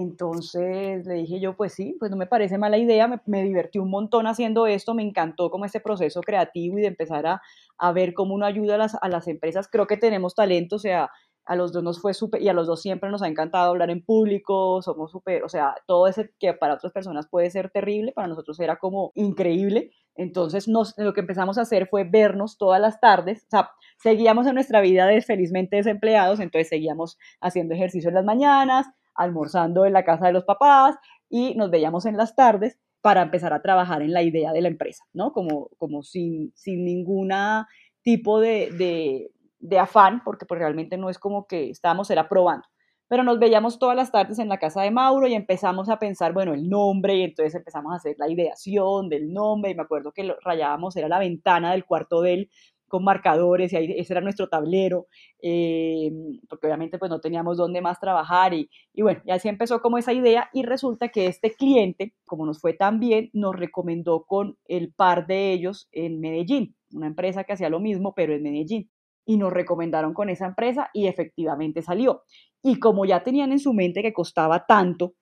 Entonces 0.00 1.04
le 1.06 1.14
dije 1.14 1.40
yo, 1.40 1.56
pues 1.56 1.72
sí, 1.72 1.96
pues 1.98 2.08
no 2.08 2.16
me 2.16 2.28
parece 2.28 2.56
mala 2.56 2.78
idea, 2.78 3.20
me, 3.26 3.42
divertí 3.42 3.80
un 3.80 3.90
montón 3.90 4.28
haciendo 4.28 4.68
esto, 4.68 4.94
me 4.94 5.02
encantó 5.02 5.50
como 5.50 5.64
este 5.64 5.80
proceso 5.80 6.20
creativo 6.20 6.78
y 6.78 6.82
de 6.82 6.86
empezar 6.86 7.26
a, 7.26 7.42
a 7.78 7.90
ver 7.90 8.14
cómo 8.14 8.36
uno 8.36 8.46
ayuda 8.46 8.76
a 8.76 8.78
las, 8.78 8.94
a 8.94 9.08
las, 9.08 9.26
empresas. 9.26 9.66
Creo 9.68 9.88
que 9.88 9.96
tenemos 9.96 10.36
talento, 10.36 10.76
o 10.76 10.78
sea, 10.78 11.10
a 11.44 11.56
los 11.56 11.72
dos 11.72 11.82
nos 11.82 12.00
fue 12.00 12.14
súper, 12.14 12.40
y 12.40 12.48
a 12.48 12.52
los 12.52 12.68
dos 12.68 12.80
siempre 12.80 13.10
nos 13.10 13.22
ha 13.22 13.26
encantado 13.26 13.70
hablar 13.70 13.90
en 13.90 14.04
público, 14.04 14.80
somos 14.82 15.10
súper, 15.10 15.42
o 15.42 15.48
sea, 15.48 15.74
todo 15.88 16.06
ese 16.06 16.30
que 16.38 16.54
para 16.54 16.74
otras 16.74 16.92
personas 16.92 17.26
puede 17.28 17.50
ser 17.50 17.70
terrible, 17.70 18.12
para 18.12 18.28
nosotros 18.28 18.60
era 18.60 18.76
como 18.76 19.10
increíble. 19.16 19.90
Entonces 20.14 20.68
nos, 20.68 20.94
lo 20.96 21.12
que 21.12 21.22
empezamos 21.22 21.58
a 21.58 21.62
hacer 21.62 21.88
fue 21.88 22.04
vernos 22.04 22.56
todas 22.56 22.80
las 22.80 23.00
tardes, 23.00 23.42
o 23.46 23.50
sea, 23.50 23.70
seguíamos 23.98 24.46
en 24.46 24.54
nuestra 24.54 24.80
vida 24.80 25.06
de 25.06 25.20
felizmente 25.22 25.74
desempleados, 25.74 26.38
entonces 26.38 26.68
seguíamos 26.68 27.18
haciendo 27.40 27.74
ejercicio 27.74 28.10
en 28.10 28.14
las 28.14 28.24
mañanas, 28.24 28.86
almorzando 29.18 29.84
en 29.84 29.92
la 29.92 30.04
casa 30.04 30.26
de 30.26 30.32
los 30.32 30.44
papás 30.44 30.96
y 31.28 31.54
nos 31.56 31.70
veíamos 31.70 32.06
en 32.06 32.16
las 32.16 32.34
tardes 32.34 32.78
para 33.00 33.22
empezar 33.22 33.52
a 33.52 33.62
trabajar 33.62 34.02
en 34.02 34.12
la 34.12 34.22
idea 34.22 34.52
de 34.52 34.62
la 34.62 34.68
empresa, 34.68 35.04
¿no? 35.12 35.32
Como, 35.32 35.68
como 35.78 36.02
sin, 36.02 36.52
sin 36.54 36.84
ninguna 36.84 37.68
tipo 38.02 38.40
de, 38.40 39.30
de, 39.60 39.78
afán, 39.78 40.22
porque 40.24 40.46
pues 40.46 40.58
realmente 40.58 40.96
no 40.96 41.10
es 41.10 41.18
como 41.18 41.46
que 41.46 41.70
estábamos 41.70 42.10
era 42.10 42.28
probando. 42.28 42.66
Pero 43.08 43.22
nos 43.22 43.38
veíamos 43.38 43.78
todas 43.78 43.96
las 43.96 44.12
tardes 44.12 44.38
en 44.38 44.48
la 44.48 44.58
casa 44.58 44.82
de 44.82 44.90
Mauro 44.90 45.26
y 45.26 45.34
empezamos 45.34 45.88
a 45.88 45.98
pensar, 45.98 46.32
bueno, 46.32 46.52
el 46.52 46.68
nombre, 46.68 47.16
y 47.16 47.22
entonces 47.22 47.54
empezamos 47.54 47.92
a 47.92 47.96
hacer 47.96 48.16
la 48.18 48.28
ideación 48.28 49.08
del 49.08 49.32
nombre, 49.32 49.70
y 49.70 49.74
me 49.74 49.82
acuerdo 49.82 50.12
que 50.12 50.24
lo 50.24 50.36
rayábamos, 50.42 50.96
era 50.96 51.08
la 51.08 51.18
ventana 51.18 51.72
del 51.72 51.86
cuarto 51.86 52.20
de 52.20 52.34
él, 52.34 52.50
con 52.88 53.04
marcadores 53.04 53.72
y 53.72 53.76
ahí, 53.76 53.94
ese 53.96 54.14
era 54.14 54.20
nuestro 54.20 54.48
tablero, 54.48 55.06
eh, 55.42 56.10
porque 56.48 56.66
obviamente 56.66 56.98
pues 56.98 57.10
no 57.10 57.20
teníamos 57.20 57.56
dónde 57.56 57.80
más 57.80 58.00
trabajar 58.00 58.54
y, 58.54 58.70
y, 58.92 59.02
bueno, 59.02 59.20
y 59.24 59.30
así 59.30 59.48
empezó 59.48 59.80
como 59.80 59.98
esa 59.98 60.12
idea 60.12 60.50
y 60.52 60.62
resulta 60.62 61.08
que 61.08 61.26
este 61.26 61.52
cliente, 61.52 62.14
como 62.26 62.46
nos 62.46 62.60
fue 62.60 62.72
tan 62.74 62.98
bien, 63.00 63.30
nos 63.32 63.54
recomendó 63.54 64.24
con 64.24 64.56
el 64.66 64.92
par 64.92 65.26
de 65.26 65.52
ellos 65.52 65.88
en 65.92 66.20
Medellín, 66.20 66.74
una 66.92 67.06
empresa 67.06 67.44
que 67.44 67.52
hacía 67.52 67.68
lo 67.70 67.80
mismo 67.80 68.14
pero 68.16 68.34
en 68.34 68.42
Medellín 68.42 68.90
y 69.28 69.36
nos 69.36 69.52
recomendaron 69.52 70.14
con 70.14 70.30
esa 70.30 70.46
empresa 70.46 70.88
y 70.94 71.06
efectivamente 71.06 71.82
salió. 71.82 72.22
Y 72.62 72.78
como 72.78 73.04
ya 73.04 73.22
tenían 73.22 73.52
en 73.52 73.58
su 73.58 73.74
mente 73.74 74.00
que 74.00 74.14
costaba 74.14 74.64
tanto, 74.64 75.12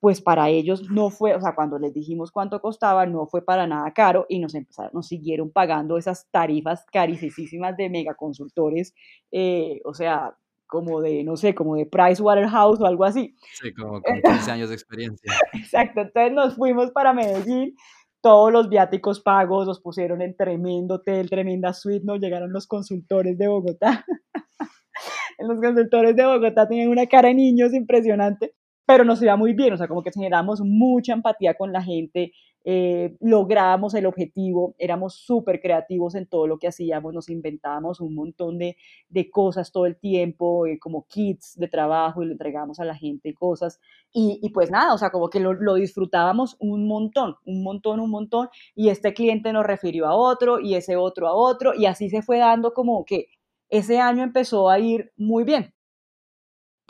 pues 0.00 0.20
para 0.20 0.48
ellos 0.48 0.88
no 0.90 1.10
fue, 1.10 1.34
o 1.34 1.40
sea, 1.40 1.54
cuando 1.54 1.78
les 1.78 1.92
dijimos 1.92 2.30
cuánto 2.30 2.60
costaba, 2.60 3.06
no 3.06 3.26
fue 3.26 3.44
para 3.44 3.66
nada 3.66 3.92
caro 3.92 4.26
y 4.28 4.38
nos 4.38 4.54
empezaron, 4.54 4.92
nos 4.94 5.08
siguieron 5.08 5.50
pagando 5.50 5.98
esas 5.98 6.28
tarifas 6.30 6.84
carísimas 6.92 7.76
de 7.76 7.90
megaconsultores, 7.90 8.94
eh, 9.32 9.80
o 9.84 9.94
sea, 9.94 10.36
como 10.66 11.00
de, 11.00 11.24
no 11.24 11.36
sé, 11.36 11.54
como 11.54 11.76
de 11.76 11.86
Pricewaterhouse 11.86 12.80
o 12.80 12.86
algo 12.86 13.04
así. 13.04 13.34
Sí, 13.60 13.72
como 13.72 14.02
con 14.02 14.20
15 14.20 14.50
años 14.50 14.68
de 14.68 14.74
experiencia. 14.74 15.32
Exacto, 15.54 16.02
entonces 16.02 16.32
nos 16.32 16.54
fuimos 16.54 16.90
para 16.92 17.12
Medellín, 17.12 17.74
todos 18.20 18.52
los 18.52 18.68
viáticos 18.68 19.20
pagos, 19.20 19.66
nos 19.66 19.80
pusieron 19.80 20.22
en 20.22 20.36
tremendo 20.36 20.96
hotel, 20.96 21.28
tremenda 21.28 21.72
suite, 21.72 22.04
nos 22.04 22.20
llegaron 22.20 22.52
los 22.52 22.66
consultores 22.68 23.36
de 23.36 23.48
Bogotá. 23.48 24.04
los 25.40 25.60
consultores 25.60 26.14
de 26.14 26.24
Bogotá 26.24 26.68
tienen 26.68 26.88
una 26.88 27.06
cara 27.06 27.28
de 27.28 27.34
niños 27.34 27.74
impresionante 27.74 28.54
pero 28.88 29.04
nos 29.04 29.20
iba 29.20 29.36
muy 29.36 29.52
bien, 29.52 29.74
o 29.74 29.76
sea, 29.76 29.86
como 29.86 30.02
que 30.02 30.10
generamos 30.10 30.62
mucha 30.62 31.12
empatía 31.12 31.52
con 31.52 31.74
la 31.74 31.82
gente, 31.82 32.32
eh, 32.64 33.18
logramos 33.20 33.92
el 33.92 34.06
objetivo, 34.06 34.74
éramos 34.78 35.14
súper 35.14 35.60
creativos 35.60 36.14
en 36.14 36.24
todo 36.24 36.46
lo 36.46 36.58
que 36.58 36.68
hacíamos, 36.68 37.12
nos 37.12 37.28
inventábamos 37.28 38.00
un 38.00 38.14
montón 38.14 38.56
de, 38.56 38.78
de 39.10 39.28
cosas 39.28 39.72
todo 39.72 39.84
el 39.84 39.98
tiempo, 39.98 40.66
eh, 40.66 40.78
como 40.78 41.06
kits 41.06 41.58
de 41.58 41.68
trabajo 41.68 42.22
y 42.22 42.26
lo 42.28 42.32
entregábamos 42.32 42.80
a 42.80 42.86
la 42.86 42.94
gente 42.94 43.34
cosas. 43.34 43.78
Y, 44.10 44.48
pues 44.54 44.70
nada, 44.70 44.94
o 44.94 44.98
sea, 44.98 45.10
como 45.10 45.28
que 45.28 45.40
lo, 45.40 45.74
disfrutábamos 45.74 46.56
un 46.58 46.88
montón, 46.88 47.36
un 47.44 47.62
montón, 47.62 48.00
un 48.00 48.08
montón. 48.10 48.48
Y 48.74 48.88
este 48.88 49.12
cliente 49.12 49.52
nos 49.52 49.66
refirió 49.66 50.06
a 50.06 50.14
otro 50.14 50.60
y 50.60 50.76
ese 50.76 50.96
otro 50.96 51.28
a 51.28 51.34
otro 51.34 51.74
y 51.74 51.84
así 51.84 52.08
se 52.08 52.22
fue 52.22 52.38
dando 52.38 52.72
como 52.72 53.04
que 53.04 53.26
ese 53.68 53.98
año 53.98 54.22
empezó 54.22 54.70
a 54.70 54.78
ir 54.78 55.12
muy 55.18 55.44
bien. 55.44 55.74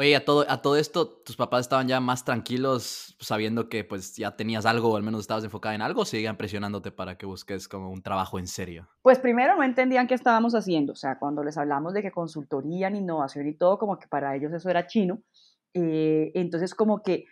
Oye, 0.00 0.14
a 0.14 0.24
todo, 0.24 0.46
a 0.48 0.62
todo 0.62 0.76
esto, 0.76 1.08
¿tus 1.08 1.36
papás 1.36 1.62
estaban 1.62 1.88
ya 1.88 1.98
más 1.98 2.24
tranquilos 2.24 3.16
sabiendo 3.18 3.68
que 3.68 3.82
pues 3.82 4.14
ya 4.14 4.36
tenías 4.36 4.64
algo 4.64 4.92
o 4.92 4.96
al 4.96 5.02
menos 5.02 5.22
estabas 5.22 5.42
enfocada 5.42 5.74
en 5.74 5.82
algo 5.82 6.02
o 6.02 6.04
seguían 6.04 6.36
presionándote 6.36 6.92
para 6.92 7.18
que 7.18 7.26
busques 7.26 7.66
como 7.66 7.90
un 7.90 8.00
trabajo 8.00 8.38
en 8.38 8.46
serio? 8.46 8.88
Pues 9.02 9.18
primero 9.18 9.56
no 9.56 9.64
entendían 9.64 10.06
qué 10.06 10.14
estábamos 10.14 10.54
haciendo, 10.54 10.92
o 10.92 10.96
sea, 10.96 11.18
cuando 11.18 11.42
les 11.42 11.58
hablamos 11.58 11.94
de 11.94 12.02
que 12.02 12.12
consultoría, 12.12 12.88
innovación 12.90 13.48
y 13.48 13.54
todo, 13.54 13.76
como 13.76 13.98
que 13.98 14.06
para 14.06 14.36
ellos 14.36 14.52
eso 14.52 14.70
era 14.70 14.86
chino. 14.86 15.18
Eh, 15.74 16.30
entonces 16.34 16.76
como 16.76 17.02
que 17.02 17.24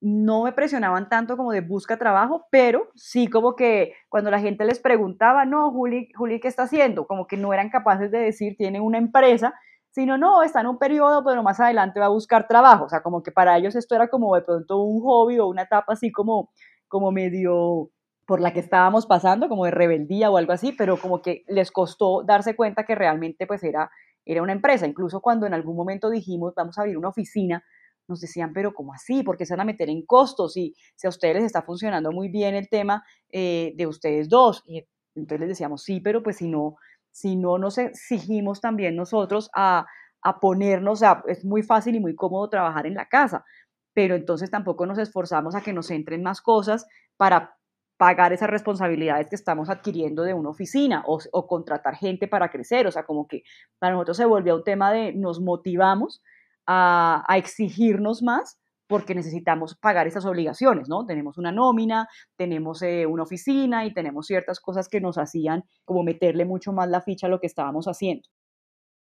no 0.00 0.42
me 0.42 0.52
presionaban 0.52 1.08
tanto 1.08 1.36
como 1.36 1.52
de 1.52 1.60
busca 1.60 1.96
trabajo, 1.96 2.48
pero 2.50 2.90
sí 2.96 3.28
como 3.28 3.54
que 3.54 3.94
cuando 4.08 4.32
la 4.32 4.40
gente 4.40 4.64
les 4.64 4.80
preguntaba, 4.80 5.44
no, 5.44 5.70
Juli, 5.70 6.08
Juli, 6.16 6.40
¿qué 6.40 6.48
está 6.48 6.64
haciendo? 6.64 7.06
Como 7.06 7.28
que 7.28 7.36
no 7.36 7.54
eran 7.54 7.70
capaces 7.70 8.10
de 8.10 8.18
decir, 8.18 8.56
tiene 8.56 8.80
una 8.80 8.98
empresa 8.98 9.54
sino 9.90 10.16
no, 10.18 10.42
está 10.42 10.60
en 10.60 10.68
un 10.68 10.78
periodo, 10.78 11.24
pero 11.24 11.42
más 11.42 11.60
adelante 11.60 12.00
va 12.00 12.06
a 12.06 12.10
buscar 12.10 12.46
trabajo. 12.46 12.84
O 12.84 12.88
sea, 12.88 13.02
como 13.02 13.22
que 13.22 13.32
para 13.32 13.56
ellos 13.58 13.74
esto 13.74 13.94
era 13.94 14.08
como 14.08 14.34
de 14.34 14.42
pronto 14.42 14.78
un 14.78 15.00
hobby 15.02 15.38
o 15.38 15.48
una 15.48 15.62
etapa 15.62 15.92
así 15.92 16.12
como, 16.12 16.50
como 16.88 17.10
medio 17.12 17.90
por 18.26 18.40
la 18.40 18.52
que 18.52 18.60
estábamos 18.60 19.06
pasando, 19.06 19.48
como 19.48 19.64
de 19.64 19.72
rebeldía 19.72 20.30
o 20.30 20.36
algo 20.36 20.52
así, 20.52 20.70
pero 20.70 20.96
como 20.96 21.20
que 21.20 21.42
les 21.48 21.72
costó 21.72 22.22
darse 22.22 22.54
cuenta 22.54 22.84
que 22.84 22.94
realmente 22.94 23.44
pues 23.46 23.64
era, 23.64 23.90
era 24.24 24.42
una 24.42 24.52
empresa. 24.52 24.86
Incluso 24.86 25.20
cuando 25.20 25.46
en 25.46 25.54
algún 25.54 25.74
momento 25.74 26.08
dijimos, 26.08 26.54
vamos 26.54 26.78
a 26.78 26.82
abrir 26.82 26.96
una 26.96 27.08
oficina, 27.08 27.64
nos 28.06 28.20
decían, 28.20 28.52
pero 28.52 28.72
¿cómo 28.72 28.92
así? 28.92 29.24
¿Por 29.24 29.36
qué 29.36 29.46
se 29.46 29.54
van 29.54 29.62
a 29.62 29.64
meter 29.64 29.88
en 29.88 30.06
costos? 30.06 30.56
Y 30.56 30.74
si 30.94 31.08
a 31.08 31.10
ustedes 31.10 31.36
les 31.36 31.44
está 31.44 31.62
funcionando 31.62 32.12
muy 32.12 32.28
bien 32.28 32.54
el 32.54 32.68
tema 32.68 33.02
eh, 33.32 33.72
de 33.76 33.86
ustedes 33.88 34.28
dos. 34.28 34.62
Y 34.66 34.86
entonces 35.16 35.40
les 35.40 35.48
decíamos, 35.48 35.82
sí, 35.82 36.00
pero 36.00 36.22
pues 36.22 36.36
si 36.36 36.48
no, 36.48 36.76
si 37.12 37.36
no 37.36 37.58
nos 37.58 37.78
exigimos 37.78 38.60
también 38.60 38.96
nosotros 38.96 39.50
a, 39.54 39.86
ponernos, 40.40 40.92
o 40.92 40.96
sea, 40.96 41.22
es 41.28 41.44
muy 41.44 41.62
fácil 41.62 41.96
y 41.96 42.00
muy 42.00 42.14
cómodo 42.14 42.50
trabajar 42.50 42.86
en 42.86 42.94
la 42.94 43.06
casa, 43.06 43.44
pero 43.94 44.14
entonces 44.14 44.50
tampoco 44.50 44.84
nos 44.84 44.98
esforzamos 44.98 45.54
a 45.54 45.62
que 45.62 45.72
nos 45.72 45.90
entren 45.90 46.22
más 46.22 46.42
cosas 46.42 46.86
para 47.16 47.56
pagar 47.96 48.32
esas 48.32 48.50
responsabilidades 48.50 49.28
que 49.28 49.36
estamos 49.36 49.70
adquiriendo 49.70 50.22
de 50.22 50.34
una 50.34 50.50
oficina 50.50 51.02
o, 51.06 51.46
contratar 51.46 51.96
gente 51.96 52.28
para 52.28 52.50
crecer, 52.50 52.86
o 52.86 52.92
sea, 52.92 53.04
como 53.04 53.26
que 53.26 53.42
para 53.78 53.94
nosotros 53.94 54.18
se 54.18 54.26
volvió 54.26 54.56
un 54.56 54.64
tema 54.64 54.92
de 54.92 55.12
nos 55.14 55.40
motivamos 55.40 56.22
a, 56.66 57.24
a 57.26 57.38
exigirnos 57.38 58.22
más 58.22 58.59
porque 58.90 59.14
necesitamos 59.14 59.76
pagar 59.76 60.08
esas 60.08 60.26
obligaciones, 60.26 60.88
¿no? 60.88 61.06
Tenemos 61.06 61.38
una 61.38 61.52
nómina, 61.52 62.08
tenemos 62.36 62.82
eh, 62.82 63.06
una 63.06 63.22
oficina 63.22 63.86
y 63.86 63.94
tenemos 63.94 64.26
ciertas 64.26 64.58
cosas 64.58 64.88
que 64.88 65.00
nos 65.00 65.16
hacían 65.16 65.62
como 65.84 66.02
meterle 66.02 66.44
mucho 66.44 66.72
más 66.72 66.90
la 66.90 67.00
ficha 67.00 67.28
a 67.28 67.30
lo 67.30 67.38
que 67.38 67.46
estábamos 67.46 67.86
haciendo. 67.86 68.28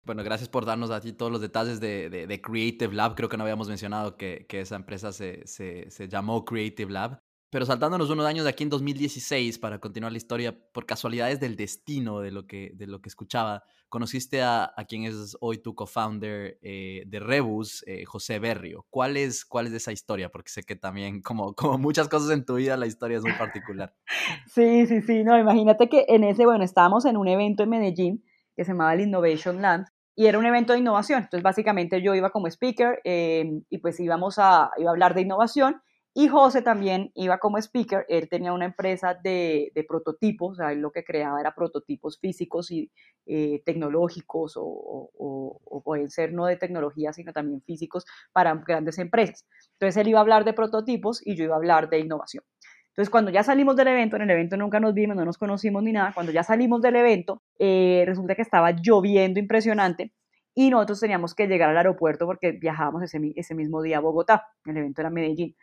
Bueno, 0.03 0.25
gracias 0.25 0.49
por 0.49 0.65
darnos 0.65 0.91
a 0.91 1.03
ti 1.03 1.13
todos 1.13 1.31
los 1.31 1.43
detalles 1.43 1.79
de, 1.79 2.41
Creative 2.43 2.95
Lab. 2.95 3.17
Creo 3.17 3.29
que 3.29 3.37
no 3.37 3.43
habíamos 3.43 3.69
mencionado 3.69 4.17
que, 4.17 4.47
esa 4.49 4.77
empresa 4.77 5.13
se, 5.13 5.47
se, 5.47 6.09
llamó 6.09 6.47
Creative 6.47 6.91
Lab. 6.91 7.19
Pero 7.57 7.65
saltándonos 7.65 8.11
unos 8.11 8.27
años 8.27 8.45
de 8.45 8.51
aquí 8.51 8.65
en 8.65 8.69
2016, 8.69 9.59
para 9.59 9.79
continuar 9.79 10.13
la 10.13 10.19
historia, 10.19 10.55
por 10.75 10.85
casualidades 10.85 11.41
del 11.41 11.57
destino 11.57 12.21
de 12.21 12.31
lo 12.31 12.47
que, 12.47 12.73
de 12.75 12.87
lo 12.87 13.01
que 13.01 13.09
escuchaba, 13.09 13.63
conociste 13.89 14.43
a, 14.43 14.75
a 14.77 14.85
quien 14.85 15.05
es 15.05 15.39
hoy 15.41 15.57
tu 15.57 15.75
co-founder 15.75 16.59
eh, 16.61 17.05
de 17.07 17.19
Rebus, 17.19 17.83
eh, 17.87 18.05
José 18.05 18.41
Berrio. 18.41 18.85
¿Cuál 18.91 19.17
es, 19.17 19.47
¿Cuál 19.47 19.69
es 19.69 19.73
esa 19.73 19.91
historia? 19.91 20.29
Porque 20.29 20.51
sé 20.51 20.65
que 20.65 20.77
también, 20.77 21.23
como, 21.23 21.55
como 21.55 21.79
muchas 21.79 22.11
cosas 22.11 22.29
en 22.29 22.45
tu 22.45 22.57
vida, 22.57 22.77
la 22.77 22.87
historia 22.87 23.17
es 23.17 23.23
muy 23.23 23.33
particular. 23.33 23.95
Sí, 24.53 24.87
sí, 24.87 25.01
sí. 25.01 25.25
No, 25.25 25.39
imagínate 25.39 25.89
que 25.89 26.05
en 26.09 26.25
ese, 26.25 26.45
bueno, 26.45 26.63
estábamos 26.63 27.07
en 27.07 27.17
un 27.17 27.27
evento 27.27 27.63
en 27.63 27.71
Medellín 27.71 28.25
que 28.55 28.67
se 28.67 28.73
llamaba 28.73 28.93
el 28.93 29.01
Innovation 29.01 29.63
Land 29.63 29.87
y 30.15 30.27
era 30.27 30.39
un 30.39 30.45
evento 30.45 30.75
de 30.75 30.81
innovación. 30.81 31.23
Entonces, 31.23 31.43
básicamente 31.43 32.03
yo 32.03 32.15
iba 32.15 32.29
como 32.29 32.49
speaker 32.49 33.01
em, 33.05 33.63
y 33.71 33.79
pues 33.79 33.99
íbamos 33.99 34.39
a, 34.39 34.73
iba 34.77 34.91
a 34.91 34.93
hablar 34.93 35.15
de 35.15 35.23
innovación 35.23 35.81
y 36.19 36.29
José 36.29 36.63
también 36.63 37.11
iba 37.15 37.37
como 37.37 37.59
speaker. 37.59 38.07
Él 38.09 38.31
tenía 38.31 38.55
una 38.55 38.65
empresa 38.65 39.13
de, 39.13 39.71
de 39.75 39.85
prototipos, 39.85 40.53
o 40.53 40.55
sea, 40.55 40.73
él 40.73 40.81
lo 40.81 40.91
que 40.91 41.05
creaba 41.05 41.39
era 41.39 41.55
prototipos 41.55 42.19
físicos 42.19 42.71
y 42.71 42.91
eh, 43.27 43.63
tecnológicos 43.67 44.55
o, 44.57 45.11
o, 45.15 45.83
pueden 45.85 46.09
ser 46.09 46.33
no 46.33 46.47
de 46.47 46.57
tecnología, 46.57 47.13
sino 47.13 47.35
también 47.35 47.61
físicos 47.61 48.07
para 48.33 48.55
grandes 48.67 48.99
empresas. 48.99 49.45
Entonces, 49.73 49.99
él 49.99 50.09
iba 50.09 50.19
a 50.19 50.23
hablar 50.23 50.47
de 50.47 50.55
prototipos 50.55 51.21
y 51.23 51.37
yo 51.37 51.45
iba 51.45 51.55
a 51.55 51.59
hablar 51.59 51.91
de 51.91 51.99
innovación. 51.99 52.45
Entonces, 52.89 53.11
cuando 53.11 53.31
ya 53.31 53.43
salimos 53.43 53.77
del 53.77 53.89
evento, 53.89 54.17
en 54.17 54.23
el 54.23 54.31
evento 54.31 54.57
nunca 54.57 54.81
nos 54.81 54.95
vimos, 54.95 55.19
no 55.19 55.27
nos 55.27 55.37
conocimos 55.37 55.83
ni 55.83 55.93
nada, 55.93 56.13
cuando 56.15 56.33
ya 56.33 56.43
salimos 56.43 56.81
del 56.81 56.97
evento, 56.97 57.43
eh, 57.59 58.05
resulta 58.07 58.35
que 58.35 58.41
estaba 58.41 58.73
lloviendo 58.73 59.39
impresionante 59.39 60.15
y 60.55 60.71
nosotros 60.71 60.99
teníamos 60.99 61.35
que 61.35 61.47
llegar 61.47 61.69
al 61.69 61.77
aeropuerto 61.77 62.25
porque 62.25 62.53
viajábamos 62.53 63.03
ese, 63.03 63.21
ese 63.37 63.55
mismo 63.55 63.83
día 63.83 63.99
a 63.99 64.01
Bogotá, 64.01 64.47
el 64.65 64.79
evento 64.79 65.03
era 65.03 65.11
Medellín. 65.11 65.55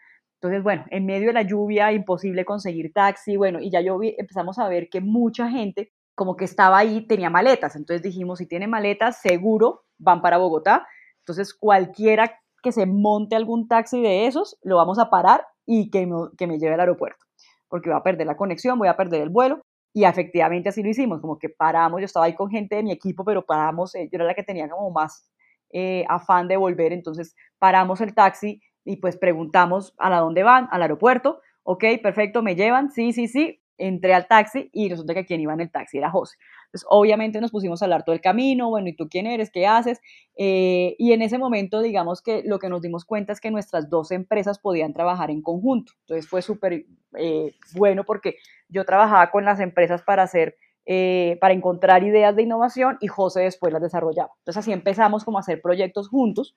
Entonces, 0.43 0.63
bueno, 0.63 0.85
en 0.89 1.05
medio 1.05 1.27
de 1.27 1.33
la 1.33 1.43
lluvia, 1.43 1.93
imposible 1.93 2.43
conseguir 2.43 2.91
taxi, 2.91 3.37
bueno, 3.37 3.59
y 3.61 3.71
ya 3.71 3.79
yo 3.79 3.97
empezamos 4.01 4.59
a 4.59 4.67
ver 4.67 4.89
que 4.89 4.99
mucha 4.99 5.49
gente 5.49 5.93
como 6.15 6.35
que 6.35 6.45
estaba 6.45 6.77
ahí, 6.77 7.07
tenía 7.07 7.29
maletas. 7.29 7.75
Entonces 7.75 8.03
dijimos, 8.03 8.39
si 8.39 8.45
tiene 8.45 8.67
maletas, 8.67 9.21
seguro 9.21 9.83
van 9.97 10.21
para 10.21 10.37
Bogotá. 10.37 10.85
Entonces, 11.19 11.53
cualquiera 11.55 12.39
que 12.61 12.71
se 12.71 12.85
monte 12.85 13.35
algún 13.35 13.67
taxi 13.67 14.01
de 14.01 14.27
esos, 14.27 14.59
lo 14.61 14.75
vamos 14.75 14.99
a 14.99 15.09
parar 15.09 15.45
y 15.65 15.89
que 15.89 16.07
que 16.37 16.45
me 16.45 16.59
lleve 16.59 16.73
al 16.73 16.81
aeropuerto 16.81 17.23
porque 17.73 17.89
voy 17.89 17.97
a 17.97 18.03
perder 18.03 18.27
la 18.27 18.37
conexión, 18.37 18.77
voy 18.77 18.87
a 18.87 18.95
perder 18.95 19.23
el 19.23 19.29
vuelo. 19.29 19.63
Y 19.95 20.03
efectivamente 20.03 20.69
así 20.69 20.83
lo 20.83 20.89
hicimos, 20.89 21.19
como 21.21 21.39
que 21.39 21.49
paramos, 21.49 21.99
yo 22.01 22.05
estaba 22.05 22.27
ahí 22.27 22.35
con 22.35 22.51
gente 22.51 22.75
de 22.75 22.83
mi 22.83 22.91
equipo, 22.91 23.25
pero 23.25 23.43
paramos, 23.43 23.95
eh, 23.95 24.07
yo 24.11 24.17
era 24.17 24.25
la 24.25 24.35
que 24.35 24.43
tenía 24.43 24.69
como 24.69 24.91
más 24.91 25.27
eh, 25.71 26.05
afán 26.07 26.47
de 26.47 26.55
volver, 26.55 26.93
entonces 26.93 27.35
paramos 27.57 27.99
el 28.01 28.13
taxi 28.13 28.61
y 28.85 28.97
pues 28.97 29.17
preguntamos 29.17 29.93
a 29.97 30.09
la 30.09 30.19
dónde 30.19 30.43
van, 30.43 30.67
al 30.71 30.81
aeropuerto, 30.81 31.41
ok, 31.63 31.83
perfecto, 32.01 32.41
me 32.41 32.55
llevan, 32.55 32.91
sí, 32.91 33.13
sí, 33.13 33.27
sí, 33.27 33.61
entré 33.77 34.13
al 34.13 34.27
taxi 34.27 34.69
y 34.71 34.89
resulta 34.89 35.13
que 35.13 35.25
quien 35.25 35.41
iba 35.41 35.53
en 35.53 35.61
el 35.61 35.71
taxi 35.71 35.97
era 35.97 36.09
José. 36.09 36.37
Entonces, 36.65 36.87
obviamente 36.89 37.39
nos 37.39 37.51
pusimos 37.51 37.81
a 37.81 37.85
hablar 37.85 38.03
todo 38.03 38.15
el 38.15 38.21
camino, 38.21 38.69
bueno, 38.69 38.87
¿y 38.87 38.95
tú 38.95 39.07
quién 39.07 39.27
eres? 39.27 39.51
¿Qué 39.51 39.67
haces? 39.67 40.01
Eh, 40.35 40.95
y 40.97 41.11
en 41.13 41.21
ese 41.21 41.37
momento, 41.37 41.81
digamos 41.81 42.21
que 42.23 42.41
lo 42.45 42.57
que 42.57 42.67
nos 42.67 42.81
dimos 42.81 43.05
cuenta 43.05 43.31
es 43.31 43.39
que 43.39 43.51
nuestras 43.51 43.89
dos 43.89 44.11
empresas 44.11 44.57
podían 44.57 44.91
trabajar 44.91 45.29
en 45.29 45.43
conjunto. 45.43 45.93
Entonces 46.01 46.27
fue 46.27 46.41
súper 46.41 46.85
eh, 47.15 47.55
bueno 47.75 48.03
porque 48.05 48.37
yo 48.69 48.85
trabajaba 48.85 49.29
con 49.29 49.45
las 49.45 49.59
empresas 49.59 50.01
para 50.01 50.23
hacer, 50.23 50.57
eh, 50.87 51.37
para 51.39 51.53
encontrar 51.53 52.03
ideas 52.03 52.35
de 52.35 52.41
innovación 52.41 52.97
y 53.01 53.07
José 53.07 53.41
después 53.41 53.71
las 53.71 53.81
desarrollaba. 53.81 54.31
Entonces 54.39 54.61
así 54.61 54.71
empezamos 54.71 55.23
como 55.23 55.37
a 55.37 55.41
hacer 55.41 55.61
proyectos 55.61 56.09
juntos. 56.09 56.55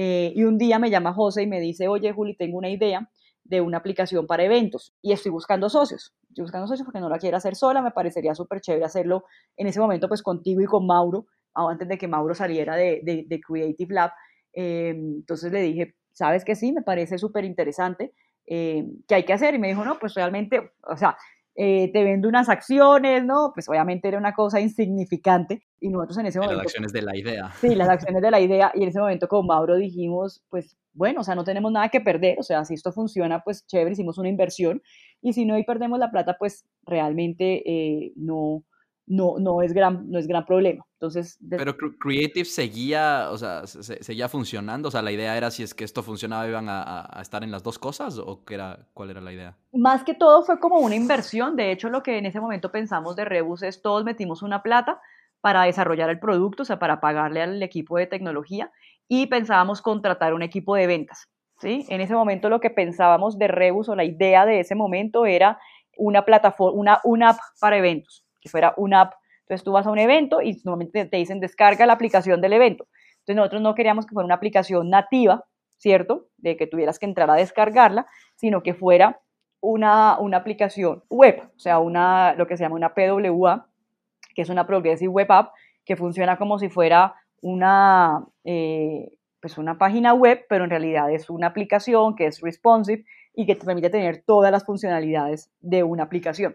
Y 0.00 0.44
un 0.44 0.58
día 0.58 0.78
me 0.78 0.90
llama 0.90 1.12
José 1.12 1.42
y 1.42 1.46
me 1.48 1.58
dice, 1.60 1.88
oye 1.88 2.12
Juli, 2.12 2.36
tengo 2.36 2.56
una 2.56 2.70
idea 2.70 3.10
de 3.48 3.60
una 3.60 3.78
aplicación 3.78 4.26
para 4.26 4.44
eventos 4.44 4.94
y 5.02 5.12
estoy 5.12 5.32
buscando 5.32 5.68
socios. 5.68 6.14
Estoy 6.28 6.42
buscando 6.42 6.66
socios 6.68 6.84
porque 6.84 7.00
no 7.00 7.08
la 7.08 7.18
quiero 7.18 7.36
hacer 7.36 7.56
sola, 7.56 7.82
me 7.82 7.90
parecería 7.90 8.34
súper 8.34 8.60
chévere 8.60 8.84
hacerlo 8.84 9.24
en 9.56 9.66
ese 9.66 9.80
momento 9.80 10.06
pues 10.06 10.22
contigo 10.22 10.60
y 10.60 10.66
con 10.66 10.86
Mauro, 10.86 11.26
antes 11.54 11.88
de 11.88 11.98
que 11.98 12.06
Mauro 12.06 12.34
saliera 12.34 12.76
de, 12.76 13.00
de, 13.02 13.40
Creative 13.40 13.94
Lab. 13.94 14.12
Eh, 14.52 14.90
entonces 14.90 15.50
le 15.50 15.62
dije, 15.62 15.96
sabes 16.12 16.44
que 16.44 16.54
sí, 16.54 16.72
me 16.72 16.82
parece 16.82 17.18
súper 17.18 17.44
interesante, 17.44 18.12
eh, 18.46 18.86
¿qué 19.08 19.16
hay 19.16 19.24
que 19.24 19.32
hacer? 19.32 19.54
Y 19.54 19.58
me 19.58 19.68
dijo, 19.68 19.84
no, 19.84 19.98
pues 19.98 20.14
realmente, 20.14 20.72
o 20.82 20.96
sea, 20.96 21.16
eh, 21.60 21.90
te 21.92 22.04
vendo 22.04 22.28
unas 22.28 22.48
acciones, 22.48 23.24
¿no? 23.24 23.50
Pues 23.52 23.68
obviamente 23.68 24.06
era 24.06 24.16
una 24.16 24.32
cosa 24.32 24.60
insignificante 24.60 25.64
y 25.80 25.88
nosotros 25.88 26.18
en 26.18 26.26
ese 26.26 26.38
momento... 26.38 26.58
Las 26.58 26.66
acciones 26.66 26.92
de 26.92 27.02
la 27.02 27.16
idea. 27.16 27.50
Sí, 27.60 27.74
las 27.74 27.88
acciones 27.88 28.22
de 28.22 28.30
la 28.30 28.38
idea 28.38 28.70
y 28.74 28.84
en 28.84 28.90
ese 28.90 29.00
momento 29.00 29.26
con 29.26 29.44
Mauro 29.44 29.74
dijimos, 29.74 30.44
pues 30.50 30.76
bueno, 30.92 31.22
o 31.22 31.24
sea, 31.24 31.34
no 31.34 31.42
tenemos 31.42 31.72
nada 31.72 31.88
que 31.88 32.00
perder, 32.00 32.36
o 32.38 32.44
sea, 32.44 32.64
si 32.64 32.74
esto 32.74 32.92
funciona, 32.92 33.42
pues 33.42 33.66
chévere, 33.66 33.90
hicimos 33.90 34.18
una 34.18 34.28
inversión 34.28 34.82
y 35.20 35.32
si 35.32 35.46
no 35.46 35.58
y 35.58 35.64
perdemos 35.64 35.98
la 35.98 36.12
plata, 36.12 36.36
pues 36.38 36.64
realmente 36.86 37.64
eh, 37.66 38.12
no, 38.14 38.62
no, 39.08 39.36
no, 39.38 39.62
es 39.62 39.72
gran, 39.72 40.10
no 40.10 40.18
es 40.18 40.26
gran 40.26 40.44
problema. 40.44 40.84
Entonces, 40.94 41.38
Pero 41.48 41.76
Creative 41.76 42.44
seguía, 42.44 43.28
o 43.30 43.38
sea, 43.38 43.66
seguía 43.66 44.28
funcionando, 44.28 44.88
o 44.88 44.90
sea, 44.90 45.02
la 45.02 45.12
idea 45.12 45.36
era 45.36 45.50
si 45.50 45.62
es 45.62 45.74
que 45.74 45.84
esto 45.84 46.02
funcionaba, 46.02 46.46
iban 46.46 46.66
a, 46.68 47.18
estar 47.20 47.42
en 47.42 47.50
las 47.50 47.62
dos 47.62 47.78
cosas 47.78 48.18
o 48.18 48.44
qué 48.44 48.54
era, 48.54 48.86
cuál 48.92 49.10
era 49.10 49.20
la 49.20 49.32
idea? 49.32 49.56
Más 49.72 50.04
que 50.04 50.14
todo 50.14 50.42
fue 50.42 50.60
como 50.60 50.78
una 50.78 50.94
inversión, 50.94 51.56
de 51.56 51.72
hecho 51.72 51.88
lo 51.88 52.02
que 52.02 52.18
en 52.18 52.26
ese 52.26 52.40
momento 52.40 52.70
pensamos 52.70 53.16
de 53.16 53.24
Rebus 53.24 53.62
es 53.62 53.80
todos 53.80 54.04
metimos 54.04 54.42
una 54.42 54.62
plata 54.62 55.00
para 55.40 55.62
desarrollar 55.62 56.10
el 56.10 56.18
producto, 56.18 56.62
o 56.64 56.66
sea, 56.66 56.78
para 56.78 57.00
pagarle 57.00 57.42
al 57.42 57.62
equipo 57.62 57.96
de 57.96 58.06
tecnología 58.06 58.70
y 59.08 59.26
pensábamos 59.26 59.80
contratar 59.80 60.34
un 60.34 60.42
equipo 60.42 60.74
de 60.74 60.86
ventas. 60.86 61.28
¿sí? 61.60 61.86
En 61.88 62.00
ese 62.00 62.14
momento 62.14 62.50
lo 62.50 62.60
que 62.60 62.70
pensábamos 62.70 63.38
de 63.38 63.48
Rebus 63.48 63.88
o 63.88 63.96
la 63.96 64.04
idea 64.04 64.44
de 64.44 64.60
ese 64.60 64.74
momento 64.74 65.24
era 65.24 65.58
una 65.96 66.24
plataforma, 66.24 66.78
una, 66.78 67.00
una 67.04 67.30
app 67.30 67.38
para 67.60 67.78
eventos 67.78 68.27
que 68.40 68.48
fuera 68.48 68.74
una 68.76 69.02
app. 69.02 69.14
Entonces 69.42 69.64
tú 69.64 69.72
vas 69.72 69.86
a 69.86 69.90
un 69.90 69.98
evento 69.98 70.42
y 70.42 70.60
normalmente 70.64 71.06
te 71.06 71.16
dicen 71.16 71.40
descarga 71.40 71.86
la 71.86 71.94
aplicación 71.94 72.40
del 72.40 72.52
evento. 72.52 72.86
Entonces 73.20 73.36
nosotros 73.36 73.62
no 73.62 73.74
queríamos 73.74 74.06
que 74.06 74.12
fuera 74.12 74.26
una 74.26 74.34
aplicación 74.34 74.90
nativa, 74.90 75.44
¿cierto? 75.78 76.26
De 76.36 76.56
que 76.56 76.66
tuvieras 76.66 76.98
que 76.98 77.06
entrar 77.06 77.30
a 77.30 77.34
descargarla, 77.34 78.06
sino 78.36 78.62
que 78.62 78.74
fuera 78.74 79.20
una, 79.60 80.18
una 80.18 80.36
aplicación 80.38 81.02
web, 81.08 81.42
o 81.56 81.58
sea, 81.58 81.78
una, 81.78 82.34
lo 82.34 82.46
que 82.46 82.56
se 82.56 82.64
llama 82.64 82.76
una 82.76 82.94
PWA, 82.94 83.66
que 84.34 84.42
es 84.42 84.48
una 84.50 84.66
Progressive 84.66 85.08
Web 85.08 85.32
App, 85.32 85.52
que 85.84 85.96
funciona 85.96 86.36
como 86.36 86.58
si 86.58 86.68
fuera 86.68 87.14
una, 87.40 88.24
eh, 88.44 89.10
pues 89.40 89.58
una 89.58 89.78
página 89.78 90.14
web, 90.14 90.44
pero 90.48 90.64
en 90.64 90.70
realidad 90.70 91.10
es 91.10 91.30
una 91.30 91.48
aplicación 91.48 92.14
que 92.14 92.26
es 92.26 92.40
responsive 92.40 93.04
y 93.34 93.46
que 93.46 93.56
te 93.56 93.64
permite 93.64 93.90
tener 93.90 94.22
todas 94.26 94.52
las 94.52 94.64
funcionalidades 94.64 95.50
de 95.60 95.82
una 95.82 96.04
aplicación 96.04 96.54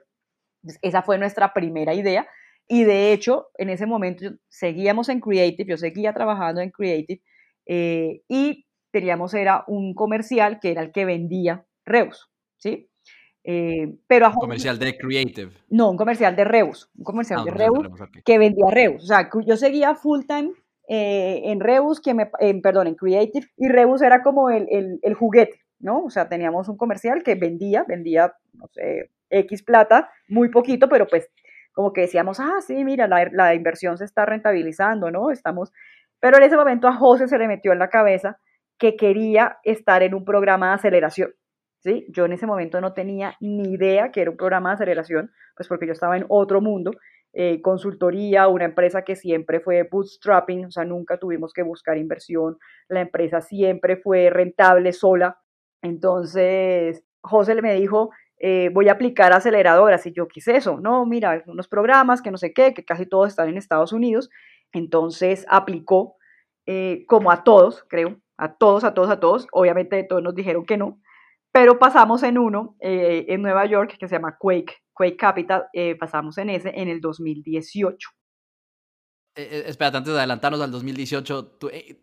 esa 0.81 1.01
fue 1.01 1.17
nuestra 1.17 1.53
primera 1.53 1.93
idea. 1.93 2.27
Y 2.67 2.83
de 2.83 3.11
hecho, 3.11 3.49
en 3.57 3.69
ese 3.69 3.85
momento 3.85 4.25
seguíamos 4.47 5.09
en 5.09 5.19
Creative, 5.19 5.69
yo 5.69 5.77
seguía 5.77 6.13
trabajando 6.13 6.61
en 6.61 6.71
Creative 6.71 7.21
eh, 7.65 8.21
y 8.27 8.65
teníamos 8.91 9.33
era 9.33 9.63
un 9.67 9.93
comercial 9.93 10.59
que 10.61 10.71
era 10.71 10.81
el 10.81 10.91
que 10.91 11.05
vendía 11.05 11.65
Reus, 11.85 12.29
¿sí? 12.57 12.89
Eh, 13.43 13.95
pero 14.07 14.27
¿Un 14.27 14.35
comercial 14.35 14.79
de 14.79 14.97
Creative? 14.97 15.51
No, 15.69 15.91
un 15.91 15.97
comercial 15.97 16.35
de 16.35 16.45
Reus, 16.45 16.89
un 16.97 17.03
comercial 17.03 17.41
ah, 17.41 17.43
de 17.43 17.51
Reus 17.51 17.87
que 18.23 18.37
vendía 18.37 18.67
Reus. 18.69 19.03
O 19.03 19.07
sea, 19.07 19.29
yo 19.45 19.57
seguía 19.57 19.95
full 19.95 20.21
time 20.25 20.51
eh, 20.87 21.41
en 21.45 21.59
Reus, 21.59 21.99
que 21.99 22.13
me, 22.13 22.27
perdón, 22.61 22.87
en 22.87 22.95
Creative, 22.95 23.47
y 23.57 23.67
Reus 23.67 24.01
era 24.01 24.21
como 24.21 24.49
el, 24.49 24.67
el, 24.69 24.99
el, 25.01 25.13
juguete, 25.13 25.59
¿no? 25.83 26.05
O 26.05 26.09
sea, 26.09 26.27
teníamos 26.29 26.69
un 26.69 26.77
comercial 26.77 27.21
que 27.23 27.35
vendía, 27.35 27.85
vendía, 27.87 28.33
no 28.53 28.67
sé, 28.69 29.11
X 29.29 29.63
plata, 29.63 30.09
muy 30.27 30.49
poquito, 30.49 30.89
pero 30.89 31.07
pues 31.07 31.29
como 31.73 31.91
que 31.91 32.01
decíamos, 32.01 32.39
ah, 32.39 32.61
sí, 32.65 32.83
mira, 32.83 33.07
la, 33.07 33.55
inversión 33.55 33.97
se 33.97 34.05
está 34.05 34.25
rentabilizando, 34.25 35.11
¿no? 35.11 35.31
Estamos... 35.31 35.71
Pero 36.19 36.37
en 36.37 36.43
ese 36.43 36.55
momento 36.55 36.87
a 36.87 36.93
José 36.93 37.27
se 37.27 37.37
le 37.37 37.47
metió 37.47 37.73
en 37.73 37.79
la 37.79 37.89
cabeza 37.89 38.39
que 38.77 38.95
quería 38.95 39.57
estar 39.63 40.03
en 40.03 40.13
un 40.13 40.23
programa 40.23 40.69
de 40.69 40.73
aceleración. 40.75 41.33
¿sí? 41.79 42.05
Yo 42.09 42.25
en 42.25 42.33
ese 42.33 42.47
momento 42.47 42.79
no 42.79 42.93
tenía 42.93 43.35
ni 43.41 43.73
idea 43.73 44.11
que 44.11 44.21
era 44.21 44.31
un 44.31 44.37
programa 44.37 44.69
de 44.69 44.75
aceleración, 44.75 45.31
pues 45.55 45.67
porque 45.67 45.85
yo 45.85 45.91
estaba 45.91 46.15
en 46.15 46.25
otro 46.29 46.61
mundo, 46.61 46.91
eh, 47.33 47.61
consultoría, 47.61 48.47
una 48.47 48.65
empresa 48.65 49.01
que 49.01 49.15
siempre 49.15 49.59
fue 49.59 49.87
bootstrapping, 49.91 50.65
o 50.65 50.71
sea, 50.71 50.85
nunca 50.85 51.17
tuvimos 51.17 51.51
que 51.51 51.63
buscar 51.63 51.97
inversión, 51.97 52.57
la 52.87 53.01
empresa 53.01 53.41
siempre 53.41 53.97
fue 53.97 54.29
rentable 54.29 54.93
sola. 54.93 55.39
Entonces, 55.83 57.03
José 57.21 57.61
me 57.61 57.75
dijo, 57.75 58.09
eh, 58.39 58.69
voy 58.73 58.89
a 58.89 58.93
aplicar 58.93 59.33
aceleradoras. 59.33 60.05
Y 60.05 60.13
yo, 60.13 60.27
¿qué 60.27 60.39
es 60.39 60.47
eso? 60.47 60.79
No, 60.79 61.05
mira, 61.05 61.43
unos 61.45 61.67
programas 61.67 62.21
que 62.21 62.31
no 62.31 62.37
sé 62.37 62.53
qué, 62.53 62.73
que 62.73 62.85
casi 62.85 63.05
todos 63.05 63.27
están 63.29 63.49
en 63.49 63.57
Estados 63.57 63.93
Unidos. 63.93 64.29
Entonces 64.71 65.45
aplicó, 65.49 66.15
eh, 66.65 67.05
como 67.07 67.31
a 67.31 67.43
todos, 67.43 67.85
creo, 67.89 68.17
a 68.37 68.55
todos, 68.55 68.83
a 68.85 68.93
todos, 68.93 69.09
a 69.09 69.19
todos. 69.19 69.47
Obviamente 69.51 70.03
todos 70.03 70.23
nos 70.23 70.35
dijeron 70.35 70.65
que 70.65 70.77
no, 70.77 70.99
pero 71.51 71.77
pasamos 71.79 72.23
en 72.23 72.37
uno 72.37 72.75
eh, 72.79 73.25
en 73.27 73.41
Nueva 73.41 73.65
York 73.65 73.97
que 73.99 74.07
se 74.07 74.15
llama 74.15 74.37
Quake, 74.39 74.73
Quake 74.93 75.17
Capital, 75.17 75.65
pasamos 75.99 76.37
en 76.37 76.49
ese 76.49 76.71
en 76.79 76.87
el 76.87 77.01
2018. 77.01 78.09
Eh, 79.35 79.63
espérate, 79.65 79.97
antes 79.97 80.13
de 80.13 80.19
adelantarnos 80.19 80.61
al 80.61 80.71
2018, 80.71 81.57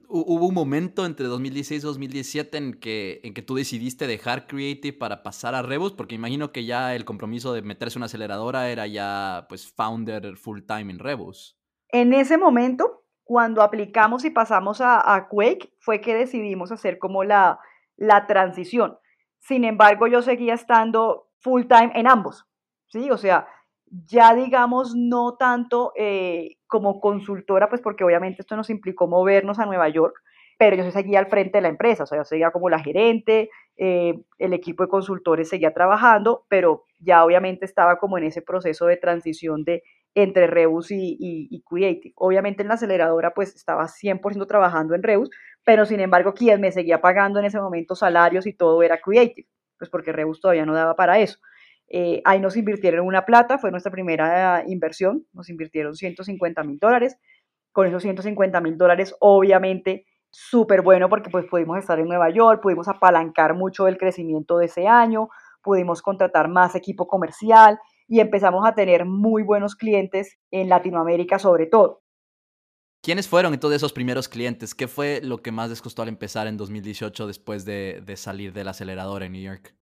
¿hubo 0.09 0.47
un 0.47 0.55
momento 0.55 1.07
entre 1.07 1.27
2016 1.27 1.83
y 1.83 1.87
2017 1.87 2.59
en 2.59 2.75
que, 2.75 3.21
en 3.23 3.35
que 3.35 3.43
tú 3.43 3.55
decidiste 3.55 4.09
dejar 4.09 4.49
Creative 4.49 4.97
para 4.97 5.23
pasar 5.23 5.55
a 5.55 5.63
Rebus? 5.63 5.93
Porque 5.93 6.17
imagino 6.17 6.51
que 6.51 6.65
ya 6.65 6.95
el 6.97 7.05
compromiso 7.05 7.53
de 7.53 7.63
meterse 7.63 7.99
una 7.99 8.07
aceleradora 8.07 8.69
era 8.69 8.89
ya 8.89 9.47
pues 9.49 9.73
founder 9.73 10.37
full 10.37 10.63
time 10.63 10.93
en 10.93 10.99
Rebus. 10.99 11.57
En 11.91 12.13
ese 12.13 12.37
momento, 12.37 13.05
cuando 13.23 13.63
aplicamos 13.63 14.25
y 14.25 14.31
pasamos 14.31 14.81
a, 14.81 15.15
a 15.15 15.29
Quake, 15.29 15.73
fue 15.79 16.01
que 16.01 16.15
decidimos 16.17 16.73
hacer 16.73 16.99
como 16.99 17.23
la, 17.23 17.61
la 17.97 18.27
transición. 18.27 18.99
Sin 19.39 19.65
embargo, 19.65 20.09
yo 20.09 20.23
seguía 20.23 20.55
estando 20.55 21.31
full 21.39 21.63
time 21.67 21.93
en 21.95 22.09
ambos, 22.09 22.45
¿sí? 22.89 23.09
O 23.11 23.17
sea, 23.17 23.47
ya 23.87 24.35
digamos 24.35 24.95
no 24.97 25.37
tanto 25.37 25.93
eh, 25.97 26.60
como 26.71 27.01
consultora, 27.01 27.69
pues 27.69 27.83
porque 27.83 28.05
obviamente 28.05 28.41
esto 28.41 28.57
nos 28.57 28.71
implicó 28.71 29.07
movernos 29.09 29.59
a 29.59 29.67
Nueva 29.67 29.89
York, 29.91 30.15
pero 30.57 30.77
yo 30.77 30.91
seguía 30.91 31.19
al 31.19 31.27
frente 31.27 31.59
de 31.59 31.63
la 31.63 31.69
empresa, 31.69 32.05
o 32.05 32.07
sea, 32.07 32.19
yo 32.19 32.25
seguía 32.25 32.51
como 32.51 32.71
la 32.71 32.79
gerente, 32.79 33.51
eh, 33.77 34.15
el 34.39 34.53
equipo 34.53 34.85
de 34.85 34.89
consultores 34.89 35.49
seguía 35.49 35.75
trabajando, 35.75 36.47
pero 36.49 36.85
ya 36.99 37.25
obviamente 37.25 37.65
estaba 37.65 37.99
como 37.99 38.19
en 38.19 38.25
ese 38.25 38.41
proceso 38.41 38.87
de 38.87 38.97
transición 38.97 39.65
de 39.65 39.83
entre 40.15 40.47
Rebus 40.47 40.91
y, 40.91 41.63
Creative. 41.69 42.13
Obviamente 42.17 42.63
en 42.63 42.69
la 42.69 42.75
aceleradora 42.75 43.33
pues 43.35 43.55
estaba 43.55 43.87
100% 43.89 44.47
trabajando 44.47 44.95
en 44.95 45.03
Rebus, 45.03 45.31
pero 45.65 45.87
sin 45.87 46.01
embargo 46.01 46.35
quien 46.35 46.61
me 46.61 46.73
seguía 46.73 47.01
pagando 47.01 47.39
en 47.39 47.47
ese 47.47 47.61
momento 47.61 47.95
salarios 47.95 48.47
y 48.47 48.53
todo 48.53 48.83
era 48.83 49.01
Creative, 49.01 49.49
pues 49.79 49.91
porque 49.91 50.13
Rebus 50.13 50.41
todavía 50.41 50.67
no 50.67 50.75
daba 50.75 50.95
para 50.95 51.19
eso. 51.19 51.39
Eh, 51.91 52.23
ahí 52.25 52.41
nos 52.41 52.57
invirtieron 52.57 53.07
una 53.07 53.27
plata, 53.27 53.59
fue 53.59 53.71
nuestra 53.71 53.93
primera 53.93 54.65
inversión, 54.67 55.27
nos 55.33 55.51
invirtieron 55.51 55.95
150 55.95 56.63
mil 56.63 56.79
dólares. 56.79 57.17
Con 57.73 57.87
esos 57.87 58.03
150 58.03 58.61
mil 58.61 58.79
dólares, 58.79 59.15
obviamente, 59.21 60.07
súper 60.31 60.83
bueno 60.83 61.09
porque 61.09 61.31
pues 61.31 61.47
pudimos 61.47 61.79
estar 61.79 61.99
en 61.99 62.09
Nueva 62.09 62.31
York, 62.31 62.63
pudimos 62.63 62.89
apalancar 62.89 63.55
mucho 63.55 63.89
el 63.89 63.99
crecimiento 63.99 64.59
de 64.59 64.67
ese 64.67 64.87
año, 64.87 65.29
pudimos 65.63 66.03
contratar 66.03 66.49
más 66.49 66.75
equipo 66.75 67.07
comercial 67.07 67.79
y 68.09 68.21
empezamos 68.21 68.67
a 68.67 68.75
tener 68.75 69.05
muy 69.05 69.43
buenos 69.43 69.77
clientes 69.77 70.39
en 70.51 70.69
Latinoamérica 70.69 71.39
sobre 71.39 71.67
todo. 71.67 72.03
¿Quiénes 73.03 73.29
fueron 73.29 73.55
entonces 73.55 73.79
esos 73.79 73.95
primeros 73.95 74.29
clientes? 74.29 74.75
¿Qué 74.75 74.87
fue 74.87 75.21
lo 75.23 75.39
que 75.39 75.53
más 75.53 75.71
les 75.71 75.81
costó 75.81 76.03
al 76.03 76.09
empezar 76.09 76.47
en 76.47 76.59
2018 76.59 77.27
después 77.27 77.65
de, 77.65 78.03
salir 78.17 78.53
del 78.53 78.69
acelerador 78.69 79.23
en 79.23 79.33
New 79.33 79.43
York? 79.43 79.75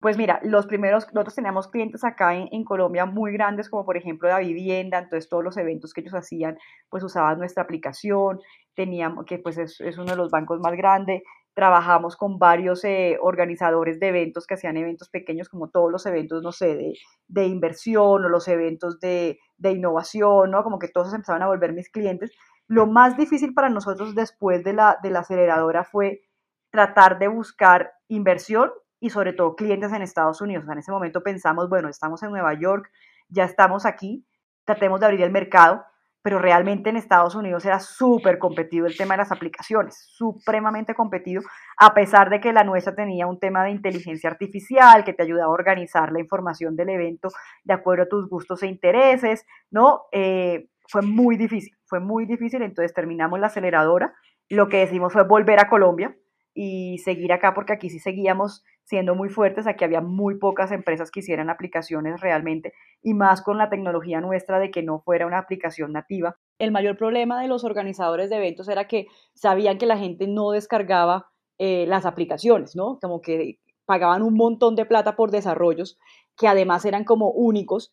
Pues 0.00 0.16
mira, 0.16 0.40
los 0.42 0.66
primeros, 0.66 1.06
nosotros 1.12 1.34
teníamos 1.34 1.68
clientes 1.68 2.04
acá 2.04 2.34
en, 2.34 2.64
Colombia 2.64 3.04
muy 3.04 3.32
grandes, 3.32 3.68
como 3.68 3.84
por 3.84 3.98
ejemplo 3.98 4.30
la 4.30 4.38
vivienda, 4.38 4.98
entonces 4.98 5.28
todos 5.28 5.44
los 5.44 5.58
eventos 5.58 5.92
que 5.92 6.00
ellos 6.00 6.14
hacían, 6.14 6.58
pues 6.88 7.04
usaban 7.04 7.38
nuestra 7.38 7.64
aplicación, 7.64 8.40
teníamos, 8.74 9.26
que 9.26 9.38
pues 9.38 9.58
es, 9.58 9.78
uno 9.98 10.12
de 10.12 10.16
los 10.16 10.30
bancos 10.30 10.58
más 10.60 10.72
grandes, 10.74 11.22
trabajamos 11.52 12.16
con 12.16 12.38
varios 12.38 12.82
eh, 12.84 13.18
organizadores 13.20 14.00
de 14.00 14.08
eventos 14.08 14.46
que 14.46 14.54
hacían 14.54 14.78
eventos 14.78 15.10
pequeños, 15.10 15.50
como 15.50 15.68
todos 15.68 15.92
los 15.92 16.06
eventos, 16.06 16.42
no 16.42 16.52
sé, 16.52 16.76
de, 16.76 16.94
de 17.28 17.46
inversión 17.46 18.24
o 18.24 18.28
los 18.30 18.48
eventos 18.48 19.00
de, 19.00 19.38
de, 19.58 19.72
innovación, 19.72 20.50
¿no? 20.50 20.62
Como 20.62 20.78
que 20.78 20.88
todos 20.88 21.12
empezaban 21.12 21.42
a 21.42 21.48
volver 21.48 21.74
mis 21.74 21.90
clientes. 21.90 22.32
Lo 22.68 22.86
más 22.86 23.18
difícil 23.18 23.52
para 23.52 23.68
nosotros 23.68 24.14
después 24.14 24.64
de 24.64 24.72
la, 24.72 24.98
de 25.02 25.10
la 25.10 25.20
aceleradora 25.20 25.84
fue 25.84 26.22
tratar 26.70 27.18
de 27.18 27.28
buscar 27.28 27.92
inversión 28.08 28.70
y 29.00 29.10
sobre 29.10 29.32
todo 29.32 29.56
clientes 29.56 29.92
en 29.92 30.02
Estados 30.02 30.40
Unidos. 30.40 30.66
en 30.68 30.78
ese 30.78 30.92
momento 30.92 31.22
pensamos, 31.22 31.68
bueno, 31.68 31.88
estamos 31.88 32.22
en 32.22 32.30
Nueva 32.30 32.54
York, 32.54 32.90
ya 33.28 33.44
estamos 33.44 33.86
aquí, 33.86 34.24
tratemos 34.64 35.00
de 35.00 35.06
abrir 35.06 35.22
el 35.22 35.30
mercado, 35.30 35.84
pero 36.22 36.38
realmente 36.38 36.90
en 36.90 36.96
Estados 36.96 37.34
Unidos 37.34 37.64
era 37.64 37.80
súper 37.80 38.38
competido 38.38 38.86
el 38.86 38.96
tema 38.96 39.14
de 39.14 39.18
las 39.18 39.32
aplicaciones, 39.32 39.96
supremamente 40.12 40.94
competido, 40.94 41.42
a 41.78 41.94
pesar 41.94 42.28
de 42.28 42.40
que 42.40 42.52
la 42.52 42.62
nuestra 42.62 42.94
tenía 42.94 43.26
un 43.26 43.38
tema 43.38 43.64
de 43.64 43.70
inteligencia 43.70 44.28
artificial 44.28 45.02
que 45.04 45.14
te 45.14 45.22
ayudaba 45.22 45.46
a 45.46 45.54
organizar 45.54 46.12
la 46.12 46.20
información 46.20 46.76
del 46.76 46.90
evento 46.90 47.30
de 47.64 47.72
acuerdo 47.72 48.04
a 48.04 48.08
tus 48.08 48.28
gustos 48.28 48.62
e 48.62 48.66
intereses, 48.66 49.46
¿no? 49.70 50.02
Eh, 50.12 50.68
fue 50.88 51.02
muy 51.02 51.36
difícil, 51.36 51.74
fue 51.86 52.00
muy 52.00 52.26
difícil, 52.26 52.62
entonces 52.62 52.92
terminamos 52.92 53.40
la 53.40 53.46
aceleradora, 53.46 54.12
lo 54.50 54.68
que 54.68 54.78
decimos 54.78 55.12
fue 55.12 55.22
volver 55.24 55.58
a 55.60 55.68
Colombia 55.70 56.14
y 56.52 56.98
seguir 56.98 57.32
acá 57.32 57.54
porque 57.54 57.72
aquí 57.72 57.88
sí 57.88 58.00
seguíamos 58.00 58.64
siendo 58.90 59.14
muy 59.14 59.28
fuertes, 59.28 59.68
aquí 59.68 59.84
había 59.84 60.00
muy 60.00 60.36
pocas 60.36 60.72
empresas 60.72 61.12
que 61.12 61.20
hicieran 61.20 61.48
aplicaciones 61.48 62.20
realmente 62.20 62.72
y 63.00 63.14
más 63.14 63.40
con 63.40 63.56
la 63.56 63.70
tecnología 63.70 64.20
nuestra 64.20 64.58
de 64.58 64.72
que 64.72 64.82
no 64.82 64.98
fuera 64.98 65.28
una 65.28 65.38
aplicación 65.38 65.92
nativa. 65.92 66.36
El 66.58 66.72
mayor 66.72 66.96
problema 66.96 67.40
de 67.40 67.46
los 67.46 67.62
organizadores 67.62 68.30
de 68.30 68.38
eventos 68.38 68.68
era 68.68 68.88
que 68.88 69.06
sabían 69.32 69.78
que 69.78 69.86
la 69.86 69.96
gente 69.96 70.26
no 70.26 70.50
descargaba 70.50 71.28
eh, 71.56 71.86
las 71.86 72.04
aplicaciones, 72.04 72.74
¿no? 72.74 72.98
Como 73.00 73.20
que 73.20 73.60
pagaban 73.86 74.22
un 74.22 74.34
montón 74.34 74.74
de 74.74 74.86
plata 74.86 75.14
por 75.14 75.30
desarrollos 75.30 75.96
que 76.36 76.48
además 76.48 76.84
eran 76.84 77.04
como 77.04 77.30
únicos 77.30 77.92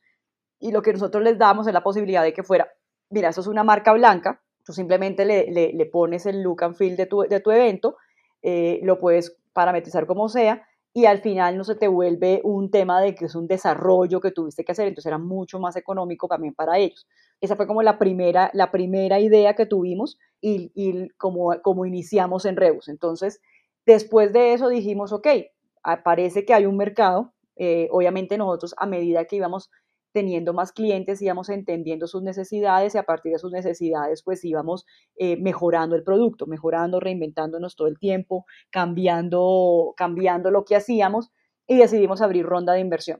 y 0.59 0.71
lo 0.71 0.81
que 0.81 0.93
nosotros 0.93 1.23
les 1.23 1.37
damos 1.37 1.67
es 1.67 1.73
la 1.73 1.83
posibilidad 1.83 2.23
de 2.23 2.33
que 2.33 2.41
fuera, 2.41 2.69
mira, 3.11 3.29
eso 3.29 3.41
es 3.41 3.47
una 3.47 3.63
marca 3.63 3.93
blanca, 3.93 4.41
tú 4.65 4.73
simplemente 4.73 5.25
le, 5.25 5.51
le, 5.51 5.85
pones 5.85 6.25
el 6.25 6.41
look 6.41 6.63
and 6.63 6.75
feel 6.75 6.97
de 6.97 7.05
tu, 7.05 7.21
de 7.21 7.39
tu 7.39 7.51
evento, 7.51 7.97
eh, 8.41 8.79
lo 8.81 8.97
puedes 8.97 9.37
parametrizar 9.53 10.07
como 10.07 10.27
sea 10.27 10.63
y 10.93 11.05
al 11.05 11.21
final 11.21 11.57
no 11.57 11.63
se 11.63 11.75
te 11.75 11.87
vuelve 11.87 12.41
un 12.43 12.71
tema 12.71 13.01
de 13.01 13.13
que 13.13 13.25
es 13.25 13.35
un 13.35 13.47
desarrollo 13.47 14.19
que 14.19 14.31
tuviste 14.31 14.65
que 14.65 14.71
hacer, 14.71 14.87
entonces 14.87 15.07
era 15.07 15.19
mucho 15.19 15.59
más 15.59 15.75
económico 15.75 16.27
también 16.27 16.55
para 16.55 16.77
ellos. 16.79 17.07
Esa 17.39 17.55
fue 17.55 17.67
como 17.67 17.83
la 17.83 17.99
primera, 17.99 18.49
la 18.53 18.71
primera 18.71 19.19
idea 19.19 19.55
que 19.55 19.67
tuvimos 19.67 20.17
y, 20.41 20.71
y 20.73 21.09
como, 21.17 21.61
como 21.61 21.85
iniciamos 21.85 22.45
en 22.45 22.55
Rebus. 22.55 22.87
Entonces, 22.87 23.41
después 23.85 24.33
de 24.33 24.53
eso 24.53 24.69
dijimos, 24.69 25.11
ok, 25.13 25.27
parece 26.03 26.45
que 26.45 26.53
hay 26.53 26.65
un 26.65 26.77
mercado, 26.77 27.33
eh, 27.55 27.87
obviamente 27.91 28.37
nosotros 28.37 28.75
a 28.77 28.85
medida 28.85 29.25
que 29.25 29.37
íbamos 29.37 29.69
teniendo 30.17 30.51
más 30.51 30.71
clientes, 30.71 31.21
íbamos 31.21 31.47
entendiendo 31.49 32.07
sus 32.07 32.23
necesidades 32.23 32.95
y 32.95 32.97
a 32.97 33.03
partir 33.03 33.33
de 33.33 33.37
sus 33.37 33.51
necesidades 33.51 34.23
pues 34.23 34.43
íbamos 34.43 34.83
eh, 35.15 35.37
mejorando 35.37 35.95
el 35.95 36.01
producto, 36.01 36.47
mejorando, 36.47 36.99
reinventándonos 36.99 37.75
todo 37.75 37.87
el 37.87 37.99
tiempo, 37.99 38.47
cambiando, 38.71 39.93
cambiando 39.95 40.49
lo 40.49 40.65
que 40.65 40.75
hacíamos 40.75 41.29
y 41.67 41.77
decidimos 41.77 42.23
abrir 42.23 42.47
ronda 42.47 42.73
de 42.73 42.79
inversión. 42.79 43.19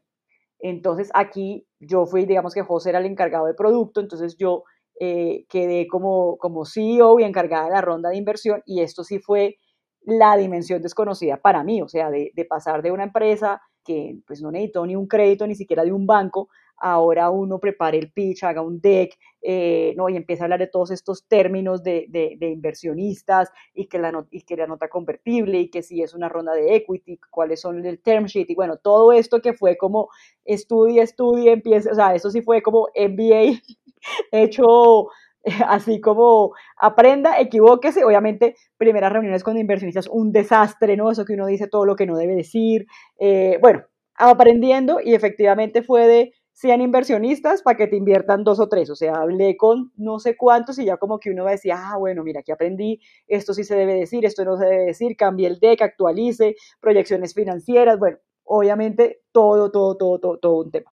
Entonces 0.57 1.11
aquí 1.13 1.67
yo 1.79 2.07
fui, 2.07 2.25
digamos 2.25 2.55
que 2.55 2.63
José 2.63 2.89
era 2.89 2.97
el 2.97 3.05
encargado 3.05 3.45
de 3.45 3.53
producto, 3.53 4.01
entonces 4.01 4.35
yo 4.35 4.63
eh, 4.99 5.45
quedé 5.49 5.85
como, 5.85 6.39
como 6.39 6.65
CEO 6.65 7.19
y 7.19 7.25
encargada 7.25 7.65
de 7.65 7.73
la 7.73 7.81
ronda 7.81 8.09
de 8.09 8.17
inversión 8.17 8.63
y 8.65 8.81
esto 8.81 9.03
sí 9.03 9.19
fue 9.19 9.57
la 10.01 10.35
dimensión 10.35 10.81
desconocida 10.81 11.37
para 11.37 11.63
mí, 11.63 11.79
o 11.83 11.87
sea, 11.87 12.09
de, 12.09 12.31
de 12.33 12.45
pasar 12.45 12.81
de 12.81 12.91
una 12.91 13.03
empresa 13.03 13.61
que 13.83 14.19
pues 14.27 14.41
no 14.41 14.51
necesitó 14.51 14.85
ni 14.85 14.95
un 14.95 15.07
crédito 15.07 15.47
ni 15.47 15.53
siquiera 15.55 15.83
de 15.83 15.93
un 15.93 16.05
banco 16.05 16.49
ahora 16.77 17.29
uno 17.29 17.59
prepare 17.59 17.97
el 17.97 18.11
pitch, 18.11 18.43
haga 18.43 18.61
un 18.61 18.79
deck, 18.79 19.17
eh, 19.41 19.93
¿no? 19.97 20.09
y 20.09 20.15
empieza 20.15 20.43
a 20.43 20.45
hablar 20.45 20.59
de 20.59 20.67
todos 20.67 20.91
estos 20.91 21.27
términos 21.27 21.83
de, 21.83 22.05
de, 22.09 22.49
inversionistas 22.49 23.51
y 23.73 23.87
que, 23.87 23.99
la 23.99 24.11
y 24.31 24.41
que 24.41 24.57
la 24.57 24.67
nota 24.67 24.89
convertible 24.89 25.59
y 25.59 25.69
que 25.69 25.83
si 25.83 26.01
es 26.01 26.13
una 26.13 26.29
ronda 26.29 26.53
de 26.53 26.75
equity, 26.75 27.19
cuáles 27.29 27.61
son 27.61 27.85
el 27.85 28.01
term 28.01 28.25
sheet 28.25 28.49
y 28.49 28.55
bueno, 28.55 28.77
todo 28.77 29.11
esto 29.11 29.41
que 29.41 29.53
fue 29.53 29.77
como 29.77 30.09
estudia, 30.45 31.03
estudia, 31.03 31.53
empieza, 31.53 31.91
o 31.91 31.95
sea, 31.95 32.15
eso 32.15 32.29
sí 32.29 32.41
fue 32.41 32.61
como 32.61 32.87
MBA 32.95 33.59
hecho 34.31 35.07
así 35.67 36.01
como 36.01 36.53
aprenda, 36.77 37.39
equivóquese, 37.39 38.03
obviamente 38.03 38.55
primeras 38.77 39.11
reuniones 39.11 39.43
con 39.43 39.57
inversionistas, 39.57 40.07
un 40.07 40.31
desastre, 40.31 40.97
¿no? 40.97 41.11
Eso 41.11 41.25
que 41.25 41.33
uno 41.33 41.47
dice 41.47 41.67
todo 41.67 41.85
lo 41.85 41.95
que 41.95 42.05
no 42.05 42.17
debe 42.17 42.35
decir, 42.35 42.87
eh, 43.19 43.57
bueno, 43.61 43.83
aprendiendo 44.15 44.99
y 45.03 45.13
efectivamente 45.13 45.83
fue 45.83 46.07
de 46.07 46.33
sean 46.57 46.81
inversionistas 46.81 47.61
para 47.61 47.77
que 47.77 47.85
te 47.85 47.97
inviertan 47.97 48.43
dos 48.43 48.59
o 48.59 48.67
tres. 48.67 48.89
O 48.89 48.95
sea, 48.95 49.13
hablé 49.13 49.55
con 49.57 49.91
no 49.95 50.17
sé 50.17 50.35
cuántos 50.35 50.79
y 50.79 50.85
ya 50.85 50.97
como 50.97 51.19
que 51.19 51.29
uno 51.29 51.43
va 51.43 51.51
a 51.51 51.51
decir, 51.51 51.71
ah, 51.71 51.97
bueno, 51.99 52.23
mira, 52.23 52.39
aquí 52.39 52.51
aprendí, 52.51 52.99
esto 53.27 53.53
sí 53.53 53.63
se 53.63 53.75
debe 53.75 53.93
decir, 53.93 54.25
esto 54.25 54.43
no 54.43 54.57
se 54.57 54.65
debe 54.65 54.85
decir, 54.85 55.15
cambie 55.15 55.45
el 55.45 55.59
deck, 55.59 55.83
actualice, 55.83 56.55
proyecciones 56.79 57.35
financieras, 57.35 57.99
bueno, 57.99 58.17
obviamente 58.43 59.21
todo, 59.31 59.69
todo, 59.69 59.97
todo, 59.97 60.19
todo, 60.19 60.39
todo 60.39 60.55
un 60.63 60.71
tema. 60.71 60.91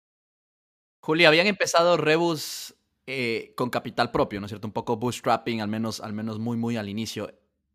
Julia, 0.99 1.29
habían 1.29 1.47
empezado 1.47 1.97
Rebus 1.97 2.75
eh, 3.07 3.53
con 3.57 3.71
capital 3.71 4.11
propio, 4.11 4.41
¿no 4.41 4.47
es 4.47 4.51
cierto? 4.51 4.67
Un 4.67 4.73
poco 4.73 4.97
bootstrapping, 4.97 5.61
al 5.61 5.69
menos, 5.69 6.01
al 6.01 6.13
menos 6.13 6.41
muy, 6.41 6.57
muy 6.57 6.77
al 6.77 6.89
inicio. 6.89 7.31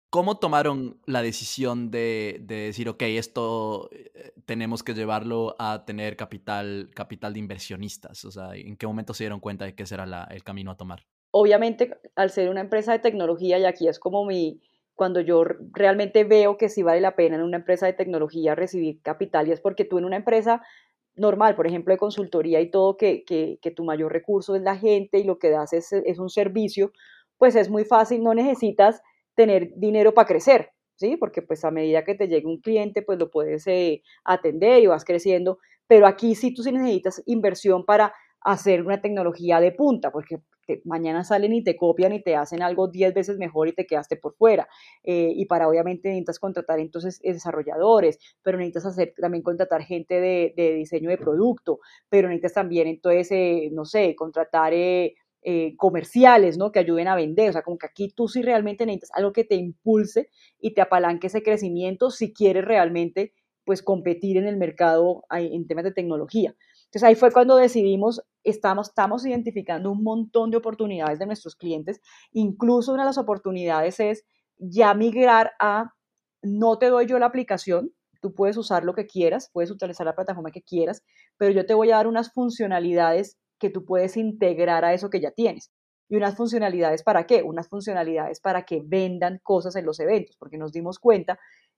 ¿Cómo 0.10 0.39
tomaron 0.39 1.01
la 1.05 1.22
decisión 1.22 1.91
de, 1.91 2.39
decir, 2.41 2.88
ok, 2.88 3.01
esto 3.03 3.89
eh, 3.91 4.32
tenemos 4.45 4.82
que 4.82 4.93
llevarlo 4.93 5.55
a 5.60 5.84
tener 5.86 6.16
capital, 6.16 6.89
capital 6.95 7.34
de 7.34 7.39
inversionistas? 7.39 8.24
O 8.24 8.32
sea, 8.32 8.55
¿en 8.55 8.78
qué 8.78 8.88
momento 8.88 9.14
se 9.14 9.26
dieron 9.26 9.41
cuenta 9.41 9.66
de 9.66 9.76
que 9.76 9.84
ese 9.84 9.95
era 9.95 10.28
el 10.32 10.43
camino 10.43 10.72
a 10.72 10.78
tomar? 10.78 11.05
Obviamente, 11.32 11.99
al 12.16 12.30
ser 12.30 12.49
una 12.49 12.62
empresa 12.62 12.93
de 12.93 12.99
tecnología, 12.99 13.60
y 13.60 13.66
aquí 13.66 13.89
es 13.89 13.99
como 13.99 14.26
mi, 14.26 14.62
cuando 14.95 15.20
yo 15.20 15.43
realmente 15.43 16.24
veo 16.24 16.58
que 16.58 16.70
sí 16.70 16.84
vale 16.84 17.01
la 17.01 17.18
pena 17.18 17.36
en 17.36 17.43
una 17.43 17.58
empresa 17.58 17.86
de 17.86 17.93
tecnología 17.93 18.55
recibir 18.55 19.01
capital 19.01 19.49
y 19.49 19.51
es 19.51 19.60
porque 19.60 19.84
tú 19.84 19.97
en 19.97 20.05
una 20.05 20.16
empresa 20.16 20.62
normal, 21.16 21.55
por 21.55 21.68
ejemplo, 21.68 21.93
de 21.93 21.97
consultoría 21.97 22.62
y 22.62 22.72
todo, 22.72 22.95
que, 22.95 23.26
tu 23.76 23.84
mayor 23.84 24.14
recurso 24.14 24.55
es 24.55 24.62
la 24.62 24.78
gente 24.78 25.20
y 25.20 25.26
lo 25.26 25.38
que 25.38 25.49
das 25.49 25.74
es, 25.74 25.91
es 25.91 26.18
un 26.18 26.30
servicio, 26.30 26.93
pues 27.38 27.55
es 27.58 27.70
muy 27.70 27.84
fácil, 27.84 28.24
no 28.24 28.34
necesitas 28.34 29.01
tener 29.38 29.72
dinero 29.76 30.14
para 30.14 30.28
crecer, 30.28 30.72
¿sí? 30.96 31.16
Porque 31.16 31.44
pues 31.44 31.64
a 31.64 31.72
medida 31.72 32.04
que 32.04 32.16
te 32.16 32.28
llegue 32.28 32.48
un 32.48 32.60
cliente, 32.60 33.04
pues 33.04 33.20
lo 33.20 33.30
puedes 33.30 33.68
eh, 33.68 34.02
atender 34.26 34.82
y 34.84 34.88
vas 34.88 35.06
creciendo, 35.06 35.60
pero 35.88 36.08
aquí 36.08 36.36
sí 36.36 36.54
tú 36.54 36.64
sí 36.64 36.72
necesitas 36.72 37.22
inversión 37.28 37.86
para 37.86 38.14
hacer 38.42 38.82
una 38.82 39.00
tecnología 39.00 39.60
de 39.60 39.72
punta, 39.72 40.12
porque 40.12 40.40
mañana 40.86 41.24
salen 41.24 41.54
y 41.54 41.64
te 41.64 41.78
copian 41.78 42.14
y 42.14 42.22
te 42.22 42.36
hacen 42.36 42.62
algo 42.62 42.88
10 42.88 43.14
veces 43.14 43.38
mejor 43.38 43.68
y 43.68 43.74
te 43.74 43.86
quedaste 43.86 44.18
por 44.18 44.36
fuera. 44.36 44.68
Eh, 45.04 45.32
y 45.36 45.46
para 45.46 45.68
obviamente 45.68 46.10
necesitas 46.10 46.40
contratar 46.40 46.80
entonces 46.80 47.20
desarrolladores, 47.22 48.20
pero 48.42 48.58
necesitas 48.58 48.88
hacer, 48.88 49.14
también 49.18 49.44
contratar 49.44 49.84
gente 49.84 50.20
de, 50.20 50.54
diseño 50.76 51.10
de 51.10 51.18
producto, 51.18 51.80
pero 52.10 52.28
necesitas 52.28 52.54
también 52.54 52.88
entonces, 52.88 53.32
eh, 53.32 53.70
no 53.72 53.86
sé, 53.86 54.16
contratar... 54.16 54.74
Eh, 54.74 55.16
comerciales, 55.78 56.58
¿no? 56.58 56.72
Que 56.72 56.80
ayuden 56.80 57.08
a 57.08 57.16
vender, 57.16 57.50
o 57.50 57.54
sea, 57.54 57.62
como 57.62 57.78
que 57.78 57.88
aquí 57.88 58.10
tú 58.16 58.28
sí 58.28 58.41
realmente 58.41 58.86
necesitas 58.86 59.12
algo 59.14 59.32
que 59.32 59.45
te 59.45 59.56
impulse 59.56 60.30
y 60.60 60.74
te 60.74 60.82
apalanque 60.82 61.28
ese 61.28 61.41
crecimiento 61.41 62.12
si 62.12 62.34
quieres 62.34 62.66
realmente, 62.66 63.34
pues, 63.64 63.82
competir 63.82 64.38
en 64.38 64.45
el 64.45 64.58
mercado 64.58 65.24
en 65.30 65.68
temas 65.68 65.86
de 65.86 65.93
tecnología. 65.93 66.54
Entonces 66.86 67.04
ahí 67.04 67.16
fue 67.16 67.32
cuando 67.32 67.58
decidimos, 67.58 68.22
estamos, 68.43 68.89
estamos 68.89 69.26
identificando 69.26 69.91
un 69.91 70.04
montón 70.04 70.52
de 70.52 70.58
oportunidades 70.58 71.20
de 71.20 71.26
nuestros 71.26 71.56
clientes. 71.56 72.02
Incluso 72.32 72.93
una 72.93 73.04
de 73.04 73.08
las 73.08 73.18
oportunidades 73.18 74.00
es 74.00 74.26
ya 74.58 74.93
migrar 74.93 75.52
a, 75.60 75.93
no 76.41 76.78
te 76.78 76.88
doy 76.88 77.06
yo 77.08 77.20
la 77.20 77.26
aplicación, 77.28 77.91
tú 78.22 78.34
puedes 78.34 78.58
usar 78.58 78.84
lo 78.84 78.93
que 78.93 79.06
quieras, 79.06 79.50
puedes 79.54 79.70
utilizar 79.72 80.06
la 80.06 80.16
plataforma 80.16 80.52
que 80.52 80.62
quieras, 80.62 81.04
pero 81.38 81.52
yo 81.52 81.66
te 81.66 81.74
voy 81.74 81.91
a 81.91 81.98
dar 81.98 82.08
unas 82.08 82.34
funcionalidades 82.34 83.38
que 83.60 83.70
tú 83.70 83.86
puedes 83.86 84.18
integrar 84.18 84.86
a 84.86 84.93
eso 84.93 85.10
que 85.10 85.20
ya 85.20 85.32
tienes. 85.32 85.72
¿Y 86.10 86.16
unas 86.16 86.36
funcionalidades 86.36 87.03
para 87.03 87.26
qué? 87.26 87.43
Unas 87.43 87.68
funcionalidades 87.68 88.39
para 88.39 88.64
que 88.64 88.82
vendan 88.86 89.39
cosas 89.43 89.76
en 89.76 89.86
los 89.86 89.99
eventos, 89.99 90.38
porque 90.38 90.58
nos 90.58 90.72
dimos 90.72 90.99
cuenta 90.99 91.38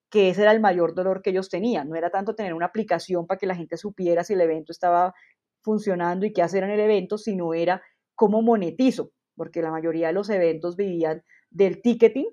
que 0.10 0.30
ese 0.30 0.42
era 0.44 0.52
el 0.52 0.60
mayor 0.60 0.94
dolor 0.94 1.22
que 1.22 1.32
ellos 1.32 1.50
tenían. 1.50 1.90
No 1.90 1.96
era 1.96 2.10
tanto 2.10 2.36
tener 2.36 2.54
una 2.54 2.68
aplicación 2.68 3.28
para 3.28 3.38
que 3.38 3.48
la 3.48 3.56
gente 3.56 3.78
supiera 3.78 4.24
si 4.24 4.34
el 4.34 4.42
evento 4.42 4.72
estaba 4.72 5.14
funcionando 5.62 6.26
y 6.26 6.34
qué 6.34 6.42
hacer 6.42 6.64
en 6.64 6.72
el 6.72 6.80
evento, 6.80 7.18
sino 7.18 7.54
era 7.54 7.82
cómo 8.16 8.42
monetizo, 8.42 9.12
porque 9.36 9.62
la 9.62 9.72
mayoría 9.72 10.08
de 10.08 10.14
los 10.14 10.30
eventos 10.30 10.76
vivían 10.76 11.24
del 11.50 11.82
ticketing 11.82 12.28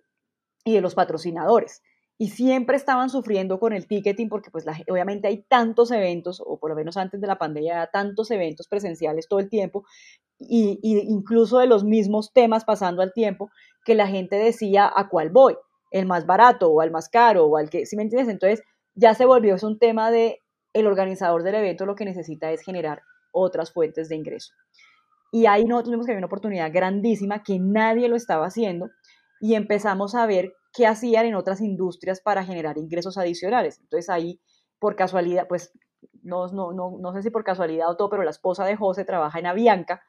y 0.64 0.74
de 0.74 0.80
los 0.80 0.94
patrocinadores. 0.94 1.82
Y 2.18 2.28
siempre 2.28 2.76
estaban 2.76 3.10
sufriendo 3.10 3.58
con 3.60 3.72
el 3.74 3.86
ticketing 3.86 4.28
porque 4.28 4.50
pues 4.50 4.64
obviamente 4.88 5.28
hay 5.28 5.42
tantos 5.42 5.90
eventos, 5.90 6.42
o 6.44 6.58
por 6.58 6.70
lo 6.70 6.76
menos 6.76 6.96
antes 6.96 7.20
de 7.20 7.26
la 7.26 7.36
pandemia, 7.36 7.90
tantos 7.92 8.30
eventos 8.30 8.68
presenciales 8.68 9.28
todo 9.28 9.40
el 9.40 9.50
tiempo, 9.50 9.84
y, 10.38 10.78
incluso 10.82 11.58
de 11.58 11.66
los 11.66 11.84
mismos 11.84 12.32
temas 12.32 12.64
pasando 12.64 13.02
al 13.02 13.12
tiempo, 13.12 13.50
que 13.84 13.94
la 13.94 14.06
gente 14.06 14.36
decía 14.36 14.90
a 14.94 15.08
cuál 15.08 15.30
voy 15.30 15.56
el 15.90 16.06
más 16.06 16.26
barato 16.26 16.68
o 16.70 16.80
al 16.80 16.90
más 16.90 17.08
caro 17.08 17.46
o 17.46 17.56
al 17.56 17.70
que, 17.70 17.86
¿sí 17.86 17.96
me 17.96 18.02
entiendes? 18.02 18.32
Entonces 18.32 18.62
ya 18.94 19.14
se 19.14 19.24
volvió, 19.24 19.54
es 19.54 19.62
un 19.62 19.78
tema 19.78 20.10
de 20.10 20.40
el 20.72 20.86
organizador 20.86 21.42
del 21.42 21.54
evento 21.54 21.86
lo 21.86 21.94
que 21.94 22.04
necesita 22.04 22.50
es 22.50 22.62
generar 22.62 23.02
otras 23.32 23.72
fuentes 23.72 24.08
de 24.08 24.16
ingreso. 24.16 24.52
Y 25.32 25.46
ahí 25.46 25.64
nosotros 25.64 25.92
vimos 25.92 26.06
que 26.06 26.12
había 26.12 26.18
una 26.18 26.26
oportunidad 26.26 26.72
grandísima 26.72 27.42
que 27.42 27.58
nadie 27.58 28.08
lo 28.08 28.16
estaba 28.16 28.46
haciendo 28.46 28.90
y 29.40 29.54
empezamos 29.54 30.14
a 30.14 30.26
ver 30.26 30.54
qué 30.77 30.87
hacían 30.87 31.27
en 31.27 31.35
otras 31.35 31.61
industrias 31.61 32.20
para 32.20 32.45
generar 32.45 32.79
ingresos 32.79 33.18
adicionales. 33.18 33.81
Entonces 33.81 34.11
ahí, 34.11 34.41
por 34.79 34.97
casualidad, 34.97 35.47
pues 35.49 35.72
no, 36.22 36.49
no, 36.49 36.72
no, 36.72 36.99
no 37.01 37.12
sé 37.12 37.22
si 37.22 37.31
por 37.31 37.45
casualidad 37.45 37.89
o 37.91 37.97
todo, 37.97 38.11
pero 38.11 38.22
la 38.22 38.31
esposa 38.31 38.64
de 38.64 38.77
José 38.77 39.05
trabaja 39.05 39.39
en 39.39 39.47
Avianca, 39.47 40.03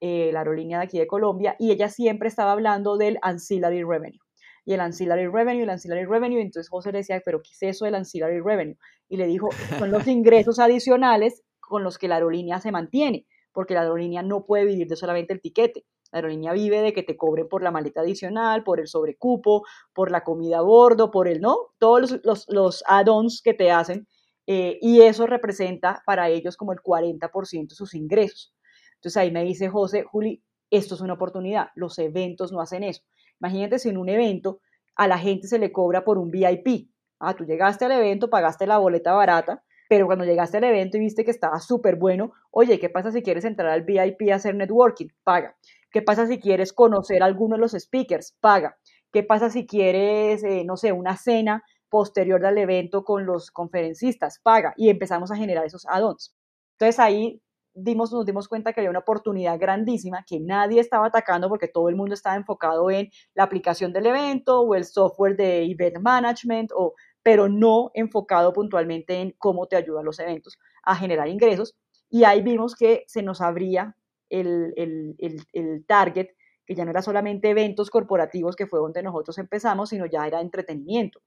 eh, 0.00 0.30
la 0.32 0.40
aerolínea 0.40 0.78
de 0.78 0.84
aquí 0.84 0.98
de 0.98 1.06
Colombia, 1.06 1.56
y 1.58 1.70
ella 1.72 1.88
siempre 1.88 2.28
estaba 2.28 2.52
hablando 2.52 2.96
del 2.96 3.18
ancillary 3.22 3.82
revenue 3.82 4.20
y 4.64 4.72
el 4.72 4.80
ancillary 4.80 5.26
revenue, 5.26 5.62
el 5.62 5.70
ancillary 5.70 6.04
revenue. 6.04 6.40
Entonces 6.40 6.68
José 6.70 6.92
le 6.92 6.98
decía, 6.98 7.20
pero 7.24 7.42
¿qué 7.42 7.50
es 7.52 7.62
eso 7.62 7.84
del 7.84 7.94
ancillary 7.94 8.40
revenue? 8.40 8.76
Y 9.08 9.16
le 9.16 9.26
dijo, 9.26 9.48
son 9.78 9.90
los 9.90 10.06
ingresos 10.06 10.58
adicionales 10.58 11.42
con 11.60 11.84
los 11.84 11.98
que 11.98 12.08
la 12.08 12.16
aerolínea 12.16 12.60
se 12.60 12.72
mantiene, 12.72 13.26
porque 13.52 13.74
la 13.74 13.82
aerolínea 13.82 14.22
no 14.22 14.46
puede 14.46 14.64
vivir 14.64 14.88
de 14.88 14.96
solamente 14.96 15.32
el 15.32 15.40
tiquete. 15.40 15.84
La 16.14 16.18
aerolínea 16.18 16.52
vive 16.52 16.80
de 16.80 16.92
que 16.92 17.02
te 17.02 17.16
cobren 17.16 17.48
por 17.48 17.64
la 17.64 17.72
maleta 17.72 18.02
adicional, 18.02 18.62
por 18.62 18.78
el 18.78 18.86
sobrecupo, 18.86 19.64
por 19.92 20.12
la 20.12 20.22
comida 20.22 20.58
a 20.58 20.62
bordo, 20.62 21.10
por 21.10 21.26
el, 21.26 21.40
¿no? 21.40 21.56
Todos 21.78 22.20
los, 22.22 22.46
los, 22.48 22.84
add-ons 22.86 23.42
que 23.42 23.52
te 23.52 23.72
hacen. 23.72 24.06
Eh, 24.46 24.78
y 24.80 25.00
eso 25.00 25.26
representa 25.26 26.04
para 26.06 26.28
ellos 26.28 26.56
como 26.56 26.72
el 26.72 26.78
40% 26.78 27.70
de 27.70 27.74
sus 27.74 27.94
ingresos. 27.94 28.54
Entonces 28.94 29.16
ahí 29.16 29.32
me 29.32 29.42
dice 29.42 29.68
José, 29.68 30.04
Juli, 30.04 30.40
esto 30.70 30.94
es 30.94 31.00
una 31.00 31.14
oportunidad. 31.14 31.70
Los 31.74 31.98
eventos 31.98 32.52
no 32.52 32.60
hacen 32.60 32.84
eso. 32.84 33.02
Imagínate 33.40 33.80
si 33.80 33.88
en 33.88 33.98
un 33.98 34.08
evento 34.08 34.60
a 34.94 35.08
la 35.08 35.18
gente 35.18 35.48
se 35.48 35.58
le 35.58 35.72
cobra 35.72 36.04
por 36.04 36.18
un 36.18 36.30
VIP. 36.30 36.90
Ah, 37.18 37.34
tú 37.34 37.44
llegaste 37.44 37.86
al 37.86 37.92
evento, 37.92 38.30
pagaste 38.30 38.68
la 38.68 38.78
boleta 38.78 39.14
barata, 39.14 39.64
pero 39.88 40.06
cuando 40.06 40.24
llegaste 40.24 40.58
al 40.58 40.64
evento 40.64 40.96
y 40.96 41.00
viste 41.00 41.24
que 41.24 41.30
estaba 41.30 41.58
súper 41.60 41.96
bueno, 41.96 42.32
oye, 42.50 42.78
¿qué 42.78 42.88
pasa 42.88 43.10
si 43.10 43.22
quieres 43.22 43.44
entrar 43.44 43.70
al 43.70 43.82
VIP 43.82 44.30
a 44.30 44.36
hacer 44.36 44.54
networking? 44.54 45.08
Paga. 45.22 45.56
¿Qué 45.94 46.02
pasa 46.02 46.26
si 46.26 46.40
quieres 46.40 46.72
conocer 46.72 47.22
a 47.22 47.26
alguno 47.26 47.54
de 47.54 47.60
los 47.60 47.70
speakers? 47.70 48.36
Paga. 48.40 48.76
¿Qué 49.12 49.22
pasa 49.22 49.48
si 49.48 49.64
quieres, 49.64 50.42
eh, 50.42 50.64
no 50.64 50.76
sé, 50.76 50.90
una 50.90 51.16
cena 51.16 51.62
posterior 51.88 52.44
al 52.44 52.58
evento 52.58 53.04
con 53.04 53.26
los 53.26 53.52
conferencistas? 53.52 54.40
Paga. 54.42 54.74
Y 54.76 54.88
empezamos 54.88 55.30
a 55.30 55.36
generar 55.36 55.64
esos 55.64 55.86
add-ons. 55.86 56.34
Entonces 56.72 56.98
ahí 56.98 57.40
dimos, 57.74 58.12
nos 58.12 58.26
dimos 58.26 58.48
cuenta 58.48 58.72
que 58.72 58.80
había 58.80 58.90
una 58.90 58.98
oportunidad 58.98 59.56
grandísima 59.56 60.24
que 60.26 60.40
nadie 60.40 60.80
estaba 60.80 61.06
atacando 61.06 61.48
porque 61.48 61.68
todo 61.68 61.88
el 61.88 61.94
mundo 61.94 62.14
estaba 62.14 62.34
enfocado 62.34 62.90
en 62.90 63.08
la 63.34 63.44
aplicación 63.44 63.92
del 63.92 64.06
evento 64.06 64.62
o 64.62 64.74
el 64.74 64.84
software 64.86 65.36
de 65.36 65.62
event 65.62 65.98
management, 66.00 66.72
o, 66.74 66.94
pero 67.22 67.48
no 67.48 67.92
enfocado 67.94 68.52
puntualmente 68.52 69.20
en 69.20 69.32
cómo 69.38 69.68
te 69.68 69.76
ayudan 69.76 70.04
los 70.04 70.18
eventos 70.18 70.58
a 70.82 70.96
generar 70.96 71.28
ingresos. 71.28 71.76
Y 72.10 72.24
ahí 72.24 72.42
vimos 72.42 72.74
que 72.74 73.04
se 73.06 73.22
nos 73.22 73.40
abría 73.40 73.94
el, 74.40 74.72
el, 74.76 75.14
el, 75.18 75.42
el 75.52 75.86
target, 75.86 76.28
que 76.66 76.74
ya 76.74 76.84
no 76.84 76.90
era 76.90 77.02
solamente 77.02 77.50
eventos 77.50 77.90
corporativos, 77.90 78.56
que 78.56 78.66
fue 78.66 78.80
donde 78.80 79.02
nosotros 79.02 79.38
empezamos, 79.38 79.90
sino 79.90 80.06
ya 80.06 80.26
era 80.26 80.40
entretenimiento. 80.40 81.20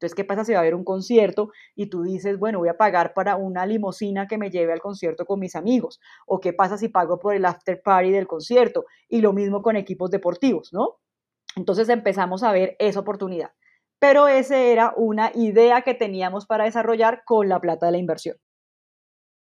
Entonces, 0.00 0.14
¿qué 0.14 0.24
pasa 0.24 0.44
si 0.44 0.52
va 0.52 0.58
a 0.58 0.62
haber 0.62 0.74
un 0.74 0.82
concierto 0.82 1.50
y 1.76 1.90
tú 1.90 2.02
dices, 2.02 2.38
bueno, 2.38 2.58
voy 2.58 2.70
a 2.70 2.78
pagar 2.78 3.12
para 3.12 3.36
una 3.36 3.66
limusina 3.66 4.26
que 4.26 4.38
me 4.38 4.50
lleve 4.50 4.72
al 4.72 4.80
concierto 4.80 5.26
con 5.26 5.38
mis 5.38 5.54
amigos? 5.54 6.00
¿O 6.26 6.40
qué 6.40 6.54
pasa 6.54 6.78
si 6.78 6.88
pago 6.88 7.18
por 7.18 7.34
el 7.34 7.44
after 7.44 7.82
party 7.82 8.10
del 8.10 8.26
concierto? 8.26 8.86
Y 9.10 9.20
lo 9.20 9.34
mismo 9.34 9.60
con 9.60 9.76
equipos 9.76 10.10
deportivos, 10.10 10.72
¿no? 10.72 11.00
Entonces 11.54 11.88
empezamos 11.90 12.42
a 12.42 12.52
ver 12.52 12.76
esa 12.78 13.00
oportunidad. 13.00 13.50
Pero 13.98 14.26
esa 14.26 14.58
era 14.58 14.94
una 14.96 15.32
idea 15.34 15.82
que 15.82 15.92
teníamos 15.92 16.46
para 16.46 16.64
desarrollar 16.64 17.22
con 17.26 17.50
la 17.50 17.60
plata 17.60 17.84
de 17.84 17.92
la 17.92 17.98
inversión. 17.98 18.38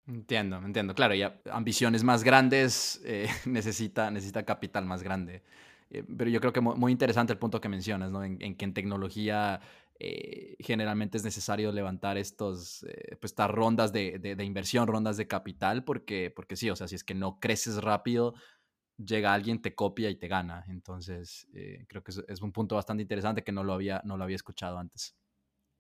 Entiendo, 0.08 0.58
entiendo. 0.64 0.96
Claro, 0.96 1.16
ya 1.16 1.42
ambiciones 1.52 2.04
más 2.04 2.24
grandes 2.24 3.02
eh, 3.04 3.28
necesita, 3.46 4.10
necesita 4.10 4.46
capital 4.46 4.86
más 4.86 5.04
grande. 5.04 5.44
Eh, 5.90 6.04
pero 6.18 6.30
yo 6.30 6.40
creo 6.40 6.54
que 6.54 6.62
muy 6.62 6.92
interesante 6.92 7.34
el 7.34 7.40
punto 7.40 7.60
que 7.60 7.70
mencionas, 7.70 8.12
¿no? 8.12 8.24
En, 8.24 8.38
que 8.56 8.66
en 8.66 8.74
tecnología 8.74 9.60
eh, 10.00 10.56
generalmente 10.60 11.18
es 11.18 11.24
necesario 11.26 11.72
levantar 11.74 12.18
estos, 12.18 12.84
eh, 12.84 13.18
pues, 13.20 13.32
estas 13.32 13.52
rondas 13.52 13.92
de, 13.92 14.20
de, 14.20 14.44
inversión, 14.46 14.88
rondas 14.88 15.18
de 15.18 15.28
capital, 15.28 15.84
porque, 15.84 16.32
porque 16.34 16.56
sí, 16.56 16.70
o 16.70 16.76
sea, 16.76 16.88
si 16.88 16.96
es 16.96 17.04
que 17.04 17.14
no 17.16 17.40
creces 17.40 17.78
rápido, 17.84 18.34
llega 18.98 19.34
alguien, 19.34 19.62
te 19.62 19.76
copia 19.76 20.10
y 20.10 20.18
te 20.18 20.30
gana. 20.30 20.66
Entonces, 20.70 21.48
creo 21.90 22.04
que 22.04 22.12
es, 22.30 22.42
un 22.42 22.54
punto 22.54 22.76
bastante 22.76 23.04
interesante 23.04 23.44
que 23.44 23.52
no 23.54 23.64
lo 23.66 23.74
había, 23.74 24.02
no 24.06 24.18
lo 24.18 24.24
había 24.26 24.38
escuchado 24.38 24.80
antes. 24.80 25.17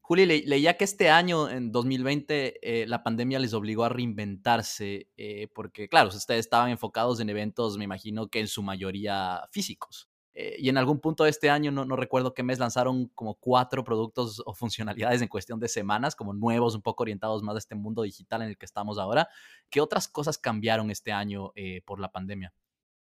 Juli, 0.08 0.26
leía 0.26 0.78
que 0.78 0.86
este 0.86 1.10
año, 1.10 1.49
en 1.49 1.70
2020, 1.70 2.86
la 2.88 3.03
pandemia 3.03 3.39
les 3.39 3.53
obligó 3.53 3.84
a 3.84 3.89
reinventarse, 3.89 5.10
porque, 5.53 5.89
claro, 5.89 6.08
ustedes 6.08 6.39
estaban 6.39 6.70
enfocados 6.70 7.20
en 7.20 7.30
eventos, 7.30 7.78
me 7.78 7.84
imagino 7.84 8.30
que 8.30 8.39
en 8.39 8.47
su 8.47 8.64
mayoría 8.64 9.41
físicos. 9.51 10.08
Eh, 10.39 10.55
y 10.60 10.70
en 10.70 10.78
algún 10.78 10.99
punto 10.99 11.24
de 11.24 11.32
este 11.32 11.49
año, 11.49 11.72
no, 11.72 11.84
no, 11.84 11.95
recuerdo 11.95 12.36
qué 12.36 12.43
mes, 12.43 12.60
lanzaron 12.60 13.08
como 13.16 13.34
cuatro 13.34 13.84
productos 13.84 14.43
o 14.45 14.53
funcionalidades 14.53 15.20
en 15.24 15.30
cuestión 15.30 15.60
de 15.60 15.68
semanas, 15.68 16.16
como 16.16 16.32
nuevos, 16.32 16.76
un 16.76 16.84
poco 16.84 17.01
orientados 17.01 17.41
más 17.41 17.55
a 17.55 17.58
este 17.58 17.74
mundo 17.74 18.03
digital 18.03 18.43
en 18.43 18.49
el 18.49 18.58
que 18.58 18.68
estamos 18.68 18.99
ahora. 18.99 19.30
¿Qué 19.72 19.82
otras 19.82 20.08
cosas 20.08 20.38
cambiaron 20.38 20.91
este 20.91 21.12
año 21.12 21.53
eh, 21.55 21.82
por 21.86 21.99
la 21.99 22.12
pandemia? 22.12 22.53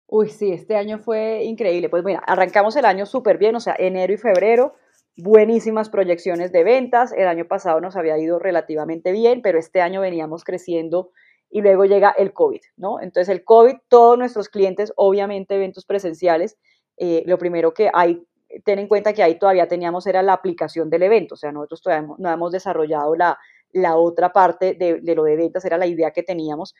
Uy, 0.05 0.29
sí, 0.29 0.51
este 0.51 0.75
año 0.75 0.99
fue 0.99 1.43
increíble. 1.43 1.89
Pues 1.89 2.03
mira, 2.03 2.19
arrancamos 2.19 2.75
el 2.75 2.85
año 2.85 3.07
súper 3.07 3.39
bien, 3.39 3.55
o 3.55 3.59
sea, 3.59 3.75
enero 3.79 4.13
y 4.13 4.17
febrero, 4.17 4.75
buenísimas 5.15 5.89
proyecciones 5.89 6.51
de 6.51 6.63
ventas. 6.63 7.11
El 7.11 7.27
año 7.27 7.45
pasado 7.45 7.81
nos 7.81 7.95
había 7.95 8.17
ido 8.17 8.39
relativamente 8.39 9.11
bien, 9.11 9.41
pero 9.41 9.59
este 9.59 9.81
año 9.81 10.01
veníamos 10.01 10.43
creciendo 10.43 11.11
y 11.49 11.61
luego 11.61 11.85
llega 11.85 12.09
el 12.17 12.33
COVID, 12.33 12.61
¿no? 12.77 12.99
Entonces 12.99 13.29
el 13.29 13.43
COVID, 13.43 13.75
todos 13.87 14.17
nuestros 14.17 14.49
clientes, 14.49 14.91
obviamente 14.95 15.55
eventos 15.55 15.85
presenciales, 15.85 16.57
eh, 16.97 17.23
lo 17.25 17.37
primero 17.37 17.73
que 17.73 17.89
hay 17.93 18.25
ten 18.63 18.79
en 18.79 18.87
cuenta 18.87 19.13
que 19.13 19.23
ahí 19.23 19.39
todavía 19.39 19.67
teníamos, 19.67 20.05
era 20.05 20.21
la 20.21 20.33
aplicación 20.33 20.89
del 20.89 21.03
evento, 21.03 21.35
o 21.35 21.37
sea, 21.37 21.51
nosotros 21.51 21.81
todavía 21.81 22.07
no 22.17 22.31
hemos 22.31 22.51
desarrollado 22.51 23.15
la, 23.15 23.39
la 23.71 23.97
otra 23.97 24.31
parte 24.31 24.75
de, 24.75 25.01
de, 25.01 25.15
lo 25.15 25.23
de 25.23 25.35
ventas, 25.35 25.65
era 25.65 25.77
la 25.77 25.87
idea 25.87 26.11
que 26.11 26.23
teníamos. 26.23 26.75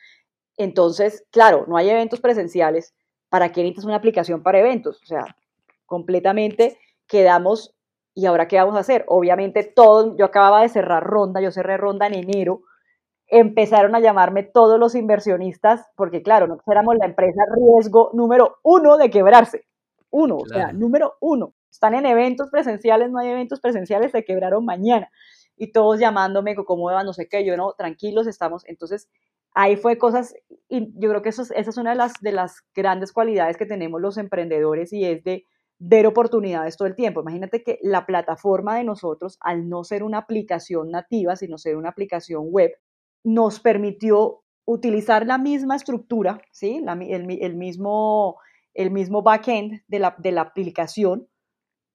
Entonces, 0.56 1.24
claro, 1.30 1.64
no 1.66 1.76
hay 1.76 1.90
eventos 1.90 2.20
presenciales, 2.20 2.94
¿para 3.28 3.50
qué 3.50 3.62
necesitas 3.62 3.86
una 3.86 3.96
aplicación 3.96 4.42
para 4.42 4.60
eventos? 4.60 5.02
O 5.02 5.06
sea, 5.06 5.24
completamente 5.86 6.78
quedamos, 7.06 7.74
¿y 8.14 8.26
ahora 8.26 8.48
qué 8.48 8.56
vamos 8.56 8.76
a 8.76 8.80
hacer? 8.80 9.04
Obviamente 9.08 9.64
todo, 9.64 10.16
yo 10.16 10.24
acababa 10.24 10.62
de 10.62 10.68
cerrar 10.68 11.04
ronda, 11.04 11.40
yo 11.40 11.50
cerré 11.50 11.76
ronda 11.76 12.06
en 12.06 12.14
enero, 12.14 12.62
empezaron 13.26 13.94
a 13.94 14.00
llamarme 14.00 14.44
todos 14.44 14.78
los 14.78 14.94
inversionistas, 14.94 15.86
porque 15.96 16.22
claro, 16.22 16.46
nosotros 16.46 16.72
éramos 16.72 16.96
la 16.96 17.06
empresa 17.06 17.42
riesgo 17.56 18.10
número 18.12 18.58
uno 18.62 18.96
de 18.96 19.10
quebrarse. 19.10 19.66
Uno, 20.10 20.36
o 20.36 20.46
sea, 20.46 20.72
número 20.72 21.14
uno. 21.20 21.54
Están 21.68 21.94
en 21.94 22.06
eventos 22.06 22.48
presenciales, 22.50 23.10
no 23.10 23.18
hay 23.18 23.30
eventos 23.30 23.60
presenciales, 23.60 24.12
se 24.12 24.24
quebraron 24.24 24.64
mañana. 24.64 25.10
Y 25.56 25.72
todos 25.72 25.98
llamándome, 25.98 26.54
como 26.54 26.88
no 27.02 27.12
sé 27.12 27.28
qué, 27.28 27.44
yo 27.44 27.56
no, 27.56 27.72
tranquilos, 27.72 28.28
estamos. 28.28 28.64
Entonces, 28.68 29.08
ahí 29.54 29.74
fue 29.74 29.98
cosas, 29.98 30.36
y 30.68 30.92
yo 31.00 31.08
creo 31.08 31.22
que 31.22 31.30
eso, 31.30 31.42
esa 31.42 31.70
es 31.70 31.76
una 31.76 31.90
de 31.90 31.96
las, 31.96 32.12
de 32.20 32.30
las 32.30 32.62
grandes 32.76 33.12
cualidades 33.12 33.56
que 33.56 33.66
tenemos 33.66 34.00
los 34.00 34.16
emprendedores 34.16 34.92
y 34.92 35.04
es 35.04 35.24
de 35.24 35.46
ver 35.86 36.06
oportunidades 36.06 36.78
todo 36.78 36.88
el 36.88 36.94
tiempo. 36.94 37.20
Imagínate 37.20 37.62
que 37.62 37.78
la 37.82 38.06
plataforma 38.06 38.76
de 38.76 38.84
nosotros, 38.84 39.36
al 39.40 39.68
no 39.68 39.84
ser 39.84 40.02
una 40.02 40.18
aplicación 40.18 40.90
nativa, 40.90 41.36
sino 41.36 41.58
ser 41.58 41.76
una 41.76 41.90
aplicación 41.90 42.46
web, 42.48 42.72
nos 43.22 43.60
permitió 43.60 44.42
utilizar 44.64 45.26
la 45.26 45.36
misma 45.36 45.76
estructura, 45.76 46.40
¿sí? 46.52 46.82
el, 46.86 47.26
mismo, 47.56 48.38
el 48.72 48.90
mismo 48.90 49.22
backend 49.22 49.82
de 49.86 49.98
la, 49.98 50.14
de 50.18 50.32
la 50.32 50.40
aplicación 50.40 51.28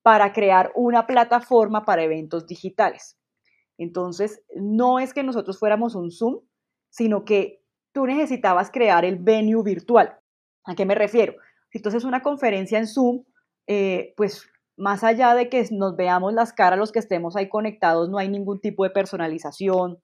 para 0.04 0.34
crear 0.34 0.72
una 0.76 1.08
plataforma 1.08 1.84
para 1.84 2.04
eventos 2.04 2.46
digitales. 2.46 3.18
Entonces, 3.80 4.44
no 4.56 5.00
es 5.00 5.16
que 5.16 5.24
nosotros 5.24 5.58
fuéramos 5.58 5.96
un 5.96 6.12
Zoom, 6.12 6.42
sino 6.90 7.26
que 7.26 7.64
tú 7.92 8.06
necesitabas 8.06 8.70
crear 8.70 9.04
el 9.04 9.18
venue 9.18 9.64
virtual. 9.64 10.16
¿A 10.66 10.76
qué 10.76 10.86
me 10.86 10.94
refiero? 10.94 11.34
Si 11.72 11.82
tú 11.82 11.90
haces 11.90 12.04
una 12.04 12.22
conferencia 12.22 12.78
en 12.78 12.86
Zoom, 12.86 13.24
eh, 13.70 14.16
pues 14.18 14.50
más 14.78 15.04
allá 15.04 15.36
de 15.36 15.48
que 15.48 15.64
nos 15.70 15.96
veamos 15.96 16.34
las 16.34 16.54
caras 16.54 16.80
los 16.80 16.92
que 16.92 16.98
estemos 16.98 17.36
ahí 17.36 17.48
conectados, 17.50 18.10
no 18.10 18.18
hay 18.18 18.28
ningún 18.28 18.60
tipo 18.60 18.84
de 18.84 18.90
personalización, 18.90 20.02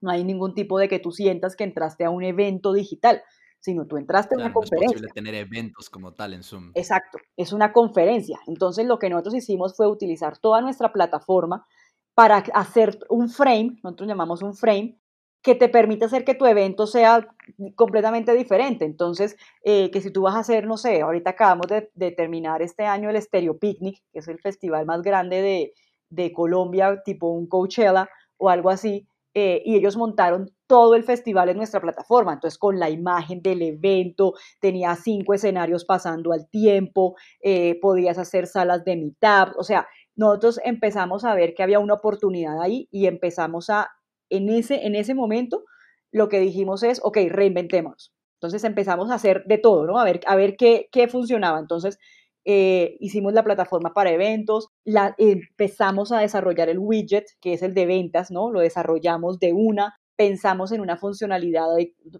no 0.00 0.10
hay 0.10 0.24
ningún 0.24 0.52
tipo 0.54 0.80
de 0.80 0.88
que 0.88 0.98
tú 0.98 1.12
sientas 1.12 1.54
que 1.54 1.62
entraste 1.62 2.04
a 2.04 2.10
un 2.10 2.24
evento 2.24 2.72
digital, 2.72 3.22
sino 3.60 3.86
tú 3.86 3.98
entraste 3.98 4.34
a 4.34 4.38
una 4.38 4.52
conferencia. 4.52 4.96
Es 4.96 5.02
posible 5.02 5.12
tener 5.14 5.34
eventos 5.36 5.88
como 5.88 6.12
tal 6.12 6.34
en 6.34 6.42
Zoom. 6.42 6.72
Exacto, 6.74 7.18
es 7.36 7.52
una 7.52 7.72
conferencia. 7.72 8.40
Entonces 8.48 8.84
lo 8.84 8.98
que 8.98 9.08
nosotros 9.10 9.36
hicimos 9.36 9.76
fue 9.76 9.86
utilizar 9.86 10.38
toda 10.38 10.60
nuestra 10.60 10.92
plataforma 10.92 11.66
para 12.14 12.38
hacer 12.38 12.98
un 13.10 13.28
frame, 13.28 13.78
nosotros 13.84 14.08
llamamos 14.08 14.42
un 14.42 14.56
frame, 14.56 14.98
que 15.44 15.54
te 15.54 15.68
permite 15.68 16.06
hacer 16.06 16.24
que 16.24 16.34
tu 16.34 16.46
evento 16.46 16.86
sea 16.86 17.28
completamente 17.76 18.32
diferente. 18.32 18.86
Entonces, 18.86 19.36
eh, 19.62 19.90
que 19.90 20.00
si 20.00 20.10
tú 20.10 20.22
vas 20.22 20.34
a 20.34 20.38
hacer, 20.38 20.66
no 20.66 20.78
sé, 20.78 21.02
ahorita 21.02 21.30
acabamos 21.30 21.66
de, 21.68 22.10
terminar 22.12 22.62
este 22.62 22.84
año 22.84 23.10
el 23.10 23.20
Stereo 23.20 23.58
Picnic, 23.58 24.02
que 24.10 24.20
es 24.20 24.28
el 24.28 24.40
festival 24.40 24.86
más 24.86 25.02
grande 25.02 25.42
de, 25.42 25.74
de 26.08 26.32
Colombia, 26.32 27.02
tipo 27.04 27.28
un 27.28 27.46
Coachella 27.46 28.08
o 28.38 28.48
algo 28.48 28.70
así, 28.70 29.06
eh, 29.34 29.60
y 29.66 29.76
ellos 29.76 29.98
montaron 29.98 30.50
todo 30.66 30.94
el 30.94 31.04
festival 31.04 31.50
en 31.50 31.58
nuestra 31.58 31.82
plataforma. 31.82 32.32
Entonces, 32.32 32.58
con 32.58 32.78
la 32.78 32.88
imagen 32.88 33.42
del 33.42 33.60
evento, 33.60 34.32
tenía 34.60 34.96
cinco 34.96 35.34
escenarios 35.34 35.84
pasando 35.84 36.32
al 36.32 36.48
tiempo, 36.48 37.16
eh, 37.42 37.78
podías 37.82 38.16
hacer 38.16 38.46
salas 38.46 38.82
de 38.86 38.96
mitad, 38.96 39.48
o 39.58 39.62
sea, 39.62 39.86
nosotros 40.16 40.58
empezamos 40.64 41.24
a 41.24 41.34
ver 41.34 41.54
que 41.54 41.62
había 41.62 41.80
una 41.80 41.94
oportunidad 41.94 42.62
ahí 42.62 42.88
y 42.90 43.06
empezamos 43.06 43.68
a, 43.68 43.90
en 44.36 44.48
ese, 44.48 44.86
en 44.86 44.94
ese 44.94 45.14
momento, 45.14 45.64
lo 46.12 46.28
que 46.28 46.40
dijimos 46.40 46.82
es, 46.82 47.00
ok, 47.02 47.18
reinventemos. 47.28 48.12
Entonces 48.34 48.64
empezamos 48.64 49.10
a 49.10 49.14
hacer 49.14 49.44
de 49.46 49.58
todo, 49.58 49.86
¿no? 49.86 49.98
A 49.98 50.04
ver, 50.04 50.20
a 50.26 50.36
ver 50.36 50.56
qué, 50.56 50.88
qué 50.92 51.08
funcionaba. 51.08 51.58
Entonces, 51.58 51.98
eh, 52.44 52.96
hicimos 53.00 53.32
la 53.32 53.42
plataforma 53.42 53.94
para 53.94 54.10
eventos, 54.10 54.68
la, 54.84 55.14
empezamos 55.16 56.12
a 56.12 56.18
desarrollar 56.18 56.68
el 56.68 56.78
widget, 56.78 57.24
que 57.40 57.54
es 57.54 57.62
el 57.62 57.72
de 57.72 57.86
ventas, 57.86 58.30
¿no? 58.30 58.50
Lo 58.50 58.60
desarrollamos 58.60 59.38
de 59.38 59.54
una, 59.54 59.98
pensamos 60.16 60.70
en 60.72 60.82
una 60.82 60.98
funcionalidad 60.98 61.68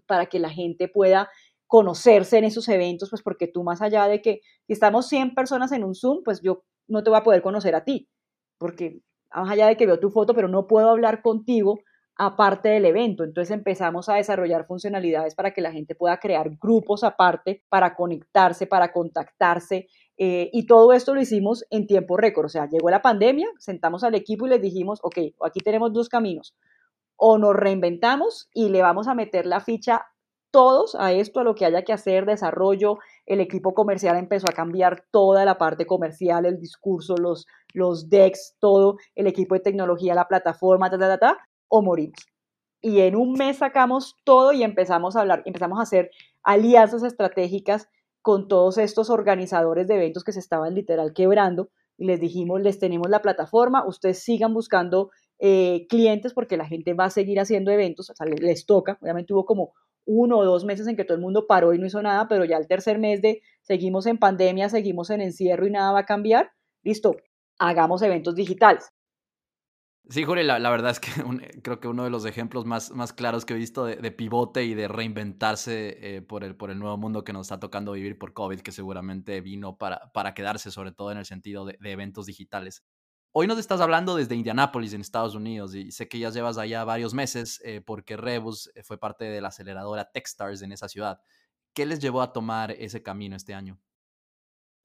para 0.07 0.25
que 0.25 0.39
la 0.39 0.49
gente 0.49 0.87
pueda 0.87 1.29
conocerse 1.67 2.37
en 2.37 2.45
esos 2.45 2.67
eventos, 2.69 3.09
pues 3.09 3.21
porque 3.21 3.47
tú 3.47 3.63
más 3.63 3.81
allá 3.81 4.07
de 4.07 4.21
que 4.21 4.41
si 4.65 4.73
estamos 4.73 5.07
100 5.07 5.35
personas 5.35 5.71
en 5.71 5.83
un 5.83 5.93
Zoom, 5.93 6.23
pues 6.23 6.41
yo 6.41 6.63
no 6.87 7.03
te 7.03 7.11
voy 7.11 7.19
a 7.19 7.23
poder 7.23 7.41
conocer 7.41 7.75
a 7.75 7.83
ti, 7.83 8.09
porque 8.57 9.01
más 9.33 9.51
allá 9.51 9.67
de 9.67 9.77
que 9.77 9.85
veo 9.85 9.99
tu 9.99 10.09
foto, 10.09 10.33
pero 10.33 10.47
no 10.47 10.67
puedo 10.67 10.89
hablar 10.89 11.21
contigo 11.21 11.79
aparte 12.17 12.69
del 12.69 12.85
evento. 12.85 13.23
Entonces 13.23 13.51
empezamos 13.51 14.09
a 14.09 14.15
desarrollar 14.15 14.65
funcionalidades 14.65 15.35
para 15.35 15.51
que 15.51 15.61
la 15.61 15.71
gente 15.71 15.95
pueda 15.95 16.17
crear 16.17 16.49
grupos 16.61 17.03
aparte, 17.03 17.63
para 17.69 17.95
conectarse, 17.95 18.67
para 18.67 18.91
contactarse, 18.91 19.87
eh, 20.17 20.49
y 20.53 20.65
todo 20.65 20.93
esto 20.93 21.13
lo 21.13 21.21
hicimos 21.21 21.65
en 21.69 21.87
tiempo 21.87 22.17
récord. 22.17 22.45
O 22.45 22.49
sea, 22.49 22.67
llegó 22.69 22.89
la 22.89 23.01
pandemia, 23.01 23.47
sentamos 23.59 24.03
al 24.03 24.15
equipo 24.15 24.47
y 24.47 24.49
les 24.49 24.61
dijimos, 24.61 24.99
ok, 25.03 25.17
aquí 25.43 25.59
tenemos 25.59 25.93
dos 25.93 26.09
caminos. 26.09 26.55
O 27.17 27.37
nos 27.37 27.55
reinventamos 27.55 28.49
y 28.53 28.69
le 28.69 28.81
vamos 28.81 29.07
a 29.07 29.15
meter 29.15 29.45
la 29.45 29.59
ficha 29.59 30.05
todos 30.51 30.95
a 30.95 31.11
esto, 31.11 31.41
a 31.41 31.43
lo 31.43 31.53
que 31.53 31.65
haya 31.65 31.83
que 31.83 31.91
hacer, 31.91 32.25
desarrollo. 32.25 32.97
El 33.25 33.41
equipo 33.41 33.73
comercial 33.73 34.17
empezó 34.17 34.47
a 34.49 34.53
cambiar 34.53 35.03
toda 35.11 35.43
la 35.43 35.57
parte 35.57 35.85
comercial, 35.85 36.45
el 36.45 36.59
discurso, 36.59 37.15
los, 37.17 37.45
los 37.73 38.09
decks, 38.09 38.55
todo, 38.59 38.97
el 39.15 39.27
equipo 39.27 39.55
de 39.55 39.61
tecnología, 39.61 40.15
la 40.15 40.27
plataforma, 40.27 40.89
ta, 40.89 40.97
ta, 40.97 41.07
ta, 41.07 41.17
ta, 41.17 41.37
o 41.67 41.81
morimos. 41.81 42.19
Y 42.81 42.99
en 43.01 43.15
un 43.15 43.33
mes 43.33 43.57
sacamos 43.57 44.15
todo 44.23 44.53
y 44.53 44.63
empezamos 44.63 45.15
a 45.15 45.21
hablar, 45.21 45.41
empezamos 45.45 45.79
a 45.79 45.83
hacer 45.83 46.11
alianzas 46.43 47.03
estratégicas 47.03 47.89
con 48.21 48.47
todos 48.47 48.77
estos 48.77 49.09
organizadores 49.09 49.87
de 49.87 49.95
eventos 49.95 50.23
que 50.23 50.31
se 50.31 50.39
estaban 50.39 50.75
literal 50.75 51.13
quebrando 51.13 51.69
y 51.97 52.05
les 52.05 52.19
dijimos, 52.19 52.61
les 52.61 52.79
tenemos 52.79 53.09
la 53.09 53.21
plataforma, 53.21 53.85
ustedes 53.87 54.19
sigan 54.19 54.53
buscando 54.53 55.11
eh, 55.39 55.85
clientes 55.89 56.33
porque 56.33 56.57
la 56.57 56.65
gente 56.65 56.93
va 56.93 57.05
a 57.05 57.09
seguir 57.09 57.39
haciendo 57.39 57.71
eventos, 57.71 58.11
les, 58.25 58.39
les, 58.41 58.65
toca, 58.65 58.97
obviamente 59.01 59.33
hubo 59.33 59.45
como 59.45 59.73
uno 60.05 60.37
o 60.37 60.45
dos 60.45 60.65
meses 60.65 60.87
en 60.87 60.95
que 60.95 61.03
todo 61.03 61.15
el 61.15 61.21
mundo 61.21 61.47
paró 61.47 61.73
y 61.73 61.79
no 61.79 61.87
hizo 61.87 62.01
nada, 62.01 62.27
pero 62.27 62.45
ya 62.45 62.57
el 62.57 62.67
tercer 62.67 62.99
mes 62.99 63.21
de 63.21 63.41
seguimos 63.61 64.05
en 64.05 64.17
pandemia, 64.17 64.69
seguimos 64.69 65.09
en 65.09 65.21
encierro 65.21 65.65
y 65.65 65.71
nada 65.71 65.91
va 65.91 65.99
a 65.99 66.05
cambiar, 66.05 66.51
listo, 66.83 67.15
hagamos 67.57 68.01
eventos 68.01 68.35
digitales. 68.35 68.91
Sí, 70.07 70.23
Jorge, 70.23 70.43
la, 70.43 70.69
verdad 70.69 70.91
es 70.91 70.99
que 70.99 71.09
creo 71.63 71.79
que 71.79 71.87
uno 71.87 72.03
de 72.03 72.11
los 72.11 72.25
ejemplos 72.25 72.65
más, 72.65 72.91
claros 73.13 73.43
que 73.43 73.53
he 73.53 73.57
visto 73.57 73.85
de, 73.85 74.11
pivote 74.11 74.63
y 74.63 74.75
de 74.75 74.87
reinventarse 74.87 76.17
eh, 76.17 76.21
por, 76.21 76.43
el, 76.43 76.55
nuevo 76.77 76.97
mundo 76.97 77.23
que 77.23 77.33
nos 77.33 77.47
está 77.47 77.59
tocando 77.59 77.93
vivir 77.93 78.17
por 78.19 78.33
COVID, 78.33 78.59
que 78.59 78.71
seguramente 78.71 79.41
vino 79.41 79.77
para, 79.77 80.33
quedarse, 80.35 80.69
sobre 80.69 80.91
todo 80.91 81.11
en 81.11 81.17
el 81.17 81.25
sentido 81.25 81.65
de, 81.65 81.77
eventos 81.83 82.27
digitales. 82.27 82.83
Hoy 83.31 83.47
nos 83.47 83.57
estás 83.57 83.81
hablando 83.81 84.15
desde 84.15 84.35
Indianápolis, 84.35 84.93
en 84.93 85.01
Estados 85.01 85.33
Unidos, 85.33 85.73
y 85.73 85.91
sé 85.91 86.07
que 86.07 86.19
ya 86.19 86.29
llevas 86.29 86.57
allá 86.57 86.83
varios 86.83 87.13
meses 87.13 87.59
eh, 87.65 87.81
porque 87.81 88.15
Rebus 88.15 88.71
eh, 88.75 88.83
fue 88.83 88.99
parte 88.99 89.25
de 89.25 89.41
la 89.41 89.47
aceleradora 89.47 90.11
Techstars 90.11 90.61
en 90.61 90.71
esa 90.71 90.87
ciudad. 90.87 91.19
¿Qué 91.73 91.85
les 91.85 91.99
llevó 91.99 92.21
a 92.21 92.31
tomar 92.31 92.71
ese 92.71 93.01
camino 93.01 93.35
este 93.35 93.55
año? 93.55 93.79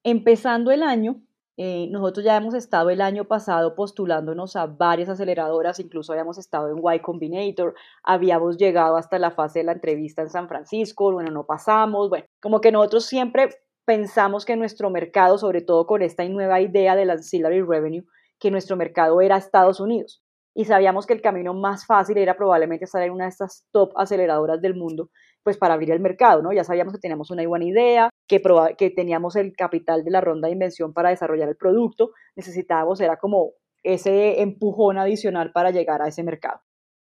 Empezando 0.02 0.72
el 0.72 0.82
año, 0.82 1.22
eh, 1.62 1.88
nosotros 1.90 2.24
ya 2.24 2.38
hemos 2.38 2.54
estado 2.54 2.88
el 2.88 3.02
año 3.02 3.26
pasado 3.26 3.74
postulándonos 3.74 4.56
a 4.56 4.64
varias 4.64 5.10
aceleradoras, 5.10 5.78
incluso 5.78 6.10
habíamos 6.10 6.38
estado 6.38 6.70
en 6.70 6.78
Y 6.78 7.00
Combinator, 7.00 7.74
habíamos 8.02 8.56
llegado 8.56 8.96
hasta 8.96 9.18
la 9.18 9.30
fase 9.30 9.58
de 9.58 9.66
la 9.66 9.72
entrevista 9.72 10.22
en 10.22 10.30
San 10.30 10.48
Francisco, 10.48 11.12
bueno, 11.12 11.30
no 11.30 11.44
pasamos, 11.44 12.08
bueno, 12.08 12.24
como 12.40 12.62
que 12.62 12.72
nosotros 12.72 13.04
siempre 13.04 13.50
pensamos 13.84 14.46
que 14.46 14.56
nuestro 14.56 14.88
mercado, 14.88 15.36
sobre 15.36 15.60
todo 15.60 15.86
con 15.86 16.00
esta 16.00 16.26
nueva 16.30 16.62
idea 16.62 16.96
del 16.96 17.10
ancillary 17.10 17.60
revenue, 17.60 18.06
que 18.38 18.50
nuestro 18.50 18.78
mercado 18.78 19.20
era 19.20 19.36
Estados 19.36 19.80
Unidos. 19.80 20.22
Y 20.54 20.64
sabíamos 20.64 21.06
que 21.06 21.12
el 21.12 21.20
camino 21.20 21.52
más 21.52 21.84
fácil 21.84 22.16
era 22.16 22.38
probablemente 22.38 22.86
estar 22.86 23.02
en 23.02 23.12
una 23.12 23.24
de 23.24 23.30
estas 23.30 23.66
top 23.70 23.92
aceleradoras 23.96 24.62
del 24.62 24.76
mundo, 24.76 25.10
pues 25.42 25.56
para 25.56 25.74
abrir 25.74 25.90
el 25.90 26.00
mercado, 26.00 26.42
¿no? 26.42 26.52
Ya 26.52 26.64
sabíamos 26.64 26.94
que 26.94 27.00
teníamos 27.00 27.30
una 27.30 27.46
buena 27.46 27.64
idea, 27.64 28.10
que, 28.26 28.42
que 28.76 28.90
teníamos 28.90 29.36
el 29.36 29.54
capital 29.54 30.04
de 30.04 30.10
la 30.10 30.20
ronda 30.20 30.48
de 30.48 30.52
invención 30.52 30.92
para 30.92 31.10
desarrollar 31.10 31.48
el 31.48 31.56
producto, 31.56 32.10
necesitábamos, 32.36 33.00
era 33.00 33.16
como 33.16 33.52
ese 33.82 34.42
empujón 34.42 34.98
adicional 34.98 35.52
para 35.52 35.70
llegar 35.70 36.02
a 36.02 36.08
ese 36.08 36.22
mercado. 36.22 36.60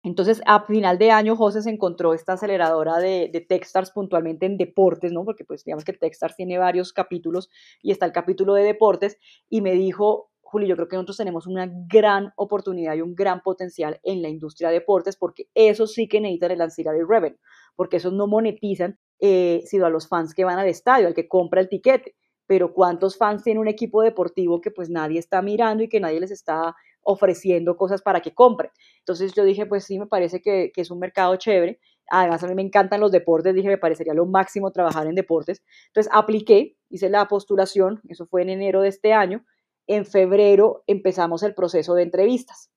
Entonces, 0.04 0.42
a 0.46 0.66
final 0.66 0.98
de 0.98 1.12
año, 1.12 1.36
José 1.36 1.62
se 1.62 1.70
encontró 1.70 2.14
esta 2.14 2.34
aceleradora 2.34 2.98
de, 2.98 3.30
de 3.32 3.42
Techstars 3.42 3.92
puntualmente 3.92 4.46
en 4.46 4.58
deportes, 4.58 5.12
¿no? 5.12 5.26
Porque 5.26 5.44
pues 5.44 5.64
digamos 5.66 5.84
que 5.84 5.94
Techstars 5.94 6.36
tiene 6.36 6.58
varios 6.58 6.94
capítulos 6.94 7.50
y 7.82 7.92
está 7.92 8.06
el 8.06 8.12
capítulo 8.12 8.54
de 8.54 8.64
deportes 8.64 9.18
y 9.50 9.62
me 9.62 9.74
dijo, 9.74 10.30
Juli, 10.48 10.66
yo 10.66 10.76
creo 10.76 10.88
que 10.88 10.96
nosotros 10.96 11.18
tenemos 11.18 11.46
una 11.46 11.70
gran 11.88 12.32
oportunidad 12.38 12.96
y 12.96 13.02
un 13.02 13.16
gran 13.16 13.42
potencial 13.42 14.00
en 14.04 14.22
la 14.22 14.30
industria 14.30 14.70
de 14.70 14.76
deportes 14.76 15.18
porque 15.18 15.50
eso 15.54 15.88
sí 15.88 16.08
que 16.08 16.22
necesitan 16.22 16.52
el 16.52 16.62
ancillary 16.62 17.04
revenue, 17.04 17.38
porque 17.78 17.98
esos 17.98 18.12
no 18.12 18.28
monetizan 18.28 19.00
eh, 19.20 19.64
sino 19.66 19.86
a 19.86 19.90
los 19.90 20.08
fans 20.08 20.34
que 20.36 20.44
van 20.46 20.60
al 20.60 20.68
estadio, 20.68 21.08
al 21.08 21.16
que 21.16 21.28
compra 21.28 21.62
el 21.62 21.70
tiquete. 21.70 22.16
pero 22.46 22.74
¿cuántos 22.74 23.18
fans 23.18 23.44
tiene 23.44 23.60
un 23.60 23.68
equipo 23.68 24.02
deportivo 24.02 24.62
que 24.62 24.72
pues 24.72 24.90
nadie 24.90 25.20
está 25.20 25.42
mirando 25.42 25.84
y 25.84 25.90
que 25.90 26.00
nadie 26.00 26.20
les 26.22 26.32
está 26.32 26.76
ofreciendo 27.02 27.76
cosas 27.76 28.02
para 28.02 28.22
que 28.22 28.34
compren? 28.34 28.72
Entonces 29.00 29.34
yo 29.34 29.44
dije, 29.44 29.66
pues 29.66 29.86
sí, 29.86 30.00
me 30.00 30.08
parece 30.08 30.42
que, 30.42 30.72
que 30.74 30.82
es 30.82 30.92
un 30.92 31.00
mercado 31.00 31.36
chévere. 31.36 31.80
Además, 32.10 32.44
a 32.44 32.48
mí 32.48 32.56
me 32.56 32.62
encantan 32.62 33.02
los 33.02 33.12
deportes, 33.12 33.54
dije, 33.54 33.68
me 33.68 33.78
parecería 33.78 34.14
lo 34.14 34.26
máximo 34.26 34.72
trabajar 34.72 35.08
en 35.08 35.16
deportes. 35.16 35.62
Entonces 35.88 36.12
apliqué, 36.14 36.78
hice 36.90 37.10
la 37.10 37.28
postulación, 37.28 38.02
eso 38.08 38.28
fue 38.28 38.44
en 38.44 38.50
enero 38.50 38.82
de 38.82 38.90
este 38.90 39.14
año. 39.14 39.44
En 39.88 40.06
febrero 40.06 40.84
empezamos 40.88 41.44
el 41.44 41.54
proceso 41.54 41.96
de 41.96 42.04
entrevistas 42.04 42.70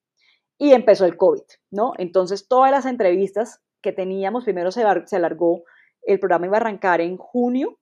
y 0.58 0.72
empezó 0.72 1.04
el 1.04 1.16
COVID, 1.16 1.42
¿no? 1.70 1.92
Entonces 1.96 2.48
todas 2.48 2.70
las 2.70 2.86
entrevistas 2.86 3.60
que 3.82 3.92
teníamos, 3.92 4.44
primero 4.44 4.70
se, 4.70 4.82
alargó, 4.82 5.62
el 6.02 6.18
programa 6.18 6.46
iba 6.46 6.56
a 6.56 6.60
arrancar 6.60 7.00
en 7.00 7.16
junio, 7.16 7.78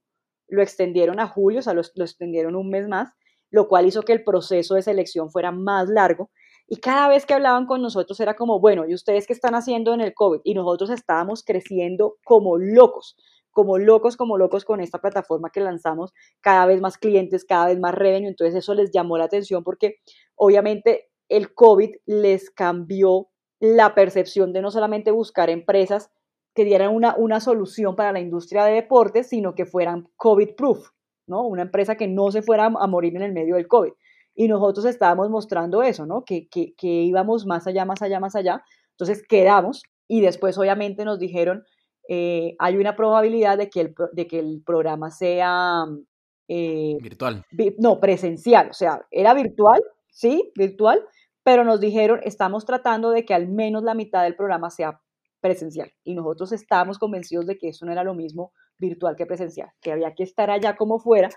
lo 0.49 0.63
extendieron 0.63 1.21
a 1.21 1.27
julio, 1.27 1.61
o 1.61 1.63
sea, 1.63 1.75
lo, 1.75 1.83
lo 1.95 2.05
extendieron 2.05 2.57
un 2.57 2.71
mes 2.71 2.89
más, 2.89 3.11
lo 3.51 3.69
cual 3.69 3.87
hizo 3.87 4.03
que 4.03 4.13
el 4.13 4.25
proceso 4.25 4.75
de 4.75 4.83
selección 4.83 5.31
fuera 5.31 5.53
más 5.53 5.89
largo. 5.89 6.31
Y 6.67 6.77
cada 6.77 7.09
vez 7.09 7.25
que 7.25 7.33
hablaban 7.33 7.67
con 7.67 7.81
nosotros 7.81 8.21
era 8.21 8.35
como, 8.35 8.61
bueno, 8.61 8.87
¿y 8.87 8.95
ustedes 8.95 9.27
qué 9.27 9.33
están 9.33 9.55
haciendo 9.55 9.95
en 9.95 10.03
el 10.03 10.13
COVID? 10.13 10.41
Y 10.45 10.53
nosotros 10.53 10.91
estábamos 10.91 11.43
creciendo 11.43 12.17
como 12.25 12.59
locos, 12.59 13.17
como 13.51 13.79
locos, 13.79 14.19
como 14.19 14.37
locos 14.37 14.67
con 14.67 14.81
esta 14.81 14.99
plataforma 14.99 15.51
que 15.51 15.61
lanzamos, 15.61 16.13
cada 16.41 16.67
vez 16.67 16.81
más 16.83 16.99
clientes, 16.99 17.47
cada 17.47 17.67
vez 17.67 17.79
más 17.81 17.95
revenue. 17.95 18.29
Entonces 18.29 18.55
eso 18.55 18.75
les 18.75 18.91
llamó 18.93 19.17
la 19.17 19.25
atención 19.25 19.65
porque 19.65 19.97
obviamente 20.35 21.09
el 21.29 21.55
COVID 21.55 21.91
les 22.05 22.51
cambió 22.51 23.29
la 23.61 23.95
percepción 23.95 24.53
de 24.53 24.63
no 24.63 24.71
solamente 24.71 25.11
buscar 25.11 25.51
empresas 25.51 26.11
que 26.55 26.65
dieran 26.65 26.95
una, 26.95 27.15
una 27.17 27.41
solución 27.41 27.97
para 27.97 28.13
la 28.13 28.21
industria 28.21 28.65
de 28.65 28.75
deportes, 28.75 29.29
sino 29.29 29.55
que 29.55 29.67
fueran 29.67 30.09
COVID-proof, 30.17 30.91
¿no? 31.27 31.47
Una 31.47 31.63
empresa 31.63 31.97
que 31.97 32.09
no 32.09 32.31
se 32.31 32.43
fuera 32.43 32.67
a 32.67 32.87
morir 32.87 33.15
en 33.17 33.23
el 33.23 33.33
medio 33.33 33.57
del 33.57 33.69
COVID. 33.69 33.93
Y 34.35 34.49
nosotros 34.49 34.85
estábamos 34.87 35.31
mostrando 35.31 35.83
eso, 35.83 36.07
¿no? 36.07 36.25
Que, 36.25 36.49
que, 36.49 36.75
que 36.75 36.87
íbamos 36.87 37.47
más 37.47 37.67
allá, 37.67 37.85
más 37.85 38.03
allá, 38.03 38.21
más 38.21 38.35
allá. 38.35 38.63
Entonces 38.93 39.25
quedamos 39.29 39.83
y 40.09 40.21
después 40.21 40.57
obviamente 40.59 41.05
nos 41.05 41.19
dijeron, 41.19 41.65
eh, 42.09 42.57
hay 42.59 42.77
una 42.77 42.97
probabilidad 42.97 43.59
de 43.59 43.69
que 43.69 43.81
el, 43.83 43.95
de 44.13 44.27
que 44.27 44.39
el 44.39 44.63
programa 44.65 45.11
sea... 45.11 45.85
Eh, 46.49 46.97
virtual. 47.03 47.45
no, 47.77 48.01
presencial, 48.01 48.71
o 48.71 48.73
sea, 48.73 49.07
era 49.11 49.35
virtual, 49.35 49.83
sí, 50.09 50.51
virtual, 50.57 51.05
pero 51.49 51.65
nos 51.65 51.81
dijeron, 51.81 52.21
estamos 52.25 52.67
tratando 52.67 53.09
de 53.09 53.25
que 53.25 53.33
al 53.33 53.49
menos 53.49 53.83
la 53.83 53.95
mitad 53.95 54.23
del 54.23 54.37
programa 54.37 54.69
sea 54.69 55.01
presencial. 55.41 55.91
Y 56.05 56.15
nosotros 56.15 56.53
estábamos 56.53 56.99
convencidos 56.99 57.47
de 57.47 57.57
que 57.57 57.69
eso 57.69 57.87
no 57.87 57.93
era 57.93 58.05
lo 58.05 58.13
mismo 58.13 58.53
virtual 58.77 59.17
que 59.17 59.25
presencial, 59.25 59.71
que 59.81 59.91
había 59.91 60.15
que 60.15 60.25
estar 60.25 60.51
allá 60.51 60.77
como 60.77 60.99
fuera. 60.99 61.31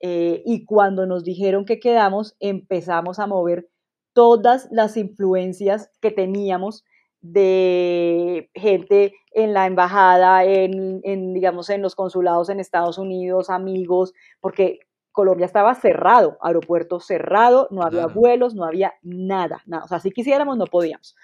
Eh, 0.00 0.42
y 0.44 0.66
cuando 0.66 1.06
nos 1.06 1.24
dijeron 1.24 1.64
que 1.64 1.80
quedamos, 1.80 2.36
empezamos 2.40 3.18
a 3.18 3.26
mover 3.26 3.70
todas 4.12 4.68
las 4.70 4.98
influencias 4.98 5.90
que 6.02 6.10
teníamos 6.10 6.84
de 7.22 8.50
gente 8.52 9.14
en 9.32 9.54
la 9.54 9.64
embajada, 9.64 10.44
en, 10.44 11.32
digamos, 11.32 11.70
en 11.70 11.80
los 11.80 11.94
consulados 11.94 12.50
en 12.50 12.60
Estados 12.60 12.98
Unidos, 12.98 13.48
amigos, 13.48 14.12
porque 14.42 14.80
Colombia 15.14 15.46
estaba 15.46 15.76
cerrado, 15.76 16.36
aeropuerto 16.42 16.98
cerrado, 16.98 17.68
no 17.70 17.84
había 17.84 18.06
vuelos, 18.06 18.56
no 18.56 18.64
había 18.64 18.94
nada, 19.00 19.62
nada. 19.64 19.84
O 19.84 19.88
sea, 19.88 20.00
si 20.00 20.10
quisiéramos, 20.10 20.58
no 20.58 20.66
podíamos. 20.66 21.14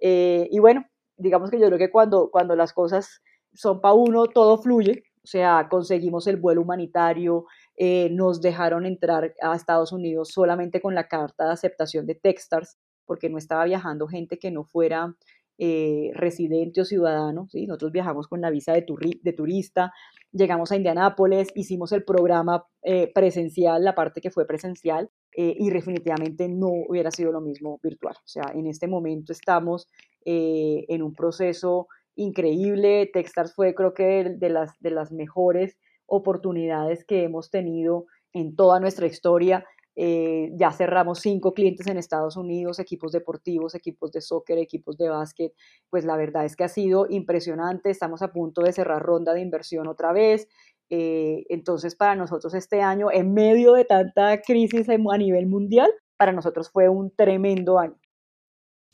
Eh, 0.00 0.48
y 0.50 0.58
bueno, 0.58 0.84
digamos 1.16 1.50
que 1.50 1.58
yo 1.58 1.66
creo 1.68 1.78
que 1.78 1.90
cuando, 1.90 2.30
cuando 2.30 2.54
las 2.54 2.74
cosas 2.74 3.22
son 3.54 3.80
para 3.80 3.94
uno, 3.94 4.26
todo 4.26 4.58
fluye. 4.58 5.02
O 5.24 5.26
sea, 5.26 5.66
conseguimos 5.70 6.26
el 6.26 6.36
vuelo 6.36 6.60
humanitario, 6.60 7.46
eh, 7.76 8.10
nos 8.10 8.42
dejaron 8.42 8.84
entrar 8.84 9.34
a 9.40 9.56
Estados 9.56 9.92
Unidos 9.92 10.28
solamente 10.28 10.82
con 10.82 10.94
la 10.94 11.08
carta 11.08 11.46
de 11.46 11.52
aceptación 11.52 12.04
de 12.04 12.16
Techstars, 12.16 12.76
porque 13.06 13.30
no 13.30 13.38
estaba 13.38 13.64
viajando 13.64 14.08
gente 14.08 14.38
que 14.38 14.50
no 14.50 14.64
fuera 14.64 15.16
eh, 15.60 16.12
residente 16.14 16.80
o 16.80 16.84
ciudadano, 16.84 17.48
¿sí? 17.50 17.66
nosotros 17.66 17.90
viajamos 17.90 18.28
con 18.28 18.40
la 18.40 18.48
visa 18.48 18.72
de, 18.72 18.82
turista, 18.82 19.92
llegamos 20.30 20.70
a 20.70 20.76
Indianápolis, 20.76 21.48
hicimos 21.56 21.90
el 21.90 22.04
programa 22.04 22.64
eh, 22.82 23.10
presencial, 23.12 23.82
la 23.82 23.96
parte 23.96 24.20
que 24.20 24.30
fue 24.30 24.46
presencial, 24.46 25.10
eh, 25.36 25.56
y 25.58 25.70
definitivamente 25.70 26.48
no 26.48 26.68
hubiera 26.88 27.10
sido 27.10 27.32
lo 27.32 27.40
mismo 27.40 27.80
virtual. 27.82 28.14
O 28.18 28.28
sea, 28.28 28.52
en 28.54 28.68
este 28.68 28.86
momento 28.86 29.32
estamos 29.32 29.88
en 30.24 31.02
un 31.02 31.14
proceso 31.14 31.88
increíble, 32.14 33.10
Techstars 33.12 33.54
fue 33.54 33.74
creo 33.74 33.94
que 33.94 34.36
de 34.38 34.90
las 34.90 35.10
mejores 35.12 35.76
oportunidades 36.06 37.04
que 37.04 37.24
hemos 37.24 37.50
tenido 37.50 38.06
en 38.32 38.54
toda 38.54 38.78
nuestra 38.78 39.06
historia 39.06 39.64
eh, 40.00 40.52
ya 40.54 40.70
cerramos 40.70 41.18
cinco 41.18 41.54
clientes 41.54 41.88
en 41.88 41.96
Estados 41.96 42.36
Unidos, 42.36 42.78
equipos 42.78 43.10
deportivos, 43.10 43.74
equipos 43.74 44.12
de 44.12 44.20
soccer, 44.20 44.56
equipos 44.56 44.96
de 44.96 45.08
básquet. 45.08 45.52
Pues 45.90 46.04
la 46.04 46.16
verdad 46.16 46.44
es 46.44 46.54
que 46.54 46.62
ha 46.62 46.68
sido 46.68 47.06
impresionante. 47.10 47.90
Estamos 47.90 48.22
a 48.22 48.32
punto 48.32 48.62
de 48.62 48.72
cerrar 48.72 49.02
ronda 49.02 49.34
de 49.34 49.40
inversión 49.40 49.88
otra 49.88 50.12
vez. 50.12 50.46
Eh, 50.88 51.44
entonces, 51.48 51.96
para 51.96 52.14
nosotros 52.14 52.54
este 52.54 52.80
año, 52.80 53.10
en 53.10 53.34
medio 53.34 53.72
de 53.72 53.84
tanta 53.84 54.40
crisis 54.40 54.88
a 54.88 55.18
nivel 55.18 55.48
mundial, 55.48 55.90
para 56.16 56.30
nosotros 56.30 56.70
fue 56.70 56.88
un 56.88 57.10
tremendo 57.10 57.80
año. 57.80 57.98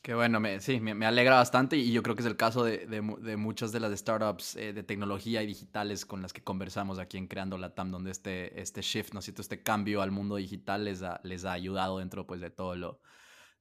Qué 0.05 0.13
bueno, 0.13 0.39
me, 0.39 0.59
sí, 0.59 0.79
me, 0.79 1.03
alegra 1.07 1.37
bastante 1.37 1.77
y 1.77 1.91
yo 1.91 2.03
creo 2.03 2.15
que 2.15 2.21
es 2.21 2.27
el 2.27 2.37
caso 2.37 2.63
de, 2.63 2.85
de, 2.85 3.37
muchas 3.37 3.71
de 3.71 3.79
las 3.79 3.99
startups 3.99 4.55
eh, 4.55 4.71
de 4.71 4.83
tecnología 4.83 5.41
y 5.41 5.47
digitales 5.47 6.05
con 6.05 6.21
las 6.21 6.31
que 6.31 6.43
conversamos 6.43 6.99
aquí 6.99 7.17
en 7.17 7.25
Creando 7.25 7.57
la 7.57 7.73
TAM, 7.73 7.89
donde 7.89 8.11
este, 8.11 8.61
este 8.61 8.83
shift, 8.83 9.15
¿no 9.15 9.19
este 9.19 9.63
cambio 9.63 10.03
al 10.03 10.11
mundo 10.11 10.35
digital 10.35 10.85
les 10.85 11.01
ha, 11.01 11.19
les 11.23 11.43
ha 11.43 11.53
ayudado 11.53 11.97
dentro 11.97 12.27
pues, 12.27 12.39
de 12.39 12.51
todo 12.51 12.75
lo, 12.75 12.99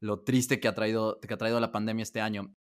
lo 0.01 0.21
triste 0.21 0.61
que 0.61 0.69
ha, 0.69 0.75
traído, 0.75 1.19
que 1.19 1.33
ha 1.33 1.39
traído 1.39 1.61
la 1.61 1.73
pandemia 1.73 2.03
este 2.03 2.21
año. 2.21 2.55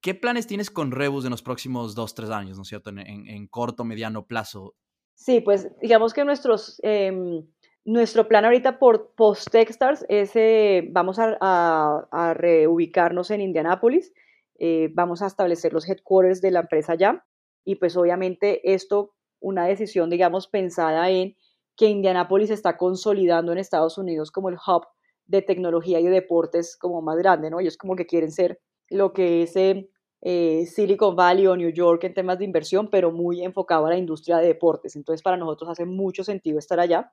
¿Qué 0.00 0.14
planes 0.14 0.46
tienes 0.46 0.70
con 0.70 0.92
Rebus 0.92 1.24
en 1.24 1.32
los 1.32 1.42
próximos 1.42 1.96
dos, 1.96 2.14
tres 2.14 2.30
años, 2.30 2.56
¿no 2.56 2.62
es 2.62 2.68
cierto? 2.68 2.90
En, 2.90 3.00
en, 3.00 3.48
corto, 3.48 3.82
mediano 3.82 4.28
plazo. 4.28 4.76
Sí, 5.16 5.40
pues 5.40 5.72
digamos 5.82 6.14
que 6.14 6.24
nuestros... 6.24 6.78
Em, 6.84 7.44
nuestro 7.84 8.28
plan 8.28 8.44
ahorita 8.44 8.78
por 8.78 9.14
post-Techstars 9.14 10.06
es, 10.08 10.34
eh, 10.36 10.88
vamos 10.90 11.18
a, 11.18 12.34
reubicarnos 12.34 13.30
en 13.30 13.40
Indianápolis, 13.40 14.12
eh, 14.58 14.90
vamos 14.94 15.22
a 15.22 15.26
establecer 15.26 15.72
los 15.72 15.88
headquarters 15.88 16.40
de 16.40 16.50
la 16.50 16.60
empresa 16.60 16.94
ya 16.94 17.24
y 17.64 17.76
pues 17.76 17.96
obviamente 17.96 18.72
esto, 18.72 19.14
una 19.40 19.66
decisión 19.66 20.10
digamos 20.10 20.48
pensada 20.48 21.10
en 21.10 21.36
que 21.76 21.88
Indianápolis 21.88 22.50
está 22.50 22.76
consolidando 22.76 23.52
en 23.52 23.58
Estados 23.58 23.98
Unidos 23.98 24.30
como 24.30 24.48
el 24.48 24.56
hub 24.56 24.86
de 25.26 25.42
tecnología 25.42 26.00
y 26.00 26.06
deportes 26.06 26.76
como 26.76 27.02
más 27.02 27.16
grande, 27.16 27.50
¿no? 27.50 27.60
Ellos 27.60 27.76
como 27.76 27.96
que 27.96 28.06
quieren 28.06 28.30
ser 28.30 28.60
lo 28.90 29.12
que 29.12 29.42
es 29.42 29.54
eh, 29.56 30.66
Silicon 30.66 31.16
Valley 31.16 31.46
o 31.46 31.56
New 31.56 31.70
York 31.70 32.04
en 32.04 32.14
temas 32.14 32.38
de 32.38 32.44
inversión, 32.44 32.88
pero 32.90 33.10
muy 33.10 33.42
enfocado 33.42 33.86
a 33.86 33.90
la 33.90 33.98
industria 33.98 34.38
de 34.38 34.46
deportes. 34.46 34.94
Entonces 34.96 35.22
para 35.22 35.36
nosotros 35.36 35.70
hace 35.70 35.84
mucho 35.84 36.22
sentido 36.22 36.58
estar 36.58 36.78
allá. 36.78 37.12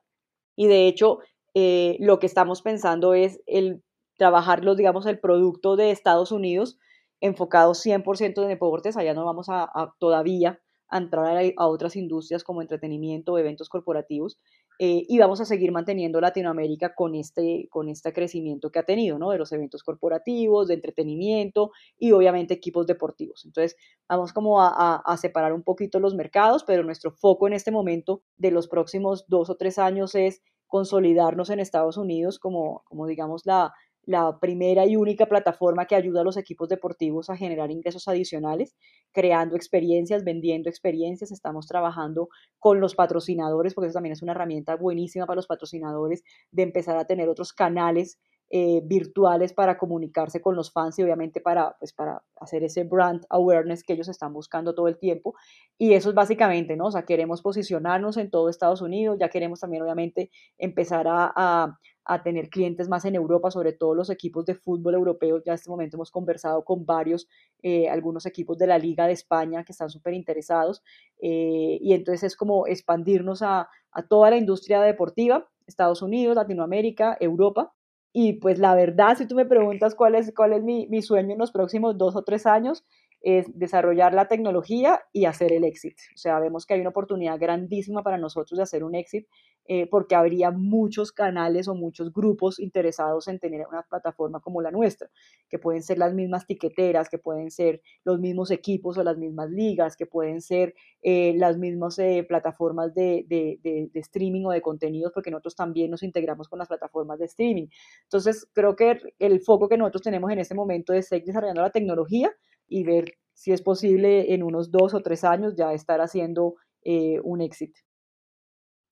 Y 0.56 0.66
de 0.66 0.86
hecho, 0.86 1.18
eh, 1.54 1.96
lo 2.00 2.18
que 2.18 2.26
estamos 2.26 2.62
pensando 2.62 3.14
es 3.14 3.40
el 3.46 3.82
trabajar, 4.16 4.64
los, 4.64 4.76
digamos, 4.76 5.06
el 5.06 5.18
producto 5.18 5.76
de 5.76 5.90
Estados 5.90 6.32
Unidos 6.32 6.78
enfocado 7.20 7.74
100% 7.74 8.42
en 8.42 8.48
deportes. 8.48 8.96
Allá 8.96 9.14
no 9.14 9.24
vamos 9.24 9.46
a, 9.48 9.70
todavía 9.98 10.60
a 10.88 10.98
entrar 10.98 11.52
a, 11.56 11.66
otras 11.66 11.96
industrias 11.96 12.44
como 12.44 12.62
entretenimiento, 12.62 13.38
eventos 13.38 13.68
corporativos, 13.68 14.38
eh, 14.78 15.04
y 15.08 15.18
vamos 15.18 15.40
a 15.40 15.44
seguir 15.44 15.72
manteniendo 15.72 16.20
Latinoamérica 16.20 16.94
con 16.94 17.14
este, 17.14 17.68
con 17.70 17.88
este 17.88 18.12
crecimiento 18.12 18.70
que 18.70 18.78
ha 18.78 18.84
tenido, 18.84 19.18
¿no? 19.18 19.30
De 19.30 19.38
los 19.38 19.52
eventos 19.52 19.82
corporativos, 19.82 20.68
de 20.68 20.74
entretenimiento 20.74 21.70
y 21.98 22.12
obviamente 22.12 22.54
equipos 22.54 22.86
deportivos. 22.86 23.44
Entonces, 23.44 23.76
vamos 24.08 24.32
como 24.32 24.60
a, 24.60 24.96
a 24.96 25.16
separar 25.16 25.52
un 25.52 25.62
poquito 25.62 26.00
los 26.00 26.14
mercados, 26.14 26.64
pero 26.64 26.82
nuestro 26.82 27.12
foco 27.12 27.46
en 27.46 27.52
este 27.52 27.70
momento 27.70 28.22
de 28.36 28.50
los 28.50 28.68
próximos 28.68 29.24
dos 29.28 29.50
o 29.50 29.56
tres 29.56 29.78
años 29.78 30.14
es 30.14 30.42
consolidarnos 30.66 31.50
en 31.50 31.60
Estados 31.60 31.98
Unidos 31.98 32.38
como, 32.38 32.82
como 32.86 33.06
digamos, 33.06 33.44
la, 33.44 33.74
la 34.04 34.38
primera 34.40 34.86
y 34.86 34.96
única 34.96 35.26
plataforma 35.26 35.86
que 35.86 35.94
ayuda 35.94 36.22
a 36.22 36.24
los 36.24 36.36
equipos 36.36 36.68
deportivos 36.68 37.30
a 37.30 37.36
generar 37.36 37.70
ingresos 37.70 38.08
adicionales, 38.08 38.74
creando 39.12 39.56
experiencias, 39.56 40.24
vendiendo 40.24 40.68
experiencias. 40.68 41.30
Estamos 41.30 41.66
trabajando 41.66 42.28
con 42.58 42.80
los 42.80 42.94
patrocinadores, 42.94 43.74
porque 43.74 43.88
eso 43.88 43.94
también 43.94 44.14
es 44.14 44.22
una 44.22 44.32
herramienta 44.32 44.76
buenísima 44.76 45.26
para 45.26 45.36
los 45.36 45.46
patrocinadores 45.46 46.22
de 46.50 46.62
empezar 46.62 46.96
a 46.96 47.06
tener 47.06 47.28
otros 47.28 47.52
canales 47.52 48.18
eh, 48.54 48.82
virtuales 48.84 49.54
para 49.54 49.78
comunicarse 49.78 50.42
con 50.42 50.54
los 50.54 50.70
fans 50.70 50.98
y 50.98 51.02
obviamente 51.02 51.40
para, 51.40 51.74
pues, 51.78 51.94
para 51.94 52.22
hacer 52.38 52.62
ese 52.62 52.84
brand 52.84 53.24
awareness 53.30 53.82
que 53.82 53.94
ellos 53.94 54.08
están 54.08 54.34
buscando 54.34 54.74
todo 54.74 54.88
el 54.88 54.98
tiempo. 54.98 55.34
Y 55.78 55.94
eso 55.94 56.10
es 56.10 56.14
básicamente, 56.14 56.76
¿no? 56.76 56.88
O 56.88 56.90
sea, 56.90 57.06
queremos 57.06 57.40
posicionarnos 57.40 58.18
en 58.18 58.30
todo 58.30 58.50
Estados 58.50 58.82
Unidos, 58.82 59.16
ya 59.18 59.30
queremos 59.30 59.60
también 59.60 59.82
obviamente 59.82 60.30
empezar 60.58 61.08
a, 61.08 61.32
a, 61.34 61.78
tener 62.22 62.48
clientes 62.48 62.88
más 62.88 63.04
en 63.04 63.14
Europa, 63.14 63.50
sobre 63.50 63.72
todo 63.72 63.94
los 63.94 64.10
equipos 64.10 64.44
de 64.44 64.54
fútbol 64.54 64.94
europeos. 64.94 65.42
Ya 65.44 65.52
en 65.52 65.54
este 65.56 65.70
momento 65.70 65.96
hemos 65.96 66.10
conversado 66.10 66.64
con 66.64 66.84
varios, 66.84 67.28
eh, 67.62 67.88
algunos 67.88 68.26
equipos 68.26 68.58
de 68.58 68.66
la 68.66 68.78
Liga 68.78 69.06
de 69.06 69.12
España 69.12 69.64
que 69.64 69.72
están 69.72 69.90
súper 69.90 70.14
interesados. 70.14 70.82
Eh, 71.20 71.78
y 71.80 71.92
entonces 71.92 72.24
es 72.24 72.36
como 72.36 72.66
expandirnos 72.66 73.42
a, 73.42 73.68
a 73.92 74.02
toda 74.02 74.30
la 74.30 74.36
industria 74.36 74.80
deportiva 74.80 75.48
Estados 75.66 76.02
Unidos, 76.02 76.36
Latinoamérica, 76.36 77.16
Europa. 77.20 77.72
Y 78.12 78.34
pues 78.34 78.58
la 78.58 78.74
verdad, 78.74 79.16
si 79.16 79.26
tú 79.26 79.34
me 79.34 79.46
preguntas 79.46 79.94
cuál 79.94 80.14
es, 80.14 80.32
cuál 80.34 80.52
es 80.52 80.62
mi, 80.62 80.86
mi 80.88 81.00
sueño 81.00 81.32
en 81.32 81.38
los 81.38 81.50
próximos 81.50 81.96
dos 81.96 82.14
o 82.14 82.22
tres 82.22 82.46
años, 82.46 82.84
es 83.22 83.46
desarrollar 83.58 84.14
la 84.14 84.28
tecnología 84.28 85.02
y 85.12 85.24
hacer 85.24 85.52
el 85.52 85.64
exit. 85.64 85.96
O 86.14 86.18
sea, 86.18 86.38
vemos 86.40 86.66
que 86.66 86.74
hay 86.74 86.80
una 86.80 86.90
oportunidad 86.90 87.38
grandísima 87.38 88.02
para 88.02 88.18
nosotros 88.18 88.56
de 88.56 88.62
hacer 88.64 88.84
un 88.84 88.94
exit 88.94 89.26
eh, 89.66 89.86
porque 89.86 90.16
habría 90.16 90.50
muchos 90.50 91.12
canales 91.12 91.68
o 91.68 91.76
muchos 91.76 92.12
grupos 92.12 92.58
interesados 92.58 93.28
en 93.28 93.38
tener 93.38 93.64
una 93.68 93.82
plataforma 93.82 94.40
como 94.40 94.60
la 94.60 94.72
nuestra, 94.72 95.08
que 95.48 95.60
pueden 95.60 95.84
ser 95.84 95.98
las 95.98 96.14
mismas 96.14 96.46
tiqueteras, 96.46 97.08
que 97.08 97.18
pueden 97.18 97.52
ser 97.52 97.80
los 98.04 98.18
mismos 98.18 98.50
equipos 98.50 98.98
o 98.98 99.04
las 99.04 99.16
mismas 99.18 99.50
ligas, 99.50 99.96
que 99.96 100.06
pueden 100.06 100.40
ser 100.40 100.74
eh, 101.00 101.34
las 101.36 101.58
mismas 101.58 101.96
eh, 102.00 102.24
plataformas 102.26 102.92
de, 102.92 103.24
de, 103.28 103.90
streaming 103.94 104.46
o 104.46 104.50
de 104.50 104.62
contenidos, 104.62 105.12
porque 105.12 105.30
nosotros 105.30 105.54
también 105.54 105.92
nos 105.92 106.02
integramos 106.02 106.48
con 106.48 106.58
las 106.58 106.66
plataformas 106.66 107.20
de 107.20 107.26
streaming. 107.26 107.68
Entonces, 108.02 108.48
creo 108.52 108.74
que 108.74 108.98
el 109.20 109.40
foco 109.42 109.68
que 109.68 109.78
nosotros 109.78 110.02
tenemos 110.02 110.32
en 110.32 110.40
este 110.40 110.56
momento 110.56 110.92
es 110.92 111.06
seguir 111.06 111.26
desarrollando 111.26 111.62
la 111.62 111.70
tecnología 111.70 112.34
y 112.72 112.84
ver 112.84 113.14
si 113.34 113.52
es 113.52 113.62
posible 113.62 114.34
en 114.34 114.42
unos 114.42 114.70
dos 114.70 114.94
o 114.94 115.00
tres 115.00 115.24
años 115.24 115.54
ya 115.56 115.72
estar 115.72 116.00
haciendo 116.00 116.54
un 116.84 117.40
éxito. 117.40 117.78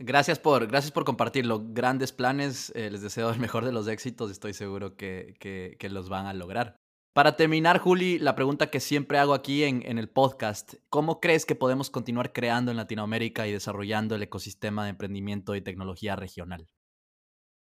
Gracias 0.02 0.38
por, 0.38 0.66
gracias 0.66 0.92
por 0.92 1.04
compartirlo. 1.04 1.62
Grandes 1.62 2.10
planes, 2.10 2.72
eh, 2.74 2.90
les 2.90 3.02
deseo 3.02 3.30
el 3.30 3.38
mejor 3.38 3.66
de 3.66 3.72
los 3.72 3.86
éxitos, 3.86 4.30
estoy 4.30 4.54
seguro 4.54 4.96
que, 4.96 5.34
que, 5.38 5.76
que, 5.78 5.90
los 5.90 6.08
van 6.08 6.24
a 6.24 6.32
lograr. 6.32 6.76
Para 7.12 7.36
terminar, 7.36 7.78
Juli, 7.80 8.18
la 8.18 8.34
pregunta 8.34 8.70
que 8.70 8.80
siempre 8.80 9.18
hago 9.18 9.34
aquí 9.34 9.62
en, 9.64 9.82
en, 9.84 9.98
el 9.98 10.08
podcast, 10.08 10.74
¿cómo 10.88 11.20
crees 11.20 11.44
que 11.44 11.54
podemos 11.54 11.90
continuar 11.90 12.32
creando 12.32 12.70
en 12.70 12.78
Latinoamérica 12.78 13.46
y 13.46 13.52
desarrollando 13.52 14.14
el 14.14 14.22
ecosistema 14.22 14.84
de 14.84 14.90
emprendimiento 14.90 15.54
y 15.54 15.60
tecnología 15.60 16.16
regional? 16.16 16.66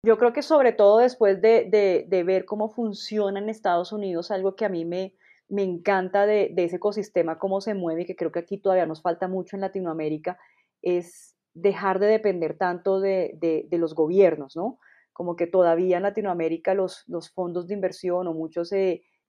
Yo 0.05 0.17
creo 0.17 0.33
que 0.33 0.41
sobre 0.41 0.73
todo 0.73 0.97
después 0.97 1.41
de, 1.41 1.69
de, 1.69 2.05
de 2.05 2.23
ver 2.25 2.43
cómo 2.43 2.67
funciona 2.67 3.39
en 3.39 3.47
Estados 3.47 3.93
Unidos, 3.93 4.29
algo 4.29 4.57
que 4.57 4.65
a 4.65 4.69
mí 4.69 4.83
me, 4.83 5.15
me 5.47 5.63
encanta 5.63 6.25
de, 6.25 6.53
ese 6.57 6.77
ecosistema, 6.77 7.37
cómo 7.37 7.61
se 7.61 7.73
mueve, 7.73 8.03
y 8.03 8.05
que 8.05 8.15
creo 8.15 8.31
que 8.31 8.39
aquí 8.39 8.57
todavía 8.57 8.85
nos 8.85 9.01
falta 9.01 9.27
mucho 9.27 9.55
en 9.55 9.61
Latinoamérica, 9.61 10.37
es 10.81 11.35
dejar 11.53 11.99
de 11.99 12.07
depender 12.07 12.57
tanto 12.57 12.99
de, 12.99 13.67
los 13.71 13.95
gobiernos, 13.95 14.55
¿no? 14.55 14.79
Como 15.13 15.35
que 15.35 15.47
todavía 15.47 15.97
en 15.97 16.03
Latinoamérica 16.03 16.73
los, 16.73 17.05
fondos 17.33 17.67
de 17.67 17.73
inversión 17.73 18.27
o 18.27 18.33
muchos, 18.33 18.71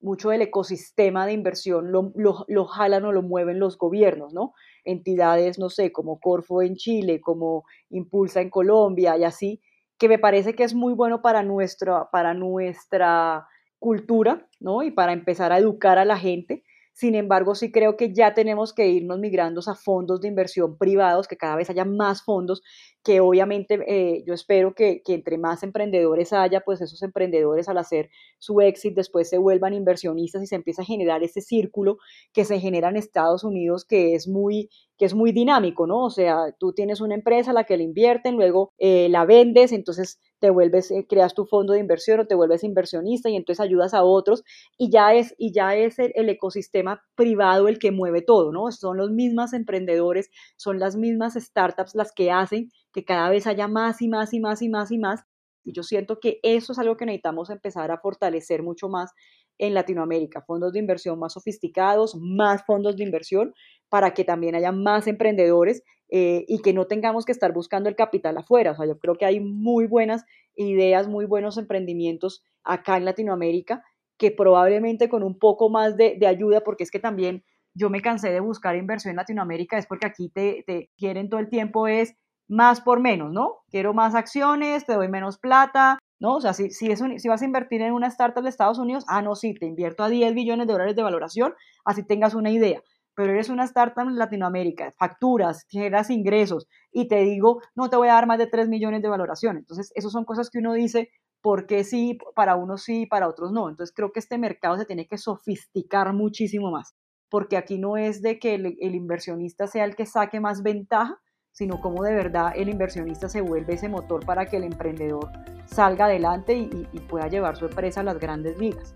mucho 0.01 0.31
del 0.31 0.43
ecosistema 0.43 1.27
de 1.27 1.33
inversión 1.33 1.93
lo, 1.93 2.65
jalan 2.67 3.05
o 3.05 3.13
lo 3.13 3.23
mueven 3.23 3.59
los 3.59 3.79
gobiernos, 3.79 4.33
¿no? 4.35 4.55
Entidades, 4.85 5.59
no 5.59 5.71
sé, 5.71 5.93
como 5.93 6.19
Corfo 6.19 6.63
en 6.63 6.77
Chile, 6.77 7.21
como 7.21 7.65
Impulsa 7.91 8.41
en 8.41 8.51
Colombia 8.51 9.17
y 9.17 9.25
así, 9.25 9.61
que 9.99 10.09
me 10.09 10.19
parece 10.19 10.55
que 10.55 10.65
es 10.65 10.75
muy 10.75 10.95
bueno 10.95 11.23
para 11.23 11.43
nuestra, 11.43 12.11
para 12.11 12.35
nuestra 12.35 13.47
cultura, 13.87 14.49
¿no? 14.59 14.83
Y 14.83 14.91
para 14.91 15.13
empezar 15.13 15.53
a 15.53 15.59
educar 15.59 15.97
a 15.97 16.05
la 16.05 16.19
gente, 16.19 16.65
sin 16.93 17.15
embargo, 17.15 17.55
sí 17.55 17.71
creo 17.71 17.97
que 17.97 18.13
ya 18.13 18.35
tenemos 18.35 18.73
que 18.73 18.89
irnos 18.89 19.21
migrando 19.21 19.61
a 19.65 19.75
fondos 19.77 20.21
de 20.21 20.27
inversión 20.27 20.77
privados, 20.77 21.29
que 21.29 21.37
cada 21.37 21.55
vez 21.55 21.71
haya 21.71 21.85
más 21.85 22.25
fondos, 22.25 22.63
que 23.07 23.21
obviamente 23.21 23.79
eh, 23.87 24.25
yo 24.27 24.35
espero 24.35 24.75
que, 24.75 25.01
que, 25.05 25.15
entre 25.15 25.39
más 25.39 25.63
emprendedores 25.63 26.33
haya, 26.33 26.63
pues 26.63 26.81
esos 26.81 27.01
emprendedores 27.05 27.69
al 27.69 27.79
hacer 27.79 28.11
su 28.41 28.61
éxito 28.61 28.97
después 28.97 29.29
se 29.31 29.39
vuelvan 29.39 29.75
inversionistas 29.75 30.43
y 30.43 30.49
se 30.49 30.57
empieza 30.57 30.83
a 30.83 30.87
generar 30.87 31.23
ese 31.23 31.41
círculo 31.41 31.99
que 32.33 32.45
se 32.45 32.59
genera 32.59 32.89
en 32.89 32.97
Estados 32.97 33.45
Unidos 33.45 33.85
que 33.85 34.17
es 34.17 34.27
muy, 34.27 34.71
que 34.99 35.05
es 35.05 35.15
muy 35.15 35.31
dinámico, 35.31 35.87
¿no? 35.87 36.03
O 36.03 36.11
sea, 36.11 36.53
tú 36.59 36.73
tienes 36.73 37.01
una 37.01 37.15
empresa 37.15 37.53
a 37.53 37.55
la 37.55 37.63
que 37.63 37.77
le 37.77 37.85
invierten, 37.85 38.35
luego 38.35 38.73
eh, 38.77 39.09
la 39.09 39.25
vendes, 39.25 39.71
entonces 39.71 40.19
te 40.41 40.51
vuelves, 40.51 40.91
eh, 40.91 41.07
creas 41.09 41.33
tu 41.33 41.47
fondo 41.47 41.75
de 41.75 41.79
inversión 41.79 42.19
o 42.19 42.27
te 42.27 42.35
vuelves 42.35 42.65
inversionista 42.65 43.31
y 43.31 43.37
entonces 43.37 43.65
ayudas 43.65 43.95
a 43.95 44.03
otros 44.03 44.43
y 44.77 44.91
ya 44.91 45.15
es, 45.15 45.33
y 45.39 45.53
ya 45.53 45.77
es 45.77 46.01
el, 46.01 46.11
el 46.17 46.29
ecosistema 46.29 47.05
privado 47.15 47.69
el 47.69 47.79
que 47.79 47.93
mueve 47.93 48.23
todo, 48.23 48.51
¿no? 48.51 48.73
Son 48.73 48.97
los 48.97 49.13
mismos 49.13 49.53
emprendedores, 49.53 50.29
son 50.57 50.81
las 50.81 50.97
mismas 50.97 51.35
startups 51.35 51.95
las 51.95 52.13
que 52.13 52.33
hacen 52.33 52.73
que 52.97 53.05
cada 53.05 53.29
vez 53.29 53.47
haya 53.47 53.69
más 53.69 54.01
y 54.01 54.09
más 54.09 54.33
y 54.33 54.41
más 54.41 54.63
y 54.63 54.71
más 54.71 54.91
y 54.91 54.97
más. 54.97 55.25
Y 55.63 55.75
yo 55.75 55.83
siento 55.83 56.19
que 56.19 56.41
eso 56.43 56.73
es 56.73 56.79
algo 56.79 56.97
que 56.97 57.05
necesitamos 57.05 57.51
empezar 57.51 57.91
a 57.91 57.99
fortalecer 57.99 58.63
mucho 58.63 58.89
más 58.89 59.13
en 59.59 59.75
Latinoamérica, 59.75 60.41
fondos 60.41 60.73
de 60.73 60.79
inversión 60.79 61.19
más 61.19 61.35
sofisticados, 61.35 62.17
más 62.17 62.65
fondos 62.65 62.97
de 62.97 63.05
inversión 63.05 63.53
para 63.91 64.15
que 64.15 64.25
también 64.25 64.55
haya 64.55 64.73
más 64.73 65.07
emprendedores 65.09 65.83
eh, 66.09 66.47
y 66.49 66.63
que 66.63 66.73
no 66.73 66.87
tengamos 66.87 67.27
que 67.27 67.33
estar 67.33 67.53
buscando 67.53 67.91
el 67.91 67.97
capital 67.97 68.39
afuera. 68.39 68.73
O 68.73 68.77
sea, 68.77 68.87
yo 68.87 68.99
creo 68.99 69.17
que 69.17 69.27
hay 69.27 69.41
muy 69.41 69.87
buenas 69.87 70.25
ideas, 70.55 71.07
muy 71.07 71.27
buenos 71.27 71.59
emprendimientos 71.59 72.43
acá 72.65 72.97
en 72.97 73.05
Latinoamérica 73.05 73.83
que 74.17 74.31
probablemente 74.31 75.11
con 75.11 75.23
un 75.23 75.39
poco 75.39 75.69
más 75.69 75.99
de, 75.99 76.17
de 76.19 76.27
ayuda, 76.27 76.63
porque 76.63 76.85
es 76.85 76.91
que 76.91 76.99
también 76.99 77.45
yo 77.75 77.91
me 77.91 78.01
cansé 78.01 78.31
de 78.31 78.41
buscar 78.41 78.75
inversión 78.75 79.11
en 79.11 79.17
Latinoamérica, 79.17 79.77
es 79.77 79.87
porque 79.87 80.07
aquí 80.07 80.31
te, 80.31 80.65
te 80.67 80.91
quieren 80.97 81.29
todo 81.29 81.41
el 81.41 81.51
tiempo 81.51 81.87
es 81.89 82.15
más 82.49 82.81
por 82.81 83.01
menos, 83.01 83.33
¿no? 83.33 83.59
Quiero 83.71 83.95
más 83.95 84.15
acciones, 84.15 84.87
te 84.87 84.95
doy 84.95 85.09
menos 85.09 85.39
plata, 85.39 85.99
¿no? 86.21 86.37
O 86.37 86.41
sea, 86.41 86.53
si, 86.53 86.71
si, 86.71 86.91
es 86.91 87.03
si 87.19 87.29
vas 87.29 87.43
a 87.43 87.45
invertir 87.45 87.83
en 87.83 87.93
una 87.93 88.07
startup 88.09 88.43
de 88.43 88.49
Estados 88.49 88.79
Unidos, 88.79 89.05
ah, 89.09 89.23
no, 89.23 89.35
sí, 89.35 89.55
te 89.55 89.67
invierto 89.67 90.05
a 90.05 90.09
10 90.09 90.35
billones 90.35 90.67
de 90.67 90.73
dólares 90.73 90.97
de 90.97 91.03
valoración, 91.03 91.55
así 91.85 92.03
tengas 92.05 92.35
una 92.35 92.51
idea 92.51 92.83
pero 93.17 93.33
eres 93.33 93.49
una 93.49 93.65
startup 93.65 94.07
en 94.07 94.17
Latinoamérica, 94.17 94.93
facturas, 94.99 95.65
generas 95.71 96.11
ingresos 96.11 96.69
y 96.93 97.09
te 97.09 97.23
digo, 97.23 97.63
no 97.75 97.89
te 97.89 97.97
voy 97.97 98.09
a 98.09 98.13
dar 98.13 98.27
más 98.27 98.39
de 98.39 98.47
3 98.47 98.69
millones 98.69 99.01
de 99.01 99.09
valoración. 99.09 99.57
Entonces, 99.57 99.91
esas 99.95 100.13
son 100.13 100.27
cosas 100.27 100.51
que 100.51 100.59
uno 100.59 100.75
dice, 100.75 101.09
¿por 101.41 101.67
qué 101.67 101.83
sí, 101.83 102.19
para 102.35 102.57
unos 102.57 102.83
sí, 102.83 103.07
para 103.07 103.27
otros 103.27 103.53
no? 103.53 103.71
Entonces, 103.71 103.95
creo 103.97 104.13
que 104.13 104.21
este 104.21 104.37
mercado 104.37 104.77
se 104.77 104.85
tiene 104.85 105.07
que 105.09 105.17
sofisticar 105.17 106.13
muchísimo 106.13 106.71
más, 106.71 106.95
porque 107.31 107.57
aquí 107.57 107.79
no 107.79 107.97
es 107.97 108.21
de 108.21 108.39
que 108.39 108.55
el, 108.55 108.77
el 108.81 108.95
inversionista 108.95 109.67
sea 109.67 109.85
el 109.85 109.97
que 109.97 110.05
saque 110.05 110.39
más 110.39 110.63
ventaja, 110.63 111.19
sino 111.57 111.81
como 111.81 112.03
de 112.03 112.15
verdad 112.15 112.53
el 112.55 112.69
inversionista 112.69 113.29
se 113.29 113.41
vuelve 113.41 113.75
ese 113.75 113.89
motor 113.89 114.25
para 114.25 114.47
que 114.47 114.59
el 114.59 114.65
emprendedor 114.65 115.31
salga 115.65 116.05
adelante 116.05 116.57
y, 116.57 116.87
y 116.93 117.01
pueda 117.01 117.29
llevar 117.29 117.57
su 117.57 117.65
empresa 117.67 118.01
a 118.01 118.05
las 118.05 118.19
grandes 118.19 118.59
ligas. 118.59 118.95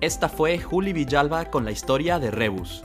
Esta 0.00 0.28
fue 0.28 0.58
Juli 0.58 0.92
Villalba 0.92 1.44
con 1.44 1.64
la 1.64 1.70
historia 1.70 2.18
de 2.18 2.30
Rebus 2.30 2.82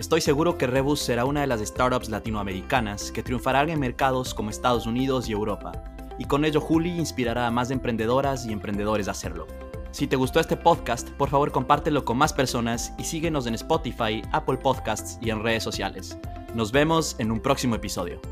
Estoy 0.00 0.22
seguro 0.22 0.56
que 0.56 0.66
Rebus 0.66 0.98
será 1.00 1.26
una 1.26 1.42
de 1.42 1.46
las 1.46 1.60
startups 1.60 2.08
latinoamericanas 2.08 3.12
que 3.12 3.22
triunfarán 3.22 3.68
en 3.68 3.78
mercados 3.78 4.32
como 4.32 4.48
Estados 4.48 4.86
Unidos 4.86 5.28
y 5.28 5.32
Europa, 5.32 5.72
y 6.18 6.24
con 6.24 6.46
ello 6.46 6.58
Juli 6.62 6.88
inspirará 6.98 7.46
a 7.46 7.50
más 7.50 7.70
emprendedoras 7.70 8.46
y 8.46 8.52
emprendedores 8.52 9.08
a 9.08 9.10
hacerlo. 9.10 9.46
Si 9.90 10.06
te 10.06 10.16
gustó 10.16 10.40
este 10.40 10.56
podcast, 10.56 11.10
por 11.10 11.28
favor 11.28 11.52
compártelo 11.52 12.06
con 12.06 12.16
más 12.16 12.32
personas 12.32 12.94
y 12.96 13.04
síguenos 13.04 13.46
en 13.46 13.52
Spotify, 13.56 14.22
Apple 14.32 14.56
Podcasts 14.56 15.18
y 15.20 15.28
en 15.28 15.42
redes 15.42 15.62
sociales. 15.62 16.16
Nos 16.54 16.72
vemos 16.72 17.14
en 17.18 17.30
un 17.30 17.40
próximo 17.40 17.74
episodio. 17.74 18.22